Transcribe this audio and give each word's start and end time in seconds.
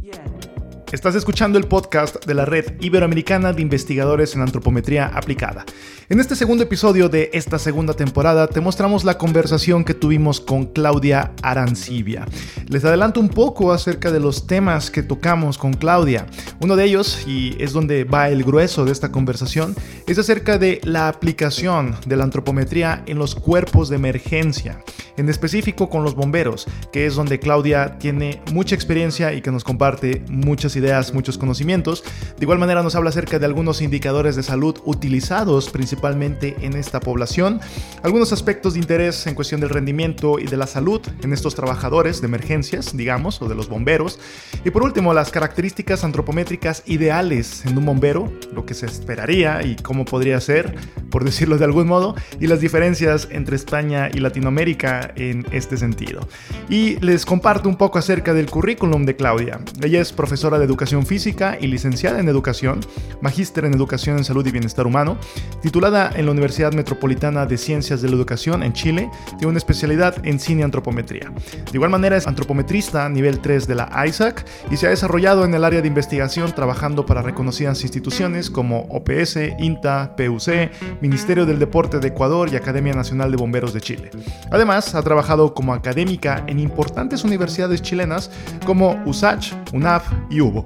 Yeah. 0.00 0.67
Estás 0.90 1.14
escuchando 1.14 1.58
el 1.58 1.66
podcast 1.66 2.24
de 2.24 2.32
la 2.32 2.46
Red 2.46 2.80
Iberoamericana 2.80 3.52
de 3.52 3.60
Investigadores 3.60 4.34
en 4.34 4.40
Antropometría 4.40 5.08
Aplicada. 5.08 5.66
En 6.08 6.18
este 6.18 6.34
segundo 6.34 6.64
episodio 6.64 7.10
de 7.10 7.28
esta 7.34 7.58
segunda 7.58 7.92
temporada 7.92 8.46
te 8.46 8.62
mostramos 8.62 9.04
la 9.04 9.18
conversación 9.18 9.84
que 9.84 9.92
tuvimos 9.92 10.40
con 10.40 10.64
Claudia 10.64 11.32
Arancibia. 11.42 12.24
Les 12.68 12.86
adelanto 12.86 13.20
un 13.20 13.28
poco 13.28 13.70
acerca 13.72 14.10
de 14.10 14.18
los 14.18 14.46
temas 14.46 14.90
que 14.90 15.02
tocamos 15.02 15.58
con 15.58 15.74
Claudia. 15.74 16.24
Uno 16.60 16.74
de 16.74 16.84
ellos, 16.84 17.22
y 17.26 17.54
es 17.62 17.74
donde 17.74 18.04
va 18.04 18.30
el 18.30 18.42
grueso 18.42 18.86
de 18.86 18.92
esta 18.92 19.12
conversación, 19.12 19.76
es 20.06 20.18
acerca 20.18 20.56
de 20.56 20.80
la 20.84 21.08
aplicación 21.08 21.96
de 22.06 22.16
la 22.16 22.24
antropometría 22.24 23.02
en 23.04 23.18
los 23.18 23.34
cuerpos 23.34 23.90
de 23.90 23.96
emergencia, 23.96 24.82
en 25.18 25.28
específico 25.28 25.90
con 25.90 26.02
los 26.02 26.14
bomberos, 26.14 26.66
que 26.90 27.04
es 27.04 27.14
donde 27.14 27.38
Claudia 27.38 27.98
tiene 27.98 28.40
mucha 28.54 28.74
experiencia 28.74 29.34
y 29.34 29.42
que 29.42 29.50
nos 29.50 29.64
comparte 29.64 30.24
muchas 30.30 30.77
ideas, 30.78 31.12
muchos 31.12 31.38
conocimientos. 31.38 32.04
De 32.38 32.44
igual 32.44 32.58
manera 32.58 32.82
nos 32.82 32.94
habla 32.94 33.10
acerca 33.10 33.38
de 33.38 33.46
algunos 33.46 33.82
indicadores 33.82 34.36
de 34.36 34.42
salud 34.42 34.78
utilizados 34.84 35.70
principalmente 35.70 36.56
en 36.60 36.74
esta 36.74 37.00
población, 37.00 37.60
algunos 38.02 38.32
aspectos 38.32 38.74
de 38.74 38.80
interés 38.80 39.26
en 39.26 39.34
cuestión 39.34 39.60
del 39.60 39.70
rendimiento 39.70 40.38
y 40.38 40.46
de 40.46 40.56
la 40.56 40.66
salud 40.66 41.00
en 41.22 41.32
estos 41.32 41.54
trabajadores 41.54 42.20
de 42.20 42.26
emergencias, 42.26 42.96
digamos, 42.96 43.42
o 43.42 43.48
de 43.48 43.54
los 43.54 43.68
bomberos. 43.68 44.18
Y 44.64 44.70
por 44.70 44.82
último, 44.82 45.12
las 45.14 45.30
características 45.30 46.04
antropométricas 46.04 46.82
ideales 46.86 47.64
en 47.66 47.76
un 47.78 47.84
bombero, 47.84 48.32
lo 48.52 48.64
que 48.64 48.74
se 48.74 48.86
esperaría 48.86 49.62
y 49.64 49.76
cómo 49.76 50.04
podría 50.04 50.40
ser, 50.40 50.76
por 51.10 51.24
decirlo 51.24 51.58
de 51.58 51.64
algún 51.64 51.86
modo, 51.86 52.14
y 52.40 52.46
las 52.46 52.60
diferencias 52.60 53.28
entre 53.30 53.56
España 53.56 54.08
y 54.12 54.20
Latinoamérica 54.20 55.12
en 55.16 55.46
este 55.50 55.76
sentido. 55.76 56.26
Y 56.68 56.96
les 57.00 57.24
comparto 57.24 57.68
un 57.68 57.76
poco 57.76 57.98
acerca 57.98 58.34
del 58.34 58.50
currículum 58.50 59.04
de 59.04 59.16
Claudia. 59.16 59.60
Ella 59.82 60.00
es 60.00 60.12
profesora 60.12 60.58
de 60.58 60.66
educación 60.68 61.04
física 61.04 61.58
y 61.60 61.66
licenciada 61.66 62.20
en 62.20 62.28
educación, 62.28 62.80
magíster 63.20 63.64
en 63.64 63.74
educación 63.74 64.18
en 64.18 64.24
salud 64.24 64.46
y 64.46 64.52
bienestar 64.52 64.86
humano, 64.86 65.18
titulada 65.62 66.12
en 66.14 66.26
la 66.26 66.32
Universidad 66.32 66.72
Metropolitana 66.72 67.46
de 67.46 67.58
Ciencias 67.58 68.02
de 68.02 68.08
la 68.08 68.16
Educación 68.16 68.62
en 68.62 68.72
Chile, 68.72 69.10
tiene 69.30 69.48
una 69.48 69.58
especialidad 69.58 70.14
en 70.24 70.38
cine 70.38 70.62
antropometría. 70.62 71.32
De 71.70 71.72
igual 71.74 71.90
manera 71.90 72.16
es 72.16 72.26
antropometrista 72.26 73.08
nivel 73.08 73.40
3 73.40 73.66
de 73.66 73.74
la 73.74 74.04
ISAC 74.06 74.44
y 74.70 74.76
se 74.76 74.86
ha 74.86 74.90
desarrollado 74.90 75.44
en 75.44 75.54
el 75.54 75.64
área 75.64 75.80
de 75.80 75.88
investigación 75.88 76.52
trabajando 76.54 77.06
para 77.06 77.22
reconocidas 77.22 77.82
instituciones 77.82 78.50
como 78.50 78.82
OPS, 78.90 79.38
INTA, 79.58 80.14
PUC, 80.16 80.70
Ministerio 81.00 81.46
del 81.46 81.58
Deporte 81.58 81.98
de 81.98 82.08
Ecuador 82.08 82.48
y 82.52 82.56
Academia 82.56 82.92
Nacional 82.92 83.30
de 83.30 83.36
Bomberos 83.36 83.72
de 83.72 83.80
Chile. 83.80 84.10
Además, 84.50 84.94
ha 84.94 85.02
trabajado 85.02 85.54
como 85.54 85.72
académica 85.72 86.44
en 86.46 86.58
importantes 86.58 87.24
universidades 87.24 87.82
chilenas 87.82 88.30
como 88.64 89.02
USACH, 89.06 89.52
UNAF 89.72 90.04
y 90.30 90.40
UBO. 90.40 90.57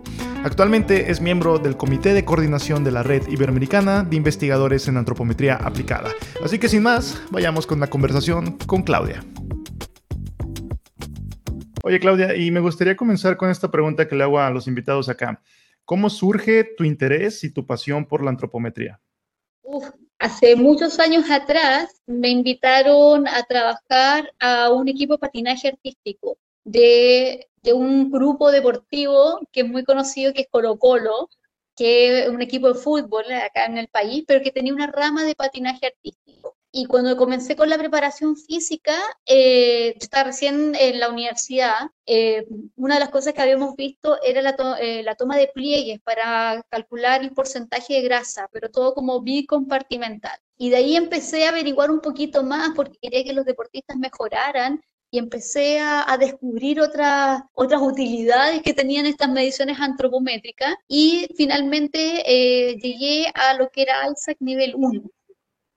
Actualmente 0.45 1.11
es 1.11 1.21
miembro 1.21 1.59
del 1.59 1.77
Comité 1.77 2.15
de 2.15 2.25
Coordinación 2.25 2.85
de 2.85 2.93
la 2.93 3.03
Red 3.03 3.29
Iberoamericana 3.29 4.05
de 4.05 4.17
Investigadores 4.17 4.89
en 4.89 4.97
Antropometría 4.97 5.57
Aplicada. 5.57 6.11
Así 6.43 6.59
que 6.59 6.69
sin 6.69 6.83
más, 6.83 7.21
vayamos 7.31 7.67
con 7.67 7.81
la 7.81 7.89
conversación 7.89 8.59
con 8.67 8.83
Claudia. 8.83 9.25
Oye 11.85 11.99
Claudia, 11.99 12.37
y 12.37 12.51
me 12.51 12.61
gustaría 12.61 12.97
comenzar 12.97 13.37
con 13.37 13.51
esta 13.51 13.71
pregunta 13.71 14.07
que 14.07 14.15
le 14.15 14.23
hago 14.23 14.39
a 14.39 14.51
los 14.51 14.69
invitados 14.69 15.09
acá. 15.09 15.43
¿Cómo 15.85 16.11
surge 16.11 16.65
tu 16.77 16.85
interés 16.85 17.43
y 17.45 17.53
tu 17.53 17.67
pasión 17.67 18.07
por 18.07 18.23
la 18.23 18.31
antropometría? 18.31 19.01
Uf, 19.63 19.91
hace 20.19 20.55
muchos 20.55 21.01
años 21.01 21.29
atrás 21.31 22.01
me 22.07 22.29
invitaron 22.29 23.27
a 23.27 23.43
trabajar 23.43 24.33
a 24.39 24.71
un 24.71 24.89
equipo 24.89 25.15
de 25.15 25.19
patinaje 25.19 25.69
artístico 25.69 26.39
de, 26.65 27.49
de 27.63 27.73
un 27.73 28.11
grupo 28.11 28.51
deportivo 28.51 29.41
que 29.53 29.61
es 29.63 29.69
muy 29.69 29.85
conocido, 29.85 30.33
que 30.33 30.43
es 30.43 30.49
Colo 30.51 30.79
Colo, 30.79 31.29
que 31.77 32.25
es 32.25 32.29
un 32.29 32.43
equipo 32.43 32.69
de 32.69 32.75
fútbol 32.75 33.25
acá 33.33 33.67
en 33.67 33.79
el 33.79 33.89
país, 33.89 34.25
pero 34.27 34.43
que 34.43 34.53
tenía 34.53 34.75
una 34.75 34.89
rama 34.89 35.25
de 35.25 35.35
patinaje 35.35 35.87
artístico. 35.87 36.57
Y 36.75 36.87
cuando 36.87 37.19
comencé 37.19 37.55
con 37.55 37.69
la 37.69 37.77
preparación 37.77 38.35
física, 38.35 38.95
eh, 39.27 39.95
estaba 40.01 40.25
recién 40.25 40.75
en 40.75 41.01
la 41.01 41.11
universidad, 41.11 41.91
eh, 42.07 42.47
una 42.77 42.95
de 42.95 43.01
las 43.01 43.11
cosas 43.11 43.35
que 43.35 43.43
habíamos 43.43 43.77
visto 43.77 44.19
era 44.23 44.41
la, 44.41 44.57
eh, 44.81 45.03
la, 45.03 45.15
toma 45.15 45.37
de 45.37 45.49
pliegues 45.49 46.01
para 46.01 46.63
calcular 46.71 47.21
el 47.21 47.33
porcentaje 47.33 47.95
de 47.95 48.03
grasa, 48.03 48.49
pero 48.53 48.71
todo 48.71 48.95
como 48.95 49.21
bicompartimental. 49.21 50.39
Y 50.57 50.71
de 50.71 50.77
ahí 50.77 50.97
empecé 50.97 51.45
a 51.45 51.51
averiguar 51.51 51.91
un 51.91 52.01
poquito 52.01 52.43
más 52.43 52.71
porque 52.75 52.97
quería 53.03 53.23
que 53.23 53.35
los 53.35 53.45
deportistas 53.45 53.99
mejoraran 53.99 54.81
y 55.13 55.19
empecé 55.19 55.79
a, 55.79 56.11
a 56.11 56.19
descubrir 56.19 56.81
otras, 56.81 57.43
otras 57.53 57.81
utilidades 57.83 58.63
que 58.63 58.75
tenían 58.75 59.07
estas 59.07 59.29
mediciones 59.29 59.79
antropométricas 59.79 60.75
y 60.89 61.29
finalmente 61.37 62.23
eh, 62.27 62.77
llegué 62.79 63.27
a 63.35 63.55
lo 63.55 63.69
que 63.71 63.83
era 63.83 64.09
ISAC 64.11 64.39
nivel 64.41 64.75
1 64.75 65.03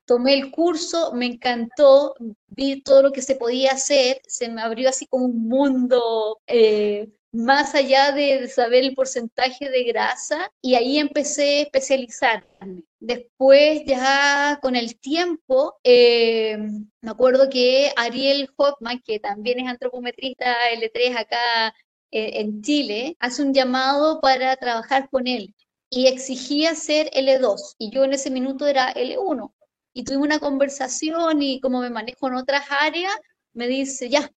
tomé 0.05 0.35
el 0.35 0.51
curso, 0.51 1.11
me 1.13 1.25
encantó, 1.25 2.15
vi 2.47 2.81
todo 2.81 3.01
lo 3.03 3.11
que 3.11 3.21
se 3.21 3.35
podía 3.35 3.71
hacer, 3.71 4.21
se 4.27 4.49
me 4.49 4.61
abrió 4.61 4.89
así 4.89 5.07
como 5.07 5.25
un 5.25 5.47
mundo 5.47 6.39
eh, 6.47 7.09
más 7.31 7.75
allá 7.75 8.11
de 8.11 8.47
saber 8.47 8.83
el 8.83 8.95
porcentaje 8.95 9.69
de 9.69 9.83
grasa 9.83 10.51
y 10.61 10.75
ahí 10.75 10.99
empecé 10.99 11.59
a 11.59 11.61
especializarme. 11.63 12.83
Después 13.05 13.83
ya 13.85 14.57
con 14.63 14.75
el 14.75 14.99
tiempo, 14.99 15.75
eh, 15.83 16.57
me 17.01 17.11
acuerdo 17.11 17.49
que 17.51 17.91
Ariel 17.95 18.49
Hoffman, 18.57 18.99
que 19.05 19.19
también 19.19 19.59
es 19.59 19.67
antropometrista 19.67 20.55
L3 20.71 21.15
acá 21.15 21.67
eh, 22.09 22.41
en 22.41 22.63
Chile, 22.63 23.15
hace 23.19 23.43
un 23.43 23.53
llamado 23.53 24.21
para 24.21 24.55
trabajar 24.55 25.07
con 25.11 25.27
él 25.27 25.53
y 25.91 26.07
exigía 26.07 26.73
ser 26.73 27.11
L2 27.11 27.75
y 27.77 27.91
yo 27.91 28.05
en 28.05 28.13
ese 28.13 28.31
minuto 28.31 28.65
era 28.65 28.91
L1 28.95 29.53
y 29.93 30.03
tuvimos 30.03 30.25
una 30.25 30.39
conversación 30.39 31.43
y 31.43 31.59
como 31.61 31.81
me 31.81 31.91
manejo 31.91 32.27
en 32.27 32.35
otras 32.35 32.65
áreas, 32.71 33.13
me 33.53 33.67
dice, 33.67 34.09
ya, 34.09 34.31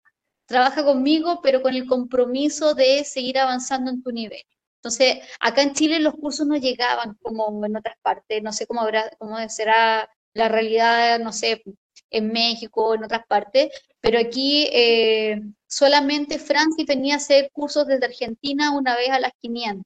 trabaja 0.47 0.84
conmigo, 0.84 1.40
pero 1.44 1.62
con 1.62 1.76
el 1.76 1.86
compromiso 1.86 2.74
de 2.74 3.03
seguir 3.03 3.38
avanzando 3.38 3.92
en 3.92 4.02
tu 4.02 4.12
nivel. 4.12 4.42
Entonces, 4.85 5.18
acá 5.40 5.63
en 5.63 5.73
Chile 5.73 6.00
los 6.00 6.13
cursos 6.13 6.46
no 6.46 6.57
llegaban 6.57 7.18
como 7.23 7.66
en 7.66 7.75
otras 7.75 7.96
partes, 8.03 8.44
no 8.44 8.53
sé 8.53 8.68
cómo, 8.68 8.81
habrá, 8.81 9.09
cómo 9.18 9.35
será 9.50 10.07
la 10.35 10.47
realidad, 10.47 11.18
no 11.18 11.34
sé, 11.34 11.63
en 12.12 12.31
México, 12.31 12.94
en 12.94 13.03
otras 13.03 13.25
partes, 13.25 13.72
pero 14.00 14.19
aquí 14.19 14.69
eh, 14.72 15.41
solamente 15.68 16.38
Francis 16.38 16.85
venía 16.85 17.16
a 17.16 17.18
hacer 17.18 17.50
cursos 17.51 17.88
desde 17.88 18.06
Argentina 18.06 18.78
una 18.78 18.96
vez 18.96 19.09
a 19.09 19.19
las 19.19 19.31
500. 19.41 19.84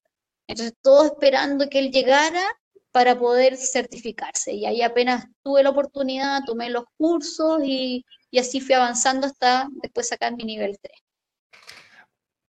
Entonces, 0.47 0.75
todos 0.81 1.05
esperando 1.05 1.69
que 1.69 1.79
él 1.79 1.91
llegara 1.91 2.43
para 2.91 3.17
poder 3.17 3.55
certificarse. 3.55 4.51
Y 4.51 4.65
ahí 4.65 4.81
apenas 4.81 5.27
tuve 5.43 5.63
la 5.63 5.69
oportunidad, 5.69 6.43
tomé 6.45 6.69
los 6.69 6.83
cursos 6.97 7.61
y, 7.63 8.03
y 8.31 8.39
así 8.39 8.59
fui 8.59 8.75
avanzando 8.75 9.27
hasta 9.27 9.69
después 9.81 10.09
sacar 10.09 10.35
mi 10.35 10.43
nivel 10.43 10.77
3. 10.81 10.93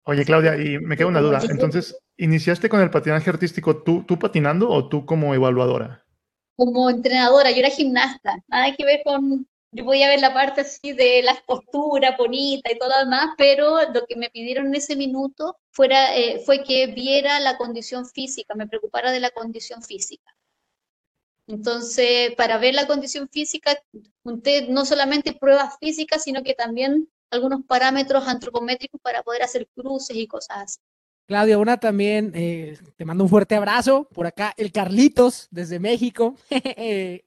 Oye, 0.05 0.25
Claudia, 0.25 0.57
y 0.57 0.79
me 0.79 0.97
queda 0.97 1.05
una 1.05 1.21
duda. 1.21 1.39
Entonces, 1.47 1.95
¿iniciaste 2.19 2.69
con 2.69 2.81
el 2.81 2.91
patinaje 2.91 3.29
artístico 3.29 3.81
tú, 3.81 4.03
tú 4.03 4.19
patinando 4.19 4.69
o 4.69 4.87
tú 4.87 5.05
como 5.05 5.33
evaluadora? 5.33 6.05
Como 6.55 6.89
entrenadora, 6.89 7.51
yo 7.51 7.57
era 7.57 7.69
gimnasta, 7.69 8.43
nada 8.47 8.75
que 8.75 8.85
ver 8.85 9.01
con, 9.03 9.47
yo 9.71 9.85
podía 9.85 10.09
ver 10.09 10.19
la 10.19 10.33
parte 10.33 10.61
así 10.61 10.91
de 10.93 11.21
las 11.23 11.41
posturas 11.43 12.17
bonitas 12.17 12.71
y 12.73 12.77
todo 12.77 12.89
lo 12.89 12.97
demás, 12.99 13.29
pero 13.37 13.77
lo 13.93 14.05
que 14.05 14.17
me 14.17 14.29
pidieron 14.29 14.67
en 14.67 14.75
ese 14.75 14.95
minuto 14.95 15.57
fuera, 15.71 16.15
eh, 16.17 16.41
fue 16.45 16.63
que 16.63 16.87
viera 16.87 17.39
la 17.39 17.57
condición 17.57 18.05
física, 18.05 18.55
me 18.55 18.67
preocupara 18.67 19.11
de 19.11 19.21
la 19.21 19.31
condición 19.31 19.81
física. 19.81 20.35
Entonces, 21.47 22.35
para 22.35 22.57
ver 22.59 22.75
la 22.75 22.85
condición 22.85 23.27
física, 23.29 23.75
junté 24.23 24.67
no 24.67 24.85
solamente 24.85 25.33
pruebas 25.33 25.77
físicas, 25.79 26.23
sino 26.23 26.43
que 26.43 26.53
también 26.53 27.09
algunos 27.31 27.63
parámetros 27.65 28.27
antropométricos 28.27 29.01
para 29.01 29.23
poder 29.23 29.43
hacer 29.43 29.67
cruces 29.75 30.15
y 30.15 30.27
cosas 30.27 30.57
así. 30.57 30.79
Claudia, 31.29 31.59
una 31.59 31.77
también, 31.77 32.31
eh, 32.33 32.75
te 32.95 33.05
mando 33.05 33.23
un 33.23 33.29
fuerte 33.29 33.53
abrazo. 33.53 34.09
Por 34.15 34.25
acá, 34.25 34.51
el 34.57 34.71
Carlitos, 34.71 35.47
desde 35.51 35.77
México. 35.77 36.35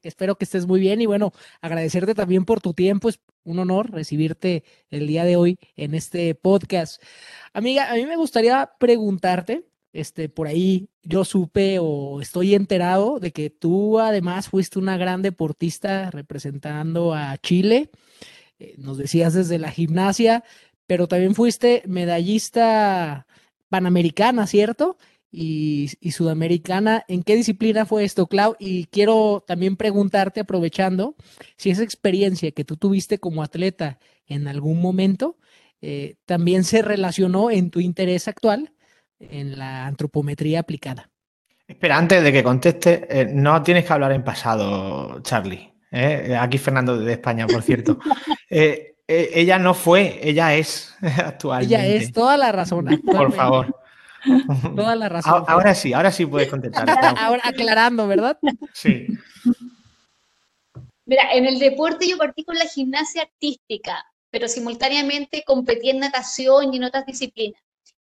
Espero 0.03 0.35
que 0.35 0.43
estés 0.43 0.67
muy 0.67 0.81
bien 0.81 0.99
y 0.99 1.05
bueno, 1.05 1.31
agradecerte 1.61 2.13
también 2.13 2.43
por 2.43 2.59
tu 2.59 2.73
tiempo. 2.73 3.07
Es 3.07 3.21
un 3.45 3.59
honor 3.59 3.91
recibirte 3.91 4.65
el 4.89 5.07
día 5.07 5.23
de 5.23 5.37
hoy 5.37 5.57
en 5.77 5.95
este 5.95 6.35
podcast. 6.35 7.01
Amiga, 7.53 7.89
a 7.89 7.95
mí 7.95 8.05
me 8.05 8.17
gustaría 8.17 8.71
preguntarte, 8.77 9.67
este, 9.93 10.27
por 10.27 10.47
ahí 10.47 10.89
yo 11.01 11.23
supe 11.23 11.77
o 11.79 12.19
estoy 12.19 12.55
enterado 12.55 13.21
de 13.21 13.31
que 13.31 13.49
tú 13.49 14.01
además 14.01 14.49
fuiste 14.49 14.79
una 14.79 14.97
gran 14.97 15.21
deportista 15.21 16.11
representando 16.11 17.13
a 17.13 17.37
Chile. 17.37 17.89
Eh, 18.59 18.75
nos 18.77 18.97
decías 18.97 19.33
desde 19.33 19.59
la 19.59 19.71
gimnasia, 19.71 20.43
pero 20.87 21.07
también 21.07 21.35
fuiste 21.35 21.83
medallista 21.87 23.27
panamericana, 23.73 24.45
¿cierto? 24.45 24.97
Y, 25.31 25.89
sudamericana. 26.11 27.05
¿En 27.07 27.23
qué 27.23 27.35
disciplina 27.35 27.87
fue 27.87 28.03
esto, 28.03 28.27
Clau? 28.27 28.55
Y 28.59 28.85
quiero 28.85 29.43
también 29.47 29.77
preguntarte, 29.77 30.41
aprovechando, 30.41 31.15
si 31.57 31.71
esa 31.71 31.81
experiencia 31.81 32.51
que 32.51 32.63
tú 32.63 32.77
tuviste 32.77 33.17
como 33.17 33.41
atleta 33.41 33.97
en 34.27 34.47
algún 34.47 34.79
momento 34.79 35.37
eh, 35.81 36.17
también 36.25 36.63
se 36.65 36.83
relacionó 36.83 37.49
en 37.49 37.71
tu 37.71 37.79
interés 37.79 38.27
actual 38.27 38.73
en 39.19 39.57
la 39.57 39.87
antropometría 39.87 40.59
aplicada. 40.59 41.09
Espera, 41.67 41.97
antes 41.97 42.21
de 42.23 42.31
que 42.31 42.43
conteste, 42.43 43.07
eh, 43.09 43.25
no 43.25 43.63
tienes 43.63 43.85
que 43.85 43.93
hablar 43.93 44.11
en 44.11 44.23
pasado, 44.23 45.19
Charlie. 45.23 45.73
¿eh? 45.91 46.37
Aquí 46.39 46.59
Fernando 46.59 46.95
de 46.99 47.13
España, 47.13 47.47
por 47.47 47.63
cierto. 47.63 47.97
Eh, 49.07 49.31
ella 49.33 49.59
no 49.59 49.73
fue, 49.73 50.19
ella 50.23 50.55
es 50.55 50.95
actualmente. 51.01 51.75
Ella 51.75 51.85
es 51.85 52.13
toda 52.13 52.37
la 52.37 52.51
razón. 52.51 53.01
Por 53.05 53.33
favor. 53.33 53.79
Toda 54.75 54.95
la 54.95 55.09
razón. 55.09 55.43
Ahora, 55.47 55.75
sí, 55.75 55.91
ahora 55.91 56.09
sí 56.09 56.25
puedes 56.25 56.49
contestar. 56.49 56.89
Ahora 57.19 57.41
aclarando, 57.43 58.07
¿verdad? 58.07 58.39
Sí. 58.71 59.07
Mira, 61.05 61.33
en 61.33 61.45
el 61.45 61.59
deporte 61.59 62.07
yo 62.07 62.17
partí 62.17 62.45
con 62.45 62.55
la 62.57 62.65
gimnasia 62.65 63.23
artística, 63.23 64.05
pero 64.29 64.47
simultáneamente 64.47 65.43
competí 65.45 65.89
en 65.89 65.99
natación 65.99 66.73
y 66.73 66.77
en 66.77 66.85
otras 66.85 67.05
disciplinas. 67.05 67.61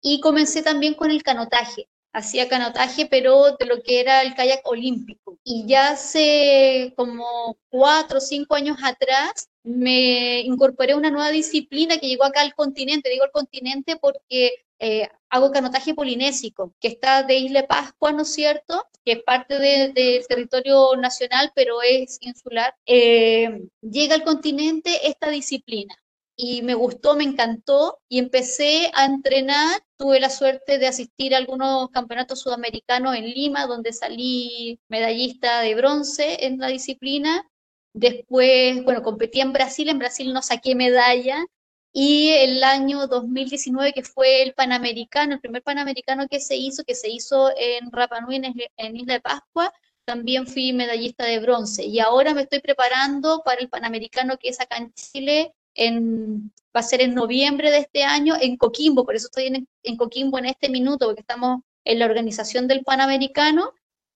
Y 0.02 0.20
comencé 0.20 0.62
también 0.62 0.94
con 0.94 1.12
el 1.12 1.22
canotaje. 1.22 1.88
Hacía 2.12 2.48
canotaje, 2.48 3.06
pero 3.06 3.56
de 3.56 3.66
lo 3.66 3.80
que 3.80 4.00
era 4.00 4.22
el 4.22 4.34
kayak 4.34 4.62
olímpico. 4.64 5.38
Y 5.44 5.64
ya 5.68 5.90
hace 5.90 6.92
como 6.96 7.56
cuatro 7.68 8.18
o 8.18 8.20
cinco 8.20 8.56
años 8.56 8.78
atrás 8.82 9.49
me 9.62 10.40
incorporé 10.40 10.92
a 10.92 10.96
una 10.96 11.10
nueva 11.10 11.30
disciplina 11.30 11.98
que 11.98 12.08
llegó 12.08 12.24
acá 12.24 12.40
al 12.40 12.54
continente. 12.54 13.10
Digo 13.10 13.24
al 13.24 13.30
continente 13.30 13.96
porque 13.96 14.52
eh, 14.78 15.08
hago 15.28 15.50
canotaje 15.50 15.94
polinésico, 15.94 16.74
que 16.80 16.88
está 16.88 17.22
de 17.22 17.36
Isla 17.36 17.66
Pascua, 17.66 18.12
¿no 18.12 18.22
es 18.22 18.32
cierto? 18.32 18.86
Que 19.04 19.12
es 19.12 19.22
parte 19.22 19.58
del 19.58 20.26
territorio 20.26 20.96
nacional, 20.96 21.52
pero 21.54 21.82
es 21.82 22.18
insular. 22.22 22.74
Eh, 22.86 23.68
llega 23.82 24.14
al 24.14 24.24
continente 24.24 25.08
esta 25.08 25.28
disciplina 25.30 25.94
y 26.34 26.62
me 26.62 26.72
gustó, 26.74 27.14
me 27.14 27.24
encantó 27.24 27.98
y 28.08 28.18
empecé 28.18 28.90
a 28.94 29.04
entrenar. 29.04 29.82
Tuve 29.98 30.18
la 30.20 30.30
suerte 30.30 30.78
de 30.78 30.86
asistir 30.86 31.34
a 31.34 31.38
algunos 31.38 31.90
campeonatos 31.90 32.40
sudamericanos 32.40 33.14
en 33.14 33.26
Lima, 33.26 33.66
donde 33.66 33.92
salí 33.92 34.80
medallista 34.88 35.60
de 35.60 35.74
bronce 35.74 36.46
en 36.46 36.58
la 36.58 36.68
disciplina. 36.68 37.46
Después, 37.92 38.84
bueno, 38.84 39.02
competí 39.02 39.40
en 39.40 39.52
Brasil, 39.52 39.88
en 39.88 39.98
Brasil 39.98 40.32
no 40.32 40.42
saqué 40.42 40.74
medalla, 40.74 41.44
y 41.92 42.30
el 42.30 42.62
año 42.62 43.06
2019, 43.08 43.92
que 43.92 44.04
fue 44.04 44.42
el 44.42 44.54
Panamericano, 44.54 45.34
el 45.34 45.40
primer 45.40 45.62
Panamericano 45.62 46.28
que 46.28 46.40
se 46.40 46.56
hizo, 46.56 46.84
que 46.84 46.94
se 46.94 47.10
hizo 47.10 47.50
en 47.56 47.90
Rapa 47.90 48.20
Nui, 48.20 48.36
en 48.76 48.96
Isla 48.96 49.14
de 49.14 49.20
Pascua, 49.20 49.72
también 50.04 50.46
fui 50.46 50.72
medallista 50.72 51.24
de 51.24 51.40
bronce. 51.40 51.84
Y 51.84 51.98
ahora 52.00 52.34
me 52.34 52.42
estoy 52.42 52.60
preparando 52.60 53.42
para 53.44 53.60
el 53.60 53.68
Panamericano 53.68 54.38
que 54.38 54.48
es 54.48 54.60
acá 54.60 54.76
en 54.76 54.92
Chile, 54.94 55.52
en, 55.74 56.52
va 56.74 56.80
a 56.80 56.82
ser 56.82 57.00
en 57.00 57.14
noviembre 57.14 57.70
de 57.70 57.78
este 57.78 58.04
año, 58.04 58.34
en 58.40 58.56
Coquimbo, 58.56 59.04
por 59.04 59.16
eso 59.16 59.26
estoy 59.26 59.46
en, 59.46 59.68
en 59.82 59.96
Coquimbo 59.96 60.38
en 60.38 60.46
este 60.46 60.68
minuto, 60.68 61.06
porque 61.06 61.22
estamos 61.22 61.62
en 61.84 61.98
la 61.98 62.06
organización 62.06 62.68
del 62.68 62.84
Panamericano, 62.84 63.72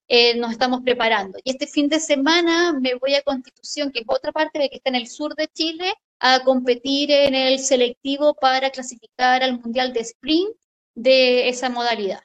eh, 0.09 0.37
nos 0.37 0.53
estamos 0.53 0.83
preparando. 0.83 1.39
Y 1.45 1.51
este 1.51 1.67
fin 1.67 1.89
de 1.89 2.01
semana 2.01 2.73
me 2.79 2.95
voy 2.95 3.15
a 3.15 3.23
Constitución, 3.23 3.91
que 3.93 4.01
es 4.01 4.07
otra 4.09 4.33
parte 4.33 4.59
de 4.59 4.69
que 4.69 4.77
está 4.77 4.91
en 4.91 4.97
el 4.97 5.09
sur 5.09 5.35
de 5.35 5.49
Chile, 5.49 5.93
a 6.21 6.41
competir 6.45 7.11
en 7.11 7.35
el 7.35 7.59
selectivo 7.59 8.35
para 8.35 8.71
clasificar 8.71 9.43
al 9.43 9.61
Mundial 9.61 9.93
de 9.93 10.01
Sprint 10.01 10.57
de 10.95 11.49
esa 11.49 11.69
modalidad. 11.69 12.23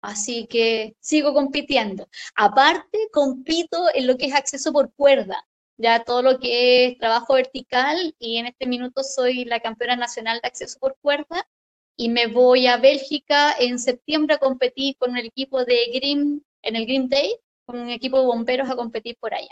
Así 0.00 0.46
que 0.46 0.96
sigo 1.00 1.34
compitiendo. 1.34 2.08
Aparte, 2.34 3.08
compito 3.12 3.86
en 3.94 4.06
lo 4.06 4.16
que 4.16 4.26
es 4.26 4.34
acceso 4.34 4.72
por 4.72 4.92
cuerda, 4.94 5.46
ya 5.76 6.04
todo 6.04 6.22
lo 6.22 6.38
que 6.38 6.86
es 6.86 6.98
trabajo 6.98 7.34
vertical 7.34 8.14
y 8.18 8.36
en 8.36 8.46
este 8.46 8.66
minuto 8.66 9.02
soy 9.02 9.44
la 9.44 9.60
campeona 9.60 9.96
nacional 9.96 10.40
de 10.42 10.48
acceso 10.48 10.78
por 10.78 10.96
cuerda 11.00 11.46
y 11.96 12.08
me 12.08 12.26
voy 12.26 12.66
a 12.66 12.78
Bélgica 12.78 13.54
en 13.58 13.78
septiembre 13.78 14.34
a 14.34 14.38
competir 14.38 14.96
con 14.96 15.16
el 15.16 15.26
equipo 15.26 15.64
de 15.64 15.90
Green, 15.92 16.44
en 16.62 16.76
el 16.76 16.86
Green 16.86 17.08
Day, 17.08 17.36
con 17.64 17.78
un 17.78 17.90
equipo 17.90 18.18
de 18.18 18.26
bomberos 18.26 18.68
a 18.70 18.76
competir 18.76 19.16
por 19.20 19.34
allá. 19.34 19.50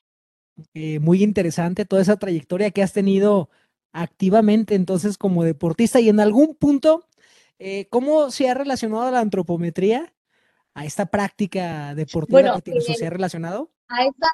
Eh, 0.75 0.99
muy 0.99 1.22
interesante 1.22 1.84
toda 1.84 2.02
esa 2.02 2.16
trayectoria 2.16 2.70
que 2.70 2.82
has 2.82 2.93
tenido 2.93 3.49
activamente 3.93 4.75
entonces 4.75 5.16
como 5.16 5.44
deportista 5.44 6.00
y 6.00 6.08
en 6.08 6.20
algún 6.20 6.55
punto, 6.55 7.06
eh, 7.58 7.87
¿cómo 7.90 8.31
se 8.31 8.49
ha 8.49 8.55
relacionado 8.55 9.10
la 9.10 9.20
antropometría 9.20 10.12
a 10.75 10.84
esta 10.84 11.06
práctica 11.06 11.94
deportiva 11.94 12.60
que 12.60 12.81
¿Se 12.81 13.06
ha 13.06 13.11
relacionado? 13.11 13.70
A 13.88 14.04
esta 14.04 14.28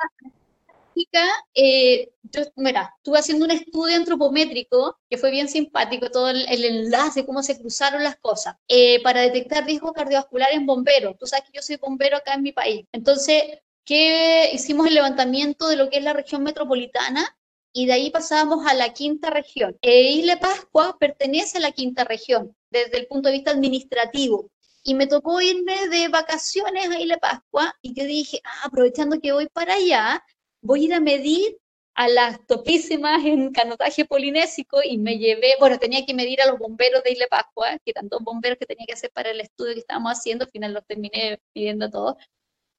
práctica, 0.94 1.26
eh, 1.54 2.10
yo, 2.22 2.42
mira, 2.56 2.94
estuve 2.96 3.18
haciendo 3.18 3.44
un 3.44 3.50
estudio 3.50 3.96
antropométrico 3.96 4.98
que 5.08 5.18
fue 5.18 5.30
bien 5.30 5.48
simpático, 5.48 6.10
todo 6.10 6.30
el, 6.30 6.64
enlace, 6.64 7.26
cómo 7.26 7.42
se 7.42 7.58
cruzaron 7.58 8.02
las 8.02 8.16
cosas, 8.16 8.56
para 9.02 9.20
detectar 9.22 9.64
riesgo 9.64 9.92
cardiovascular 9.92 10.50
en 10.52 10.66
bomberos. 10.66 11.16
Tú 11.18 11.26
sabes 11.26 11.44
que 11.44 11.56
yo 11.56 11.62
soy 11.62 11.76
bombero 11.76 12.16
acá 12.16 12.34
en 12.34 12.42
mi 12.42 12.52
país. 12.52 12.86
Entonces, 12.92 13.42
que 13.84 14.50
hicimos 14.52 14.86
el 14.86 14.94
levantamiento 14.94 15.68
de 15.68 15.76
lo 15.76 15.90
que 15.90 15.98
es 15.98 16.04
la 16.04 16.12
región 16.12 16.42
metropolitana 16.42 17.36
y 17.72 17.86
de 17.86 17.92
ahí 17.92 18.10
pasamos 18.10 18.66
a 18.66 18.74
la 18.74 18.92
quinta 18.92 19.30
región. 19.30 19.76
E 19.82 20.12
Isla 20.12 20.38
Pascua 20.38 20.96
pertenece 20.98 21.58
a 21.58 21.60
la 21.60 21.72
quinta 21.72 22.04
región 22.04 22.56
desde 22.70 22.98
el 22.98 23.06
punto 23.06 23.28
de 23.28 23.34
vista 23.34 23.50
administrativo. 23.50 24.50
Y 24.84 24.94
me 24.94 25.06
tocó 25.06 25.40
irme 25.40 25.88
de 25.88 26.08
vacaciones 26.08 26.88
a 26.90 27.00
Isla 27.00 27.16
Pascua 27.18 27.74
y 27.82 27.94
yo 27.94 28.04
dije, 28.06 28.40
ah, 28.44 28.66
aprovechando 28.66 29.20
que 29.20 29.32
voy 29.32 29.48
para 29.48 29.74
allá, 29.74 30.22
voy 30.64 30.82
a 30.82 30.84
ir 30.84 30.94
a 30.94 31.00
medir 31.00 31.58
a 31.94 32.08
las 32.08 32.44
topísimas 32.46 33.24
en 33.24 33.52
canotaje 33.52 34.04
polinésico 34.04 34.80
y 34.82 34.98
me 34.98 35.18
llevé, 35.18 35.54
bueno, 35.60 35.78
tenía 35.78 36.04
que 36.04 36.14
medir 36.14 36.40
a 36.42 36.46
los 36.46 36.58
bomberos 36.58 37.04
de 37.04 37.12
Isla 37.12 37.28
Pascua, 37.30 37.78
que 37.84 37.92
eran 37.92 38.08
dos 38.08 38.22
bomberos 38.24 38.58
que 38.58 38.66
tenía 38.66 38.86
que 38.86 38.94
hacer 38.94 39.12
para 39.12 39.30
el 39.30 39.40
estudio 39.40 39.74
que 39.74 39.80
estábamos 39.80 40.12
haciendo, 40.12 40.44
al 40.44 40.50
final 40.50 40.72
los 40.72 40.84
terminé 40.86 41.40
midiendo 41.54 41.88
todos 41.90 42.16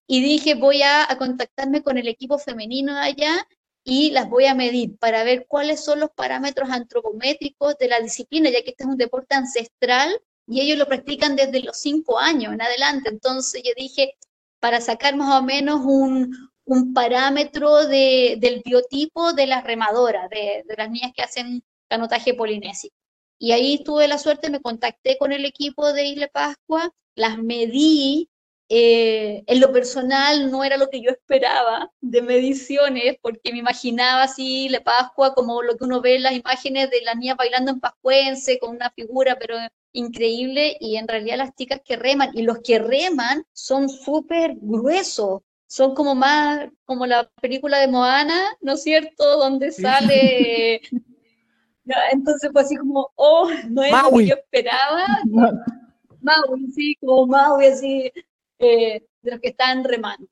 y 0.08 0.22
dije 0.22 0.56
voy 0.56 0.82
a, 0.84 1.08
contactarme 1.18 1.82
con 1.82 1.98
el 1.98 2.08
equipo 2.08 2.38
femenino 2.38 2.94
de 2.94 3.02
allá 3.02 3.48
y 3.84 4.12
las 4.12 4.30
voy 4.30 4.46
a 4.46 4.56
medir 4.56 4.98
para 4.98 5.24
ver 5.24 5.46
cuáles 5.48 5.84
son 5.84 6.00
los 6.00 6.10
parámetros 6.12 6.70
antropométricos 6.70 7.78
de 7.78 7.88
la 7.88 8.00
disciplina, 8.00 8.50
ya 8.50 8.64
que 8.64 8.72
este 8.72 8.84
es 8.84 8.90
un 8.90 8.98
deporte 8.98 9.36
ancestral 9.36 10.20
y 10.48 10.62
ellos 10.62 10.78
lo 10.78 10.88
practican 10.88 11.36
desde 11.36 11.62
los 11.62 11.78
cinco 11.80 12.20
años 12.20 12.54
en 12.54 12.62
adelante. 12.62 13.10
Entonces 13.10 13.62
yo 13.64 13.72
dije, 13.78 14.16
para 14.60 14.82
sacar 14.82 15.16
más 15.16 15.40
o 15.40 15.44
menos 15.44 15.82
un, 15.84 16.52
un 16.65 16.94
parámetro 16.94 17.88
de, 17.88 18.38
del 18.39 18.62
biotipo 18.65 19.33
de 19.33 19.47
las 19.47 19.63
remadoras, 19.63 20.29
de, 20.29 20.63
de, 20.67 20.75
las 20.77 20.89
niñas 20.89 21.12
que 21.15 21.23
hacen 21.23 21.63
canotaje 21.88 22.33
polinésico. 22.33 22.95
Y 23.39 23.51
ahí 23.51 23.83
tuve 23.83 24.07
la 24.07 24.17
suerte, 24.17 24.50
me 24.50 24.62
contacté 24.62 25.17
con 25.17 25.31
el 25.31 25.45
equipo 25.45 25.94
de 25.94 26.06
Isla 26.06 26.27
Pascua, 26.27 26.91
las 27.15 27.38
medí, 27.38 28.29
eh, 28.67 29.43
en 29.45 29.60
lo 29.60 29.72
personal 29.72 30.50
no 30.50 30.63
era 30.63 30.77
lo 30.77 30.89
que 30.89 31.00
yo 31.00 31.12
esperaba 31.12 31.91
de 32.01 32.22
mediciones, 32.24 33.15
porque 33.22 33.51
me 33.51 33.60
imaginaba 33.60 34.24
así 34.24 34.69
la 34.69 34.84
Pascua 34.84 35.36
como 35.36 35.62
lo 35.62 35.77
que 35.77 35.84
uno 35.84 36.01
ve 36.01 36.15
en 36.15 36.24
las 36.24 36.34
imágenes 36.34 36.89
de 36.89 37.01
las 37.01 37.15
niñas 37.15 37.38
bailando 37.38 37.72
en 37.72 37.79
Pascuense 37.79 38.57
con 38.57 38.72
una 38.75 38.89
figura, 38.91 39.38
pero 39.39 39.55
increíble, 39.93 40.77
y 40.79 40.98
en 40.98 41.07
realidad 41.07 41.38
las 41.38 41.55
chicas 41.55 41.81
que 41.86 41.95
reman, 41.95 42.31
y 42.34 42.41
los 42.41 42.60
que 42.60 42.79
reman 42.79 43.45
son 43.53 43.88
súper 43.88 44.55
gruesos, 44.57 45.41
son 45.67 45.95
como 45.95 46.15
más, 46.15 46.69
como 46.86 47.05
la 47.05 47.29
película 47.41 47.79
de 47.79 47.88
Moana, 47.88 48.55
¿no 48.62 48.74
es 48.74 48.84
cierto? 48.84 49.38
Donde 49.38 49.72
sale... 49.72 50.81
Entonces 52.12 52.50
fue 52.51 52.62
así 52.62 52.75
como, 52.77 53.12
oh, 53.15 53.50
no 53.69 53.84
es 53.84 53.91
lo 53.91 54.17
que 54.17 54.25
yo 54.25 54.36
esperaba. 54.36 55.05
Maui, 56.22 56.72
sí, 56.72 56.95
como 57.00 57.27
Maui, 57.27 57.67
así, 57.67 58.12
eh, 58.60 59.05
de 59.22 59.31
los 59.31 59.39
que 59.39 59.50
están 59.50 59.84
remando. 59.84 60.27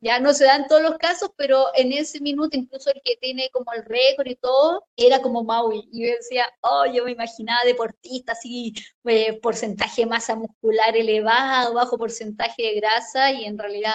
Ya 0.00 0.18
no 0.18 0.34
se 0.34 0.44
dan 0.44 0.66
todos 0.66 0.82
los 0.82 0.98
casos, 0.98 1.30
pero 1.36 1.66
en 1.76 1.92
ese 1.92 2.20
minuto, 2.20 2.56
incluso 2.56 2.90
el 2.90 3.00
que 3.04 3.16
tiene 3.20 3.48
como 3.52 3.72
el 3.72 3.84
récord 3.84 4.26
y 4.26 4.34
todo, 4.34 4.84
era 4.96 5.22
como 5.22 5.44
Maui. 5.44 5.88
Y 5.92 6.06
yo 6.06 6.16
decía, 6.16 6.46
oh, 6.60 6.86
yo 6.92 7.04
me 7.04 7.12
imaginaba 7.12 7.62
deportista 7.64 8.32
así, 8.32 8.74
eh, 9.04 9.38
porcentaje 9.40 10.02
de 10.02 10.08
masa 10.08 10.34
muscular 10.34 10.96
elevado, 10.96 11.74
bajo 11.74 11.96
porcentaje 11.96 12.62
de 12.62 12.80
grasa, 12.80 13.30
y 13.30 13.44
en 13.44 13.56
realidad 13.56 13.94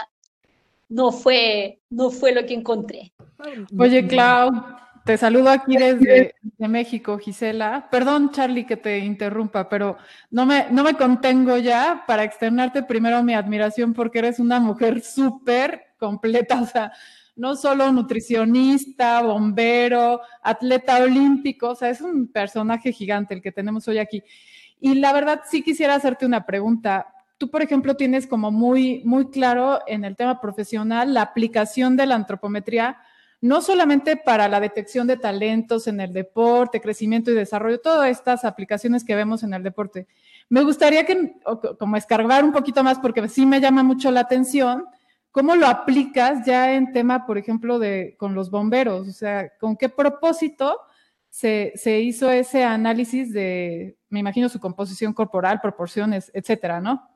no 0.90 1.12
fue, 1.12 1.80
no 1.90 2.10
fue 2.10 2.32
lo 2.34 2.46
que 2.46 2.54
encontré. 2.54 3.14
Oye, 3.78 4.08
Clau, 4.08 4.52
te 5.06 5.18
saludo 5.18 5.50
aquí 5.50 5.78
desde, 5.78 6.36
México, 6.58 7.18
Gisela. 7.18 7.88
Perdón, 7.90 8.32
Charlie, 8.32 8.66
que 8.66 8.78
te 8.78 9.00
interrumpa, 9.00 9.70
pero 9.70 9.98
no 10.32 10.46
me, 10.46 10.68
no 10.72 10.84
me 10.84 10.96
contengo 10.96 11.58
ya 11.58 12.04
para 12.06 12.24
externarte 12.24 12.84
primero 12.84 13.24
mi 13.24 13.34
admiración 13.34 13.94
porque 13.94 14.20
eres 14.20 14.40
una 14.40 14.60
mujer 14.60 15.02
súper 15.02 15.94
completa, 15.98 16.62
o 16.62 16.66
sea, 16.66 16.92
no 17.38 17.56
solo 17.56 17.92
nutricionista, 17.92 19.22
bombero, 19.22 20.22
atleta 20.42 21.02
olímpico, 21.02 21.70
o 21.70 21.76
sea, 21.76 21.90
es 21.90 22.02
un 22.02 22.28
personaje 22.28 22.92
gigante 22.92 23.34
el 23.34 23.42
que 23.42 23.52
tenemos 23.52 23.88
hoy 23.88 24.00
aquí. 24.00 24.24
Y 24.80 24.96
la 24.96 25.14
verdad 25.14 25.42
sí 25.50 25.62
quisiera 25.62 25.96
hacerte 25.96 26.26
una 26.26 26.46
pregunta. 26.46 27.08
Tú, 27.38 27.50
por 27.50 27.62
ejemplo, 27.62 27.96
tienes 27.96 28.28
como 28.28 28.52
muy, 28.52 29.02
muy 29.06 29.30
claro 29.30 29.80
en 29.88 30.06
el 30.06 30.16
tema 30.16 30.42
profesional 30.42 31.14
la 31.14 31.22
aplicación 31.22 31.96
de 31.96 32.06
la 32.06 32.16
antropometría 32.16 32.98
no 33.42 33.62
solamente 33.62 34.18
para 34.18 34.48
la 34.48 34.60
detección 34.60 35.06
de 35.08 35.18
talentos 35.18 35.88
en 35.88 36.00
el 36.00 36.12
deporte, 36.12 36.82
crecimiento 36.82 37.30
y 37.32 37.36
desarrollo, 37.36 37.80
todas 37.80 38.10
estas 38.10 38.46
aplicaciones 38.46 39.04
que 39.04 39.16
vemos 39.16 39.44
en 39.44 39.54
el 39.54 39.64
deporte, 39.64 40.08
Me 40.50 40.64
gustaría 40.64 41.06
que, 41.06 41.36
como 41.78 41.98
escarbar 41.98 42.44
un 42.44 42.54
poquito 42.54 42.84
más, 42.84 43.00
porque 43.00 43.28
sí 43.28 43.46
me 43.46 43.60
llama 43.60 43.84
mucho 43.84 44.10
la 44.12 44.22
atención, 44.22 44.86
¿cómo 45.32 45.56
lo 45.56 45.68
aplicas 45.68 46.46
ya 46.46 46.74
en 46.74 46.94
tema, 46.94 47.26
por 47.26 47.38
ejemplo, 47.38 47.80
de 47.80 48.16
con 48.18 48.34
los 48.34 48.50
bomberos? 48.50 49.08
O 49.08 49.12
sea, 49.12 49.50
¿con 49.60 49.76
qué 49.76 49.90
propósito 49.90 50.80
se, 51.30 51.74
se 51.76 52.00
hizo 52.00 52.32
ese 52.32 52.64
análisis 52.64 53.34
de, 53.34 53.98
me 54.10 54.22
imagino, 54.22 54.50
su 54.50 54.60
composición 54.60 55.14
corporal, 55.14 55.60
proporciones, 55.62 56.32
etcétera, 56.34 56.80
¿no? 56.80 57.08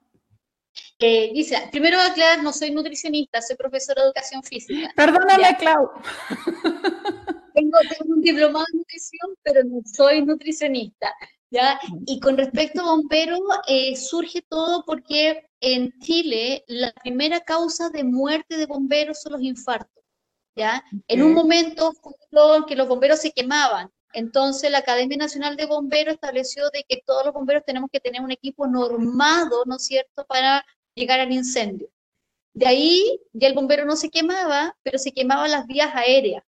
Eh, 1.00 1.32
dice, 1.34 1.58
primero 1.72 2.00
aclarar, 2.00 2.44
no 2.44 2.54
soy 2.54 2.72
nutricionista, 2.72 3.42
soy 3.42 3.56
profesora 3.56 4.01
de 4.01 4.08
educación 4.08 4.44
física. 4.44 4.92
Perdóname, 4.96 5.58
Clau. 5.60 5.90
Tengo, 7.54 7.78
tengo, 7.80 8.13
un 8.16 8.22
diplomado 8.22 8.66
en 8.72 8.78
nutrición, 8.78 9.36
pero 9.44 9.62
no 9.66 9.82
soy 9.84 10.25
nutricionista. 10.25 11.13
¿ya? 11.50 11.80
Y 12.06 12.20
con 12.22 12.38
respecto 12.38 12.82
a 12.82 12.96
bomberos, 12.96 13.42
eh, 13.68 13.96
surge 13.98 14.42
todo 14.48 14.86
porque 14.86 15.50
en 15.60 15.92
Chile 16.00 16.63
la 16.68 16.94
primera 16.94 17.42
causa 17.42 17.90
de 17.90 18.06
muerte 18.06 18.56
de 18.58 18.68
bomberos 18.68 19.22
son 19.22 19.34
los 19.34 19.42
infartos. 19.42 20.04
¿ya? 20.56 20.84
En 21.08 21.22
un 21.22 21.34
momento 21.34 21.92
que 22.68 22.75
los 22.75 22.88
bomberos 22.88 23.20
se 23.20 23.32
quemaban. 23.32 23.90
Entonces 24.13 24.72
la 24.72 24.80
Academia 24.80 25.18
Nacional 25.18 25.56
de 25.56 25.65
Bomberos 25.65 26.15
estableció 26.15 26.70
de 26.72 26.84
que 26.88 27.01
todos 27.06 27.25
los 27.25 27.34
bomberos 27.34 27.63
tenemos 27.65 27.89
que 27.91 28.00
tener 28.00 28.22
un 28.22 28.32
equipo 28.32 28.68
normado, 28.68 29.63
¿no 29.65 29.77
es 29.77 29.86
cierto?, 29.86 30.25
para 30.25 30.65
llegar 30.96 31.20
al 31.20 31.32
incendio. 31.32 31.89
De 32.53 32.68
ahí 32.68 33.22
ya 33.34 33.48
el 33.48 33.53
bombero 33.53 33.86
no 33.86 33.96
se 33.96 34.10
quemaba, 34.10 34.75
pero 34.84 34.98
se 34.98 35.13
quemaban 35.13 35.51
las 35.51 35.68
vías 35.68 35.91
aéreas. 35.96 36.44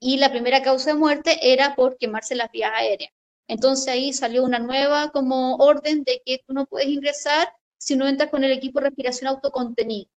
Y 0.00 0.18
la 0.18 0.30
primera 0.30 0.62
causa 0.62 0.92
de 0.92 0.98
muerte 0.98 1.52
era 1.52 1.74
por 1.74 1.98
quemarse 1.98 2.36
las 2.36 2.50
vías 2.52 2.70
aéreas. 2.74 3.12
Entonces 3.48 3.88
ahí 3.88 4.12
salió 4.12 4.44
una 4.44 4.58
nueva 4.58 5.10
como 5.10 5.56
orden 5.56 6.04
de 6.04 6.22
que 6.24 6.42
tú 6.46 6.52
no 6.52 6.66
puedes 6.66 6.88
ingresar 6.88 7.48
si 7.78 7.96
no 7.96 8.06
entras 8.06 8.30
con 8.30 8.44
el 8.44 8.52
equipo 8.52 8.78
de 8.78 8.86
respiración 8.86 9.28
autocontenido. 9.28 10.08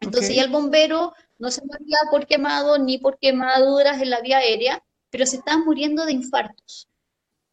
Entonces 0.00 0.36
ya 0.36 0.42
el 0.42 0.50
bombero 0.50 1.14
no 1.38 1.50
se 1.50 1.64
moría 1.64 1.98
por 2.10 2.26
quemado 2.26 2.78
ni 2.78 2.98
por 2.98 3.18
quemaduras 3.18 4.00
en 4.00 4.10
la 4.10 4.20
vía 4.20 4.38
aérea, 4.38 4.84
pero 5.10 5.26
se 5.26 5.36
están 5.36 5.64
muriendo 5.64 6.04
de 6.06 6.12
infartos. 6.12 6.88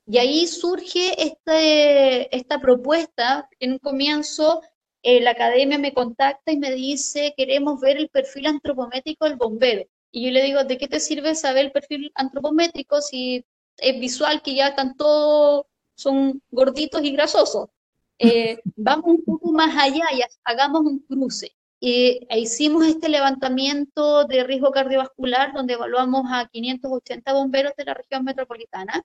Y 0.05 0.17
ahí 0.17 0.47
surge 0.47 1.21
este, 1.21 2.35
esta 2.35 2.59
propuesta. 2.59 3.49
En 3.59 3.73
un 3.73 3.79
comienzo, 3.79 4.61
eh, 5.01 5.21
la 5.21 5.31
academia 5.31 5.77
me 5.77 5.93
contacta 5.93 6.51
y 6.51 6.57
me 6.57 6.71
dice, 6.71 7.33
queremos 7.37 7.79
ver 7.79 7.97
el 7.97 8.09
perfil 8.09 8.47
antropométrico 8.47 9.25
del 9.25 9.37
bombero. 9.37 9.85
Y 10.11 10.25
yo 10.25 10.31
le 10.31 10.43
digo, 10.43 10.63
¿de 10.63 10.77
qué 10.77 10.87
te 10.87 10.99
sirve 10.99 11.35
saber 11.35 11.65
el 11.65 11.71
perfil 11.71 12.11
antropométrico 12.15 13.01
si 13.01 13.45
es 13.77 13.99
visual 13.99 14.41
que 14.41 14.55
ya 14.55 14.69
están 14.69 14.95
todos, 14.95 15.65
son 15.95 16.41
gorditos 16.51 17.03
y 17.03 17.11
grasosos. 17.11 17.69
Eh, 18.19 18.59
vamos 18.75 19.05
un 19.05 19.23
poco 19.23 19.51
más 19.51 19.75
allá 19.77 20.05
y 20.13 20.21
hagamos 20.43 20.81
un 20.81 20.99
cruce. 20.99 21.55
E 21.85 22.39
hicimos 22.39 22.85
este 22.85 23.09
levantamiento 23.09 24.23
de 24.23 24.45
riesgo 24.45 24.71
cardiovascular 24.71 25.53
donde 25.53 25.73
evaluamos 25.73 26.23
a 26.31 26.47
580 26.47 27.33
bomberos 27.33 27.73
de 27.75 27.83
la 27.83 27.93
región 27.93 28.23
metropolitana, 28.23 29.03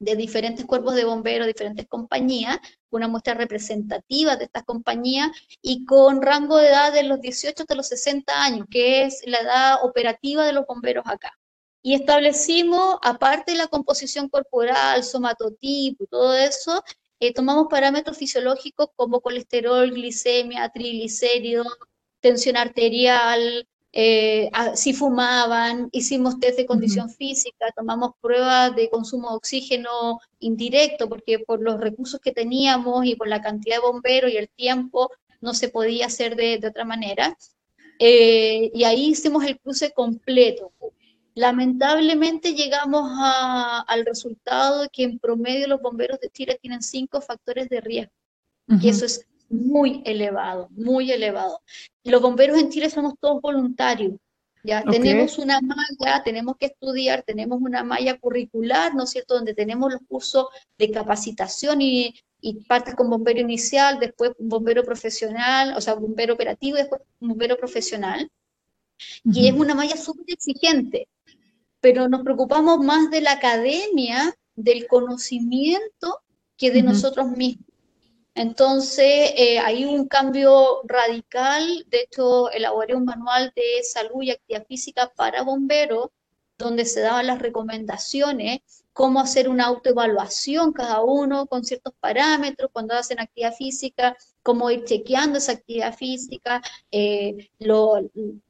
de 0.00 0.16
diferentes 0.16 0.66
cuerpos 0.66 0.96
de 0.96 1.04
bomberos, 1.04 1.46
diferentes 1.46 1.86
compañías, 1.86 2.58
una 2.90 3.06
muestra 3.06 3.34
representativa 3.34 4.34
de 4.34 4.46
estas 4.46 4.64
compañías 4.64 5.30
y 5.62 5.84
con 5.84 6.20
rango 6.20 6.56
de 6.56 6.66
edad 6.68 6.92
de 6.92 7.04
los 7.04 7.20
18 7.20 7.62
hasta 7.62 7.74
los 7.76 7.86
60 7.86 8.42
años, 8.42 8.66
que 8.68 9.04
es 9.04 9.22
la 9.24 9.38
edad 9.38 9.84
operativa 9.84 10.44
de 10.44 10.52
los 10.52 10.66
bomberos 10.66 11.04
acá. 11.06 11.32
Y 11.80 11.94
establecimos, 11.94 12.96
aparte 13.02 13.52
de 13.52 13.58
la 13.58 13.68
composición 13.68 14.28
corporal, 14.28 15.04
somatotipo 15.04 16.02
y 16.02 16.06
todo 16.08 16.34
eso, 16.34 16.82
eh, 17.20 17.32
tomamos 17.32 17.68
parámetros 17.70 18.18
fisiológicos 18.18 18.88
como 18.96 19.20
colesterol, 19.20 19.90
glicemia, 19.92 20.68
triglicéridos, 20.70 21.68
tensión 22.20 22.56
arterial, 22.56 23.66
eh, 23.92 24.50
si 24.74 24.92
fumaban, 24.92 25.88
hicimos 25.92 26.38
test 26.38 26.58
de 26.58 26.66
condición 26.66 27.08
física, 27.08 27.72
tomamos 27.74 28.10
pruebas 28.20 28.76
de 28.76 28.90
consumo 28.90 29.30
de 29.30 29.36
oxígeno 29.36 30.20
indirecto, 30.38 31.08
porque 31.08 31.38
por 31.38 31.62
los 31.62 31.80
recursos 31.80 32.20
que 32.20 32.32
teníamos 32.32 33.06
y 33.06 33.16
por 33.16 33.28
la 33.28 33.40
cantidad 33.40 33.76
de 33.76 33.82
bomberos 33.82 34.30
y 34.30 34.36
el 34.36 34.50
tiempo, 34.50 35.10
no 35.40 35.54
se 35.54 35.68
podía 35.68 36.06
hacer 36.06 36.36
de, 36.36 36.60
otra 36.66 36.84
manera. 36.84 37.36
Eh, 37.98 38.70
y 38.74 38.84
ahí 38.84 39.06
hicimos 39.06 39.44
el 39.44 39.58
cruce 39.58 39.92
completo, 39.92 40.72
Lamentablemente 41.36 42.54
llegamos 42.54 43.10
al 43.20 44.06
resultado 44.06 44.80
de 44.80 44.88
que 44.88 45.02
en 45.02 45.18
promedio 45.18 45.68
los 45.68 45.82
bomberos 45.82 46.18
de 46.18 46.30
Chile 46.30 46.58
tienen 46.62 46.80
cinco 46.80 47.20
factores 47.20 47.68
de 47.68 47.82
riesgo. 47.82 48.12
Y 48.80 48.88
eso 48.88 49.04
es 49.04 49.26
muy 49.48 50.02
elevado, 50.04 50.68
muy 50.70 51.10
elevado. 51.12 51.60
Los 52.04 52.22
bomberos 52.22 52.58
en 52.58 52.70
Chile 52.70 52.90
somos 52.90 53.14
todos 53.20 53.40
voluntarios. 53.40 54.14
Ya 54.62 54.82
tenemos 54.82 55.38
una 55.38 55.60
malla, 55.60 56.22
tenemos 56.24 56.56
que 56.56 56.66
estudiar, 56.66 57.22
tenemos 57.22 57.60
una 57.60 57.84
malla 57.84 58.18
curricular, 58.18 58.94
¿no 58.96 59.04
es 59.04 59.10
cierto?, 59.10 59.34
donde 59.34 59.54
tenemos 59.54 59.92
los 59.92 60.00
cursos 60.08 60.46
de 60.76 60.90
capacitación 60.90 61.80
y, 61.80 62.16
y 62.40 62.64
partes 62.64 62.96
con 62.96 63.08
bombero 63.08 63.40
inicial, 63.40 64.00
después 64.00 64.32
un 64.38 64.48
bombero 64.48 64.82
profesional, 64.82 65.74
o 65.76 65.80
sea, 65.80 65.94
bombero 65.94 66.34
operativo 66.34 66.76
y 66.76 66.80
después 66.80 67.00
un 67.20 67.28
bombero 67.28 67.56
profesional. 67.56 68.28
Y 69.24 69.46
es 69.46 69.54
una 69.54 69.74
malla 69.76 69.96
súper 69.96 70.24
exigente 70.28 71.06
pero 71.86 72.08
nos 72.08 72.22
preocupamos 72.22 72.80
más 72.80 73.10
de 73.10 73.20
la 73.20 73.30
academia, 73.30 74.36
del 74.56 74.88
conocimiento, 74.88 76.20
que 76.56 76.72
de 76.72 76.82
nosotros 76.82 77.28
mismos. 77.28 77.64
Entonces, 78.36 79.32
eh, 79.36 79.58
hay 79.58 79.84
un 79.84 80.06
cambio 80.06 80.82
radical. 80.84 81.84
De 81.88 82.02
hecho, 82.02 82.50
elaboré 82.50 82.94
un 82.94 83.04
manual 83.04 83.52
de 83.56 83.82
salud 83.82 84.22
y 84.22 84.30
actividad 84.30 84.66
física 84.66 85.10
para 85.16 85.42
bomberos, 85.42 86.10
donde 86.58 86.84
se 86.84 87.00
daban 87.00 87.26
las 87.26 87.40
recomendaciones 87.40 88.60
cómo 88.96 89.20
hacer 89.20 89.50
una 89.50 89.66
autoevaluación 89.66 90.72
cada 90.72 91.02
uno 91.02 91.46
con 91.46 91.64
ciertos 91.64 91.92
parámetros 92.00 92.70
cuando 92.72 92.94
hacen 92.94 93.20
actividad 93.20 93.54
física, 93.54 94.16
cómo 94.42 94.70
ir 94.70 94.84
chequeando 94.84 95.36
esa 95.36 95.52
actividad 95.52 95.94
física, 95.94 96.62
eh, 96.90 97.50
los 97.58 98.00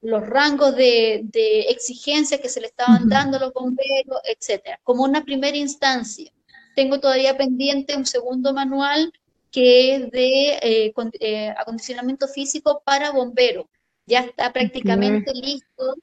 rangos 0.02 0.76
de, 0.76 1.26
exigencia 1.68 2.40
que 2.40 2.48
se 2.48 2.60
le 2.60 2.68
estaban 2.68 3.08
dando 3.08 3.38
a 3.38 3.40
los 3.40 3.52
bomberos, 3.52 4.20
etcétera, 4.22 4.78
como 4.84 5.02
una 5.02 5.24
primera 5.24 5.56
instancia. 5.56 6.30
Tengo 6.76 7.00
todavía 7.00 7.36
pendiente 7.36 7.96
un 7.96 8.06
segundo 8.06 8.52
manual 8.52 9.12
que 9.56 9.94
es 9.94 10.10
de 10.10 10.58
eh, 10.60 10.94
eh, 11.18 11.54
acondicionamiento 11.56 12.28
físico 12.28 12.82
para 12.84 13.10
bomberos. 13.12 13.64
Ya 14.04 14.20
está 14.20 14.52
prácticamente 14.52 15.32
listo 15.32 15.94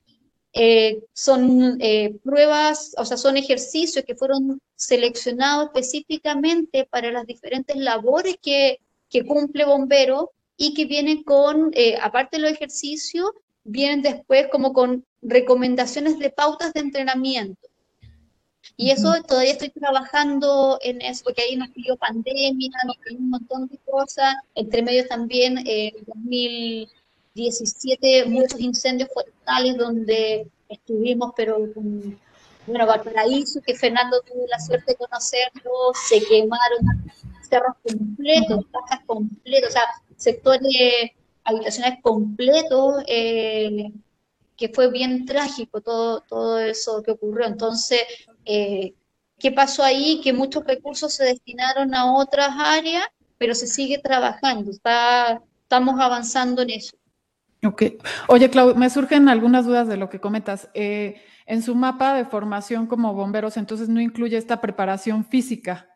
eh, 0.53 1.03
son 1.13 1.79
pruebas, 2.23 2.95
o 2.97 3.05
sea, 3.05 3.15
son 3.15 3.37
ejercicios 3.37 4.03
que 4.05 4.15
fueron 4.15 4.59
seleccionados 4.75 5.67
específicamente 5.67 6.87
para 6.89 7.11
las 7.11 7.27
diferentes 7.27 7.75
labores 7.75 8.37
que, 8.41 8.79
que 9.07 9.23
cumple 9.23 9.65
bombero 9.65 10.31
y 10.57 10.73
que 10.73 10.85
vienen 10.85 11.23
con, 11.23 11.71
aparte 12.01 12.37
de 12.37 12.43
los 12.43 12.51
ejercicios, 12.53 13.29
vienen 13.63 14.01
después 14.01 14.47
como 14.51 14.73
con 14.73 15.05
recomendaciones 15.21 16.17
de 16.17 16.31
pautas 16.31 16.73
de 16.73 16.79
entrenamiento. 16.79 17.69
Y 18.77 18.91
eso 18.91 19.13
todavía 19.27 19.51
estoy 19.51 19.69
trabajando 19.69 20.79
en 20.81 21.01
eso, 21.01 21.23
porque 21.25 21.43
ahí 21.43 21.55
nos 21.55 21.69
pidió 21.69 21.95
pandemia, 21.97 22.69
nos 22.85 22.97
pidió 22.97 23.19
un 23.19 23.29
montón 23.29 23.67
de 23.67 23.77
cosas, 23.79 24.35
entre 24.55 24.81
medio 24.81 25.07
también 25.07 25.59
en 25.65 25.93
2000 26.05 26.89
17 27.33 28.25
muchos 28.25 28.59
incendios 28.59 29.09
forestales 29.13 29.77
donde 29.77 30.47
estuvimos, 30.69 31.33
pero 31.35 31.57
con, 31.73 32.19
bueno, 32.67 32.85
Valparaíso, 32.85 33.61
que 33.61 33.75
Fernando 33.75 34.21
tuvo 34.21 34.45
la 34.47 34.59
suerte 34.59 34.91
de 34.91 34.97
conocerlo, 34.97 35.71
se 36.07 36.23
quemaron 36.23 37.11
cerros 37.41 37.75
completos, 37.81 38.65
casas 38.71 39.05
completas, 39.05 39.69
o 39.69 39.73
sea, 39.73 39.83
sectores 40.15 41.11
habitacionales 41.43 41.99
completos, 42.01 43.03
eh, 43.07 43.91
que 44.57 44.69
fue 44.69 44.91
bien 44.91 45.25
trágico 45.25 45.81
todo, 45.81 46.21
todo 46.21 46.59
eso 46.59 47.01
que 47.03 47.11
ocurrió. 47.11 47.45
Entonces, 47.45 48.01
eh, 48.45 48.93
¿qué 49.39 49.51
pasó 49.51 49.83
ahí? 49.83 50.21
Que 50.21 50.33
muchos 50.33 50.63
recursos 50.65 51.13
se 51.13 51.25
destinaron 51.25 51.93
a 51.95 52.13
otras 52.13 52.49
áreas, 52.57 53.05
pero 53.37 53.55
se 53.55 53.67
sigue 53.67 53.97
trabajando, 53.97 54.71
está, 54.71 55.41
estamos 55.61 55.99
avanzando 55.99 56.61
en 56.61 56.71
eso. 56.71 56.95
Ok. 57.65 57.83
Oye, 58.27 58.49
Clau, 58.49 58.75
me 58.75 58.89
surgen 58.89 59.29
algunas 59.29 59.65
dudas 59.65 59.87
de 59.87 59.97
lo 59.97 60.09
que 60.09 60.19
comentas. 60.19 60.69
Eh, 60.73 61.21
en 61.45 61.61
su 61.61 61.75
mapa 61.75 62.13
de 62.13 62.25
formación 62.25 62.87
como 62.87 63.13
bomberos, 63.13 63.57
entonces 63.57 63.89
no 63.89 64.01
incluye 64.01 64.37
esta 64.37 64.61
preparación 64.61 65.25
física. 65.25 65.89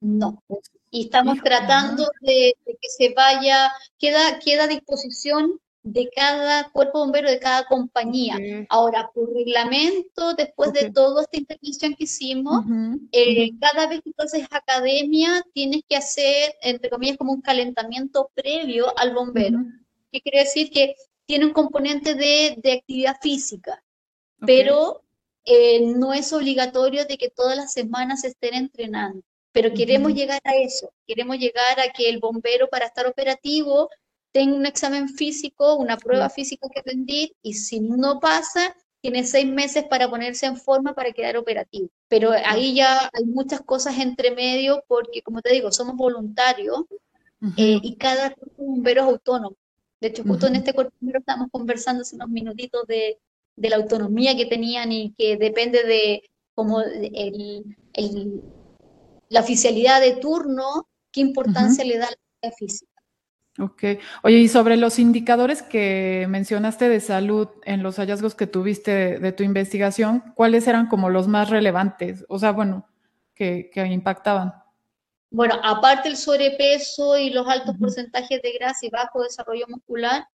No. 0.00 0.42
Y 0.90 1.04
estamos 1.04 1.38
tratando 1.42 2.06
de, 2.20 2.54
que 2.64 2.88
se 2.88 3.12
vaya, 3.14 3.70
queda, 3.98 4.38
queda 4.38 4.64
a 4.64 4.68
disposición 4.68 5.60
de 5.86 6.10
cada 6.10 6.68
cuerpo 6.70 6.98
bombero, 6.98 7.30
de 7.30 7.38
cada 7.38 7.64
compañía. 7.66 8.36
Ahora, 8.68 9.08
por 9.14 9.32
reglamento, 9.32 10.34
después 10.34 10.72
de 10.72 10.90
toda 10.90 11.22
esta 11.22 11.38
intervención 11.38 11.94
que 11.94 12.04
hicimos, 12.04 12.64
eh, 13.12 13.52
cada 13.60 13.86
vez 13.86 14.00
que 14.02 14.10
tú 14.10 14.22
haces 14.22 14.48
academia, 14.50 15.44
tienes 15.54 15.82
que 15.88 15.96
hacer, 15.96 16.56
entre 16.60 16.90
comillas, 16.90 17.16
como 17.16 17.32
un 17.32 17.40
calentamiento 17.40 18.30
previo 18.34 18.98
al 18.98 19.14
bombero. 19.14 19.60
¿Qué 20.10 20.20
quiere 20.20 20.40
decir? 20.40 20.70
Que 20.70 20.96
tiene 21.24 21.46
un 21.46 21.52
componente 21.52 22.14
de, 22.14 22.56
de 22.58 22.72
actividad 22.72 23.16
física, 23.22 23.80
pero 24.44 25.04
eh, 25.44 25.80
no 25.82 26.12
es 26.12 26.32
obligatorio 26.32 27.04
de 27.04 27.16
que 27.16 27.30
todas 27.30 27.56
las 27.56 27.72
semanas 27.72 28.24
estén 28.24 28.54
entrenando. 28.54 29.22
Pero 29.52 29.72
queremos 29.72 30.12
llegar 30.12 30.40
a 30.44 30.56
eso, 30.56 30.92
queremos 31.06 31.38
llegar 31.38 31.78
a 31.80 31.90
que 31.90 32.10
el 32.10 32.18
bombero 32.18 32.68
para 32.68 32.86
estar 32.86 33.06
operativo 33.06 33.88
tenga 34.36 34.54
un 34.54 34.66
examen 34.66 35.08
físico, 35.08 35.76
una 35.76 35.96
prueba 35.96 36.28
física 36.28 36.68
que 36.68 36.82
rendir, 36.84 37.32
y 37.40 37.54
si 37.54 37.80
no 37.80 38.20
pasa, 38.20 38.76
tiene 39.00 39.24
seis 39.24 39.46
meses 39.46 39.84
para 39.84 40.10
ponerse 40.10 40.44
en 40.44 40.58
forma 40.58 40.92
para 40.92 41.12
quedar 41.12 41.38
operativo. 41.38 41.88
Pero 42.06 42.32
ahí 42.44 42.74
ya 42.74 43.08
hay 43.14 43.24
muchas 43.24 43.62
cosas 43.62 43.98
entre 43.98 44.32
medio 44.32 44.84
porque, 44.88 45.22
como 45.22 45.40
te 45.40 45.54
digo, 45.54 45.72
somos 45.72 45.96
voluntarios 45.96 46.84
eh, 47.56 47.80
y 47.82 47.96
cada 47.96 48.34
bombero 48.58 49.04
es 49.04 49.08
autónomo. 49.08 49.56
De 50.02 50.08
hecho, 50.08 50.22
justo 50.22 50.48
en 50.48 50.56
este 50.56 50.74
cuerpo 50.74 50.92
estamos 51.00 51.48
conversando 51.50 52.02
hace 52.02 52.16
unos 52.16 52.28
minutitos 52.28 52.86
de, 52.86 53.18
de, 53.56 53.70
la 53.70 53.76
autonomía 53.76 54.36
que 54.36 54.44
tenían 54.44 54.92
y 54.92 55.14
que 55.16 55.38
depende 55.38 55.82
de 55.82 56.28
como 56.54 56.82
el, 56.82 57.64
el, 57.94 58.42
la 59.30 59.40
oficialidad 59.40 60.02
de 60.02 60.16
turno, 60.16 60.86
qué 61.10 61.22
importancia 61.22 61.86
le 61.86 61.96
da 61.96 62.10
la 62.42 62.52
física. 62.52 62.95
Ok. 63.58 63.82
Oye, 64.22 64.38
y 64.38 64.48
sobre 64.48 64.76
los 64.76 64.98
indicadores 64.98 65.62
que 65.62 66.26
mencionaste 66.28 66.88
de 66.88 67.00
salud 67.00 67.48
en 67.64 67.82
los 67.82 67.96
hallazgos 67.96 68.34
que 68.34 68.46
tuviste 68.46 69.18
de, 69.18 69.32
tu 69.32 69.42
investigación, 69.42 70.22
¿cuáles 70.34 70.66
eran 70.66 70.88
como 70.88 71.08
los 71.08 71.26
más 71.26 71.48
relevantes? 71.48 72.24
O 72.28 72.38
sea, 72.38 72.52
bueno, 72.52 72.86
que, 73.34 73.70
impactaban. 73.90 74.52
Bueno, 75.30 75.54
aparte 75.62 76.08
el 76.08 76.16
sobrepeso 76.16 77.16
y 77.16 77.30
los 77.30 77.48
altos 77.48 77.76
porcentajes 77.78 78.42
de 78.42 78.52
grasa 78.52 78.86
y 78.86 78.90
bajo 78.90 79.22
desarrollo 79.22 79.66
muscular, 79.68 80.26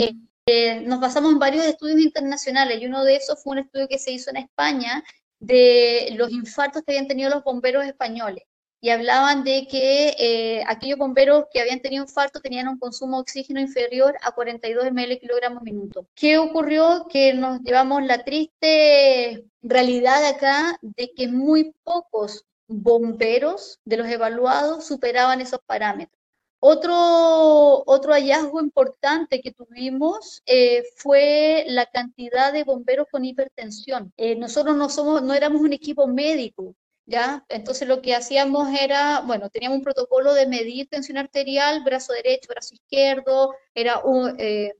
eh, 0.00 0.14
eh, 0.46 0.80
nos 0.80 0.98
basamos 0.98 1.32
en 1.32 1.38
varios 1.38 1.64
estudios 1.64 2.00
internacionales 2.00 2.80
y 2.80 2.86
uno 2.86 3.04
de 3.04 3.16
esos 3.16 3.42
fue 3.42 3.52
un 3.52 3.58
estudio 3.60 3.86
que 3.88 3.98
se 3.98 4.12
hizo 4.12 4.30
en 4.30 4.38
España 4.38 5.04
de 5.38 6.14
los 6.16 6.30
infartos 6.30 6.82
que 6.82 6.92
habían 6.92 7.06
tenido 7.06 7.30
los 7.30 7.44
bomberos 7.44 7.84
españoles 7.84 8.44
y 8.82 8.90
hablaban 8.90 9.44
de 9.44 9.68
que 9.68 10.08
eh, 10.18 10.64
aquellos 10.66 10.98
bomberos 10.98 11.44
que 11.52 11.60
habían 11.60 11.80
tenido 11.80 12.02
infarto 12.02 12.40
tenían 12.40 12.66
un 12.66 12.80
consumo 12.80 13.18
de 13.18 13.22
oxígeno 13.22 13.60
inferior 13.60 14.16
a 14.22 14.32
42 14.32 14.90
ml 14.90 15.20
kilogramos 15.20 15.62
minuto. 15.62 16.04
¿Qué 16.16 16.36
ocurrió? 16.36 17.06
Que 17.08 17.32
nos 17.32 17.60
llevamos 17.60 18.02
la 18.02 18.24
triste 18.24 19.44
realidad 19.62 20.26
acá 20.26 20.76
de 20.82 21.12
que 21.14 21.28
muy 21.28 21.72
pocos 21.84 22.44
bomberos 22.66 23.78
de 23.84 23.98
los 23.98 24.08
evaluados 24.08 24.84
superaban 24.84 25.40
esos 25.40 25.60
parámetros. 25.64 26.20
Otro, 26.58 27.84
otro 27.86 28.12
hallazgo 28.12 28.60
importante 28.60 29.40
que 29.40 29.52
tuvimos 29.52 30.42
eh, 30.46 30.82
fue 30.96 31.64
la 31.68 31.86
cantidad 31.86 32.52
de 32.52 32.64
bomberos 32.64 33.06
con 33.12 33.24
hipertensión. 33.24 34.12
Eh, 34.16 34.34
nosotros 34.34 34.76
no, 34.76 34.88
somos, 34.88 35.22
no 35.22 35.34
éramos 35.34 35.60
un 35.60 35.72
equipo 35.72 36.08
médico, 36.08 36.74
¿ya? 37.06 37.44
Entonces 37.48 37.88
lo 37.88 38.02
que 38.02 38.14
hacíamos 38.14 38.68
era, 38.78 39.20
bueno, 39.20 39.50
teníamos 39.50 39.78
un 39.78 39.84
protocolo 39.84 40.34
de 40.34 40.46
medir 40.46 40.88
tensión 40.88 41.18
arterial, 41.18 41.82
brazo 41.84 42.12
derecho, 42.12 42.48
brazo 42.48 42.74
izquierdo, 42.74 43.54
era 43.74 44.02
eh, 44.38 44.72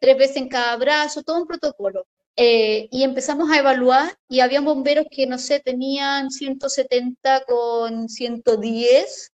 tres 0.00 0.16
veces 0.18 0.36
en 0.36 0.48
cada 0.48 0.76
brazo, 0.76 1.22
todo 1.22 1.40
un 1.40 1.46
protocolo. 1.46 2.06
Eh, 2.36 2.88
y 2.90 3.02
empezamos 3.02 3.50
a 3.50 3.58
evaluar 3.58 4.16
y 4.28 4.40
había 4.40 4.60
bomberos 4.60 5.06
que, 5.10 5.26
no 5.26 5.38
sé, 5.38 5.60
tenían 5.60 6.30
170 6.30 7.44
con 7.44 8.08
110 8.08 9.32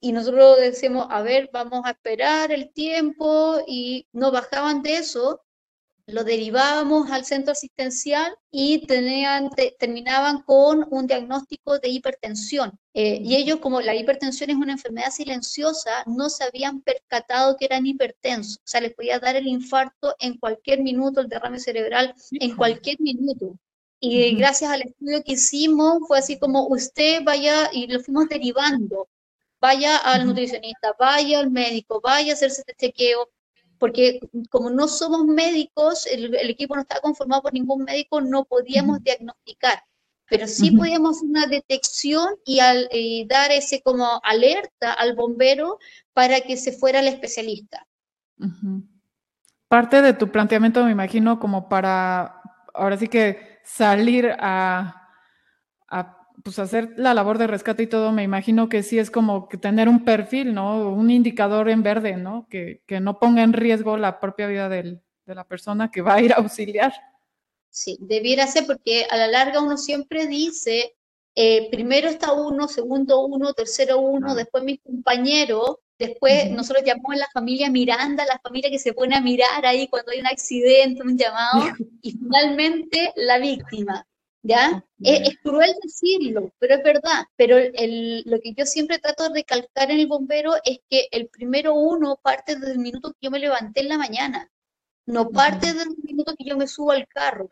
y 0.00 0.12
nosotros 0.12 0.58
decíamos, 0.58 1.06
a 1.10 1.22
ver, 1.22 1.50
vamos 1.52 1.82
a 1.84 1.90
esperar 1.90 2.52
el 2.52 2.72
tiempo 2.72 3.58
y 3.66 4.06
no 4.12 4.30
bajaban 4.32 4.82
de 4.82 4.96
eso 4.96 5.40
lo 6.08 6.24
derivábamos 6.24 7.10
al 7.10 7.26
centro 7.26 7.52
asistencial 7.52 8.34
y 8.50 8.86
tenían, 8.86 9.50
terminaban 9.78 10.42
con 10.42 10.86
un 10.90 11.06
diagnóstico 11.06 11.78
de 11.78 11.90
hipertensión. 11.90 12.78
Eh, 12.94 13.20
y 13.22 13.36
ellos, 13.36 13.58
como 13.58 13.82
la 13.82 13.94
hipertensión 13.94 14.48
es 14.48 14.56
una 14.56 14.72
enfermedad 14.72 15.10
silenciosa, 15.10 16.04
no 16.06 16.30
se 16.30 16.44
habían 16.44 16.80
percatado 16.80 17.56
que 17.58 17.66
eran 17.66 17.86
hipertensos. 17.86 18.56
O 18.56 18.62
sea, 18.64 18.80
les 18.80 18.94
podía 18.94 19.18
dar 19.18 19.36
el 19.36 19.46
infarto 19.46 20.16
en 20.18 20.38
cualquier 20.38 20.82
minuto, 20.82 21.20
el 21.20 21.28
derrame 21.28 21.60
cerebral 21.60 22.14
en 22.32 22.56
cualquier 22.56 22.98
minuto. 23.00 23.58
Y 24.00 24.34
gracias 24.36 24.70
al 24.70 24.82
estudio 24.82 25.22
que 25.22 25.32
hicimos, 25.32 25.98
fue 26.06 26.18
así 26.20 26.38
como 26.38 26.68
usted 26.68 27.22
vaya, 27.22 27.68
y 27.70 27.86
lo 27.86 28.00
fuimos 28.00 28.28
derivando, 28.28 29.08
vaya 29.60 29.98
al 29.98 30.26
nutricionista, 30.26 30.94
vaya 30.98 31.40
al 31.40 31.50
médico, 31.50 32.00
vaya 32.00 32.32
a 32.32 32.34
hacerse 32.34 32.62
este 32.62 32.74
chequeo, 32.74 33.28
porque 33.78 34.20
como 34.50 34.70
no 34.70 34.88
somos 34.88 35.24
médicos, 35.26 36.06
el, 36.06 36.34
equipo 36.50 36.74
no 36.74 36.82
estaba 36.82 37.00
conformado 37.00 37.42
por 37.42 37.52
ningún 37.52 37.84
médico, 37.84 38.20
no 38.20 38.44
podíamos 38.44 39.02
diagnosticar, 39.02 39.82
pero 40.28 40.46
sí 40.46 40.70
podíamos 40.72 41.16
hacer 41.16 41.28
una 41.28 41.46
detección 41.46 42.34
y, 42.44 42.60
al, 42.60 42.88
dar 43.26 43.50
ese 43.50 43.80
como 43.82 44.20
alerta 44.22 44.92
al 44.92 45.14
bombero 45.14 45.78
para 46.12 46.40
que 46.40 46.56
se 46.56 46.72
fuera 46.72 47.00
el 47.00 47.08
especialista. 47.08 47.86
Parte 49.68 50.02
de 50.02 50.12
tu 50.12 50.30
planteamiento, 50.30 50.84
me 50.84 50.92
imagino, 50.92 51.38
como 51.38 51.68
para 51.68 52.42
ahora 52.74 52.96
sí 52.96 53.08
que 53.08 53.58
salir 53.64 54.34
a, 54.38 55.08
a 55.88 56.17
pues 56.44 56.58
hacer 56.58 56.94
la 56.96 57.14
labor 57.14 57.38
de 57.38 57.46
rescate 57.46 57.84
y 57.84 57.86
todo, 57.86 58.12
me 58.12 58.22
imagino 58.22 58.68
que 58.68 58.82
sí 58.82 58.98
es 58.98 59.10
como 59.10 59.48
que 59.48 59.56
tener 59.56 59.88
un 59.88 60.04
perfil, 60.04 60.54
¿no? 60.54 60.90
Un 60.90 61.10
indicador 61.10 61.68
en 61.68 61.82
verde, 61.82 62.16
¿no? 62.16 62.46
Que, 62.48 62.82
no 63.00 63.18
ponga 63.18 63.42
en 63.42 63.52
riesgo 63.52 63.96
la 63.96 64.20
propia 64.20 64.46
vida 64.46 64.68
de 64.68 65.00
la 65.26 65.44
persona 65.44 65.90
que 65.90 66.02
va 66.02 66.14
a 66.14 66.22
ir 66.22 66.32
a 66.32 66.36
auxiliar. 66.36 66.92
Sí, 67.70 67.98
debiera 68.00 68.46
ser 68.46 68.66
porque 68.66 69.06
a 69.10 69.16
la 69.16 69.28
larga 69.28 69.60
uno 69.60 69.76
siempre 69.76 70.26
dice, 70.26 70.96
eh, 71.34 71.70
primero 71.70 72.08
está 72.08 72.32
uno, 72.32 72.66
segundo 72.66 73.24
uno, 73.24 73.52
tercero 73.52 74.00
uno, 74.00 74.34
después 74.34 74.64
mis 74.64 74.80
compañeros, 74.80 75.76
después 75.98 76.50
nosotros 76.50 76.84
llamamos 76.84 77.14
a 77.14 77.18
la 77.18 77.28
familia 77.32 77.70
Miranda, 77.70 78.24
la 78.24 78.40
familia 78.40 78.70
que 78.70 78.78
se 78.78 78.92
pone 78.92 79.14
a 79.14 79.20
mirar 79.20 79.64
ahí 79.64 79.86
cuando 79.88 80.12
hay 80.12 80.20
un 80.20 80.26
accidente, 80.26 81.02
un 81.02 81.16
llamado, 81.16 81.72
y 82.02 82.12
finalmente 82.12 83.12
la 83.16 83.38
víctima. 83.38 84.04
¿Ya? 84.42 84.84
Es, 85.02 85.36
cruel 85.42 85.74
decirlo, 85.82 86.52
pero 86.58 86.76
es 86.76 86.82
verdad. 86.82 87.24
Pero 87.36 87.56
lo 87.58 88.40
que 88.40 88.54
yo 88.54 88.66
siempre 88.66 88.98
trato 88.98 89.24
de 89.24 89.34
recalcar 89.34 89.90
en 89.90 90.00
el 90.00 90.06
bombero 90.06 90.54
es 90.64 90.78
que 90.88 91.08
el 91.12 91.28
primero 91.28 91.74
uno 91.74 92.18
parte 92.22 92.56
desde 92.56 92.72
el 92.72 92.78
minuto 92.78 93.10
que 93.12 93.18
yo 93.22 93.30
me 93.30 93.38
levanté 93.38 93.80
en 93.80 93.88
la 93.88 93.98
mañana, 93.98 94.50
no 95.06 95.30
parte 95.30 95.68
desde 95.68 95.82
el 95.84 95.96
minuto 96.02 96.34
que 96.36 96.44
yo 96.44 96.56
me 96.56 96.68
subo 96.68 96.92
al 96.92 97.06
carro, 97.08 97.50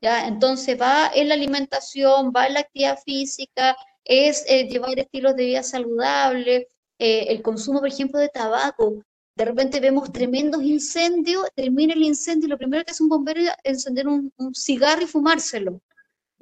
¿ya? 0.00 0.26
Entonces 0.26 0.80
va 0.80 1.10
en 1.14 1.28
la 1.28 1.34
alimentación, 1.34 2.32
va 2.34 2.46
en 2.46 2.54
la 2.54 2.60
actividad 2.60 2.98
física, 3.04 3.76
es 4.04 4.44
eh, 4.48 4.68
llevar 4.68 4.98
estilos 4.98 5.36
de 5.36 5.46
vida 5.46 5.62
saludables, 5.62 6.66
eh, 6.98 7.26
el 7.28 7.42
consumo, 7.42 7.80
por 7.80 7.88
ejemplo, 7.88 8.20
de 8.20 8.28
tabaco. 8.28 9.02
De 9.36 9.44
repente 9.44 9.80
vemos 9.80 10.12
tremendos 10.12 10.62
incendios, 10.62 11.48
termina 11.56 11.94
el 11.94 12.02
incendio 12.02 12.46
y 12.46 12.50
lo 12.50 12.58
primero 12.58 12.84
que 12.84 12.92
hace 12.92 13.02
un 13.02 13.08
bombero 13.08 13.40
es 13.40 13.50
encender 13.64 14.06
un 14.08 14.32
cigarro 14.54 15.02
y 15.02 15.06
fumárselo. 15.06 15.80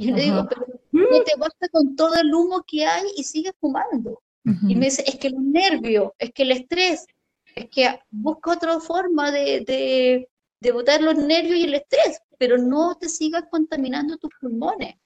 Y 0.03 0.09
yo 0.09 0.17
le 0.17 0.23
digo, 0.23 0.47
pero 0.49 0.67
no 0.91 1.23
te 1.23 1.33
basta 1.38 1.69
con 1.69 1.95
todo 1.95 2.15
el 2.17 2.35
humo 2.35 2.65
que 2.67 2.85
hay 2.85 3.05
y 3.17 3.23
sigues 3.23 3.55
fumando. 3.61 4.21
Y 4.45 4.75
me 4.75 4.87
dice, 4.87 5.05
es 5.07 5.17
que 5.19 5.31
los 5.31 5.41
nervios, 5.41 6.11
es 6.19 6.33
que 6.33 6.43
el 6.43 6.51
estrés, 6.51 7.07
es 7.55 7.69
que 7.71 8.01
busca 8.11 8.53
otra 8.53 8.81
forma 8.81 9.31
de, 9.31 9.61
de, 9.65 10.29
de 10.59 10.73
botar 10.73 11.01
los 11.01 11.15
nervios 11.17 11.57
y 11.59 11.65
el 11.65 11.75
estrés, 11.75 12.21
pero 12.38 12.59
no 12.59 12.97
te 12.97 13.09
sigas 13.09 13.45
contaminando 13.49 14.17
tus 14.17 14.33
pulmones. 14.41 14.97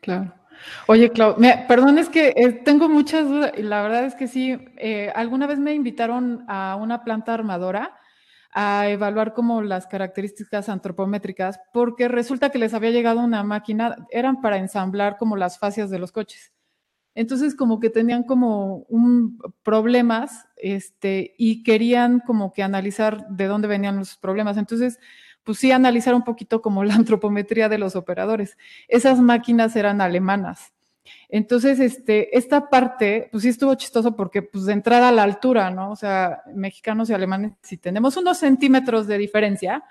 Claro. 0.00 0.32
Oye, 0.86 1.10
Clau, 1.10 1.36
perdón, 1.68 1.98
es 1.98 2.08
que 2.08 2.32
eh, 2.34 2.52
tengo 2.52 2.88
muchas 2.88 3.28
dudas 3.28 3.52
y 3.58 3.62
la 3.62 3.82
verdad 3.82 4.06
es 4.06 4.14
que 4.14 4.26
sí, 4.26 4.56
eh, 4.78 5.12
alguna 5.14 5.46
vez 5.46 5.58
me 5.58 5.74
invitaron 5.74 6.46
a 6.48 6.76
una 6.76 7.04
planta 7.04 7.34
armadora 7.34 7.98
a 8.58 8.88
evaluar 8.88 9.34
como 9.34 9.60
las 9.60 9.86
características 9.86 10.70
antropométricas, 10.70 11.60
porque 11.74 12.08
resulta 12.08 12.48
que 12.48 12.58
les 12.58 12.72
había 12.72 12.90
llegado 12.90 13.20
una 13.20 13.44
máquina, 13.44 14.06
eran 14.10 14.40
para 14.40 14.56
ensamblar 14.56 15.18
como 15.18 15.36
las 15.36 15.58
fascias 15.58 15.90
de 15.90 15.98
los 15.98 16.10
coches. 16.10 16.54
Entonces 17.14 17.54
como 17.54 17.80
que 17.80 17.90
tenían 17.90 18.22
como 18.22 18.86
un 18.88 19.38
problemas 19.62 20.48
este, 20.56 21.34
y 21.36 21.64
querían 21.64 22.20
como 22.20 22.54
que 22.54 22.62
analizar 22.62 23.28
de 23.28 23.44
dónde 23.44 23.68
venían 23.68 23.98
los 23.98 24.16
problemas. 24.16 24.56
Entonces, 24.56 24.98
pues 25.44 25.58
sí, 25.58 25.70
analizar 25.70 26.14
un 26.14 26.24
poquito 26.24 26.62
como 26.62 26.82
la 26.82 26.94
antropometría 26.94 27.68
de 27.68 27.76
los 27.76 27.94
operadores. 27.94 28.56
Esas 28.88 29.20
máquinas 29.20 29.76
eran 29.76 30.00
alemanas 30.00 30.72
Entonces, 31.28 31.80
este, 31.80 32.36
esta 32.36 32.68
parte, 32.68 33.28
pues 33.30 33.42
sí 33.42 33.48
estuvo 33.48 33.74
chistoso 33.74 34.14
porque, 34.16 34.42
pues 34.42 34.66
de 34.66 34.72
entrada 34.72 35.08
a 35.08 35.12
la 35.12 35.22
altura, 35.22 35.70
¿no? 35.70 35.90
O 35.90 35.96
sea, 35.96 36.42
mexicanos 36.54 37.10
y 37.10 37.14
alemanes, 37.14 37.52
si 37.62 37.76
tenemos 37.76 38.16
unos 38.16 38.38
centímetros 38.38 39.06
de 39.06 39.18
diferencia. 39.18 39.84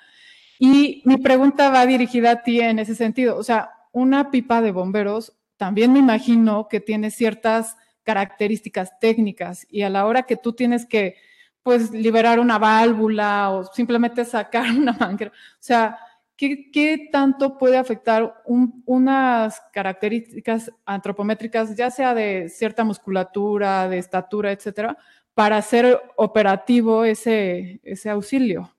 Y 0.60 1.02
mi 1.06 1.18
pregunta 1.18 1.70
va 1.70 1.86
dirigida 1.86 2.32
a 2.32 2.44
ti 2.44 2.62
en 2.62 2.80
ese 2.80 2.96
sentido. 2.96 3.38
O 3.38 3.44
sea, 3.44 3.72
una 3.92 4.32
pipa 4.32 4.62
de 4.62 4.72
bomberos 4.72 5.34
también 5.58 5.94
me 5.94 6.00
imagino 6.00 6.68
que 6.68 6.80
tiene 6.80 7.12
ciertas 7.12 7.78
características 8.04 9.00
técnicas 9.00 9.66
y 9.70 9.82
a 9.82 9.90
la 9.90 10.06
hora 10.06 10.24
que 10.24 10.36
tú 10.36 10.54
tienes 10.54 10.86
que, 10.86 11.16
pues, 11.64 11.92
liberar 11.92 12.40
una 12.40 12.60
válvula 12.60 13.50
o 13.52 13.64
simplemente 13.74 14.26
sacar 14.26 14.66
una 14.78 14.94
manguera, 14.94 15.32
o 15.32 15.58
sea, 15.60 15.98
¿qué, 16.38 17.10
tanto 17.12 17.58
puede 17.58 17.78
afectar 17.78 18.44
unas 18.46 19.62
características 19.72 20.72
antropométricas, 20.86 21.76
ya 21.76 21.90
sea 21.90 22.14
de 22.14 22.50
cierta 22.50 22.84
musculatura, 22.84 23.88
de 23.88 23.98
estatura, 23.98 24.52
etcétera, 24.52 24.98
para 25.34 25.58
hacer 25.58 26.02
operativo 26.18 27.06
ese, 27.06 27.80
ese 27.84 28.10
auxilio? 28.10 28.76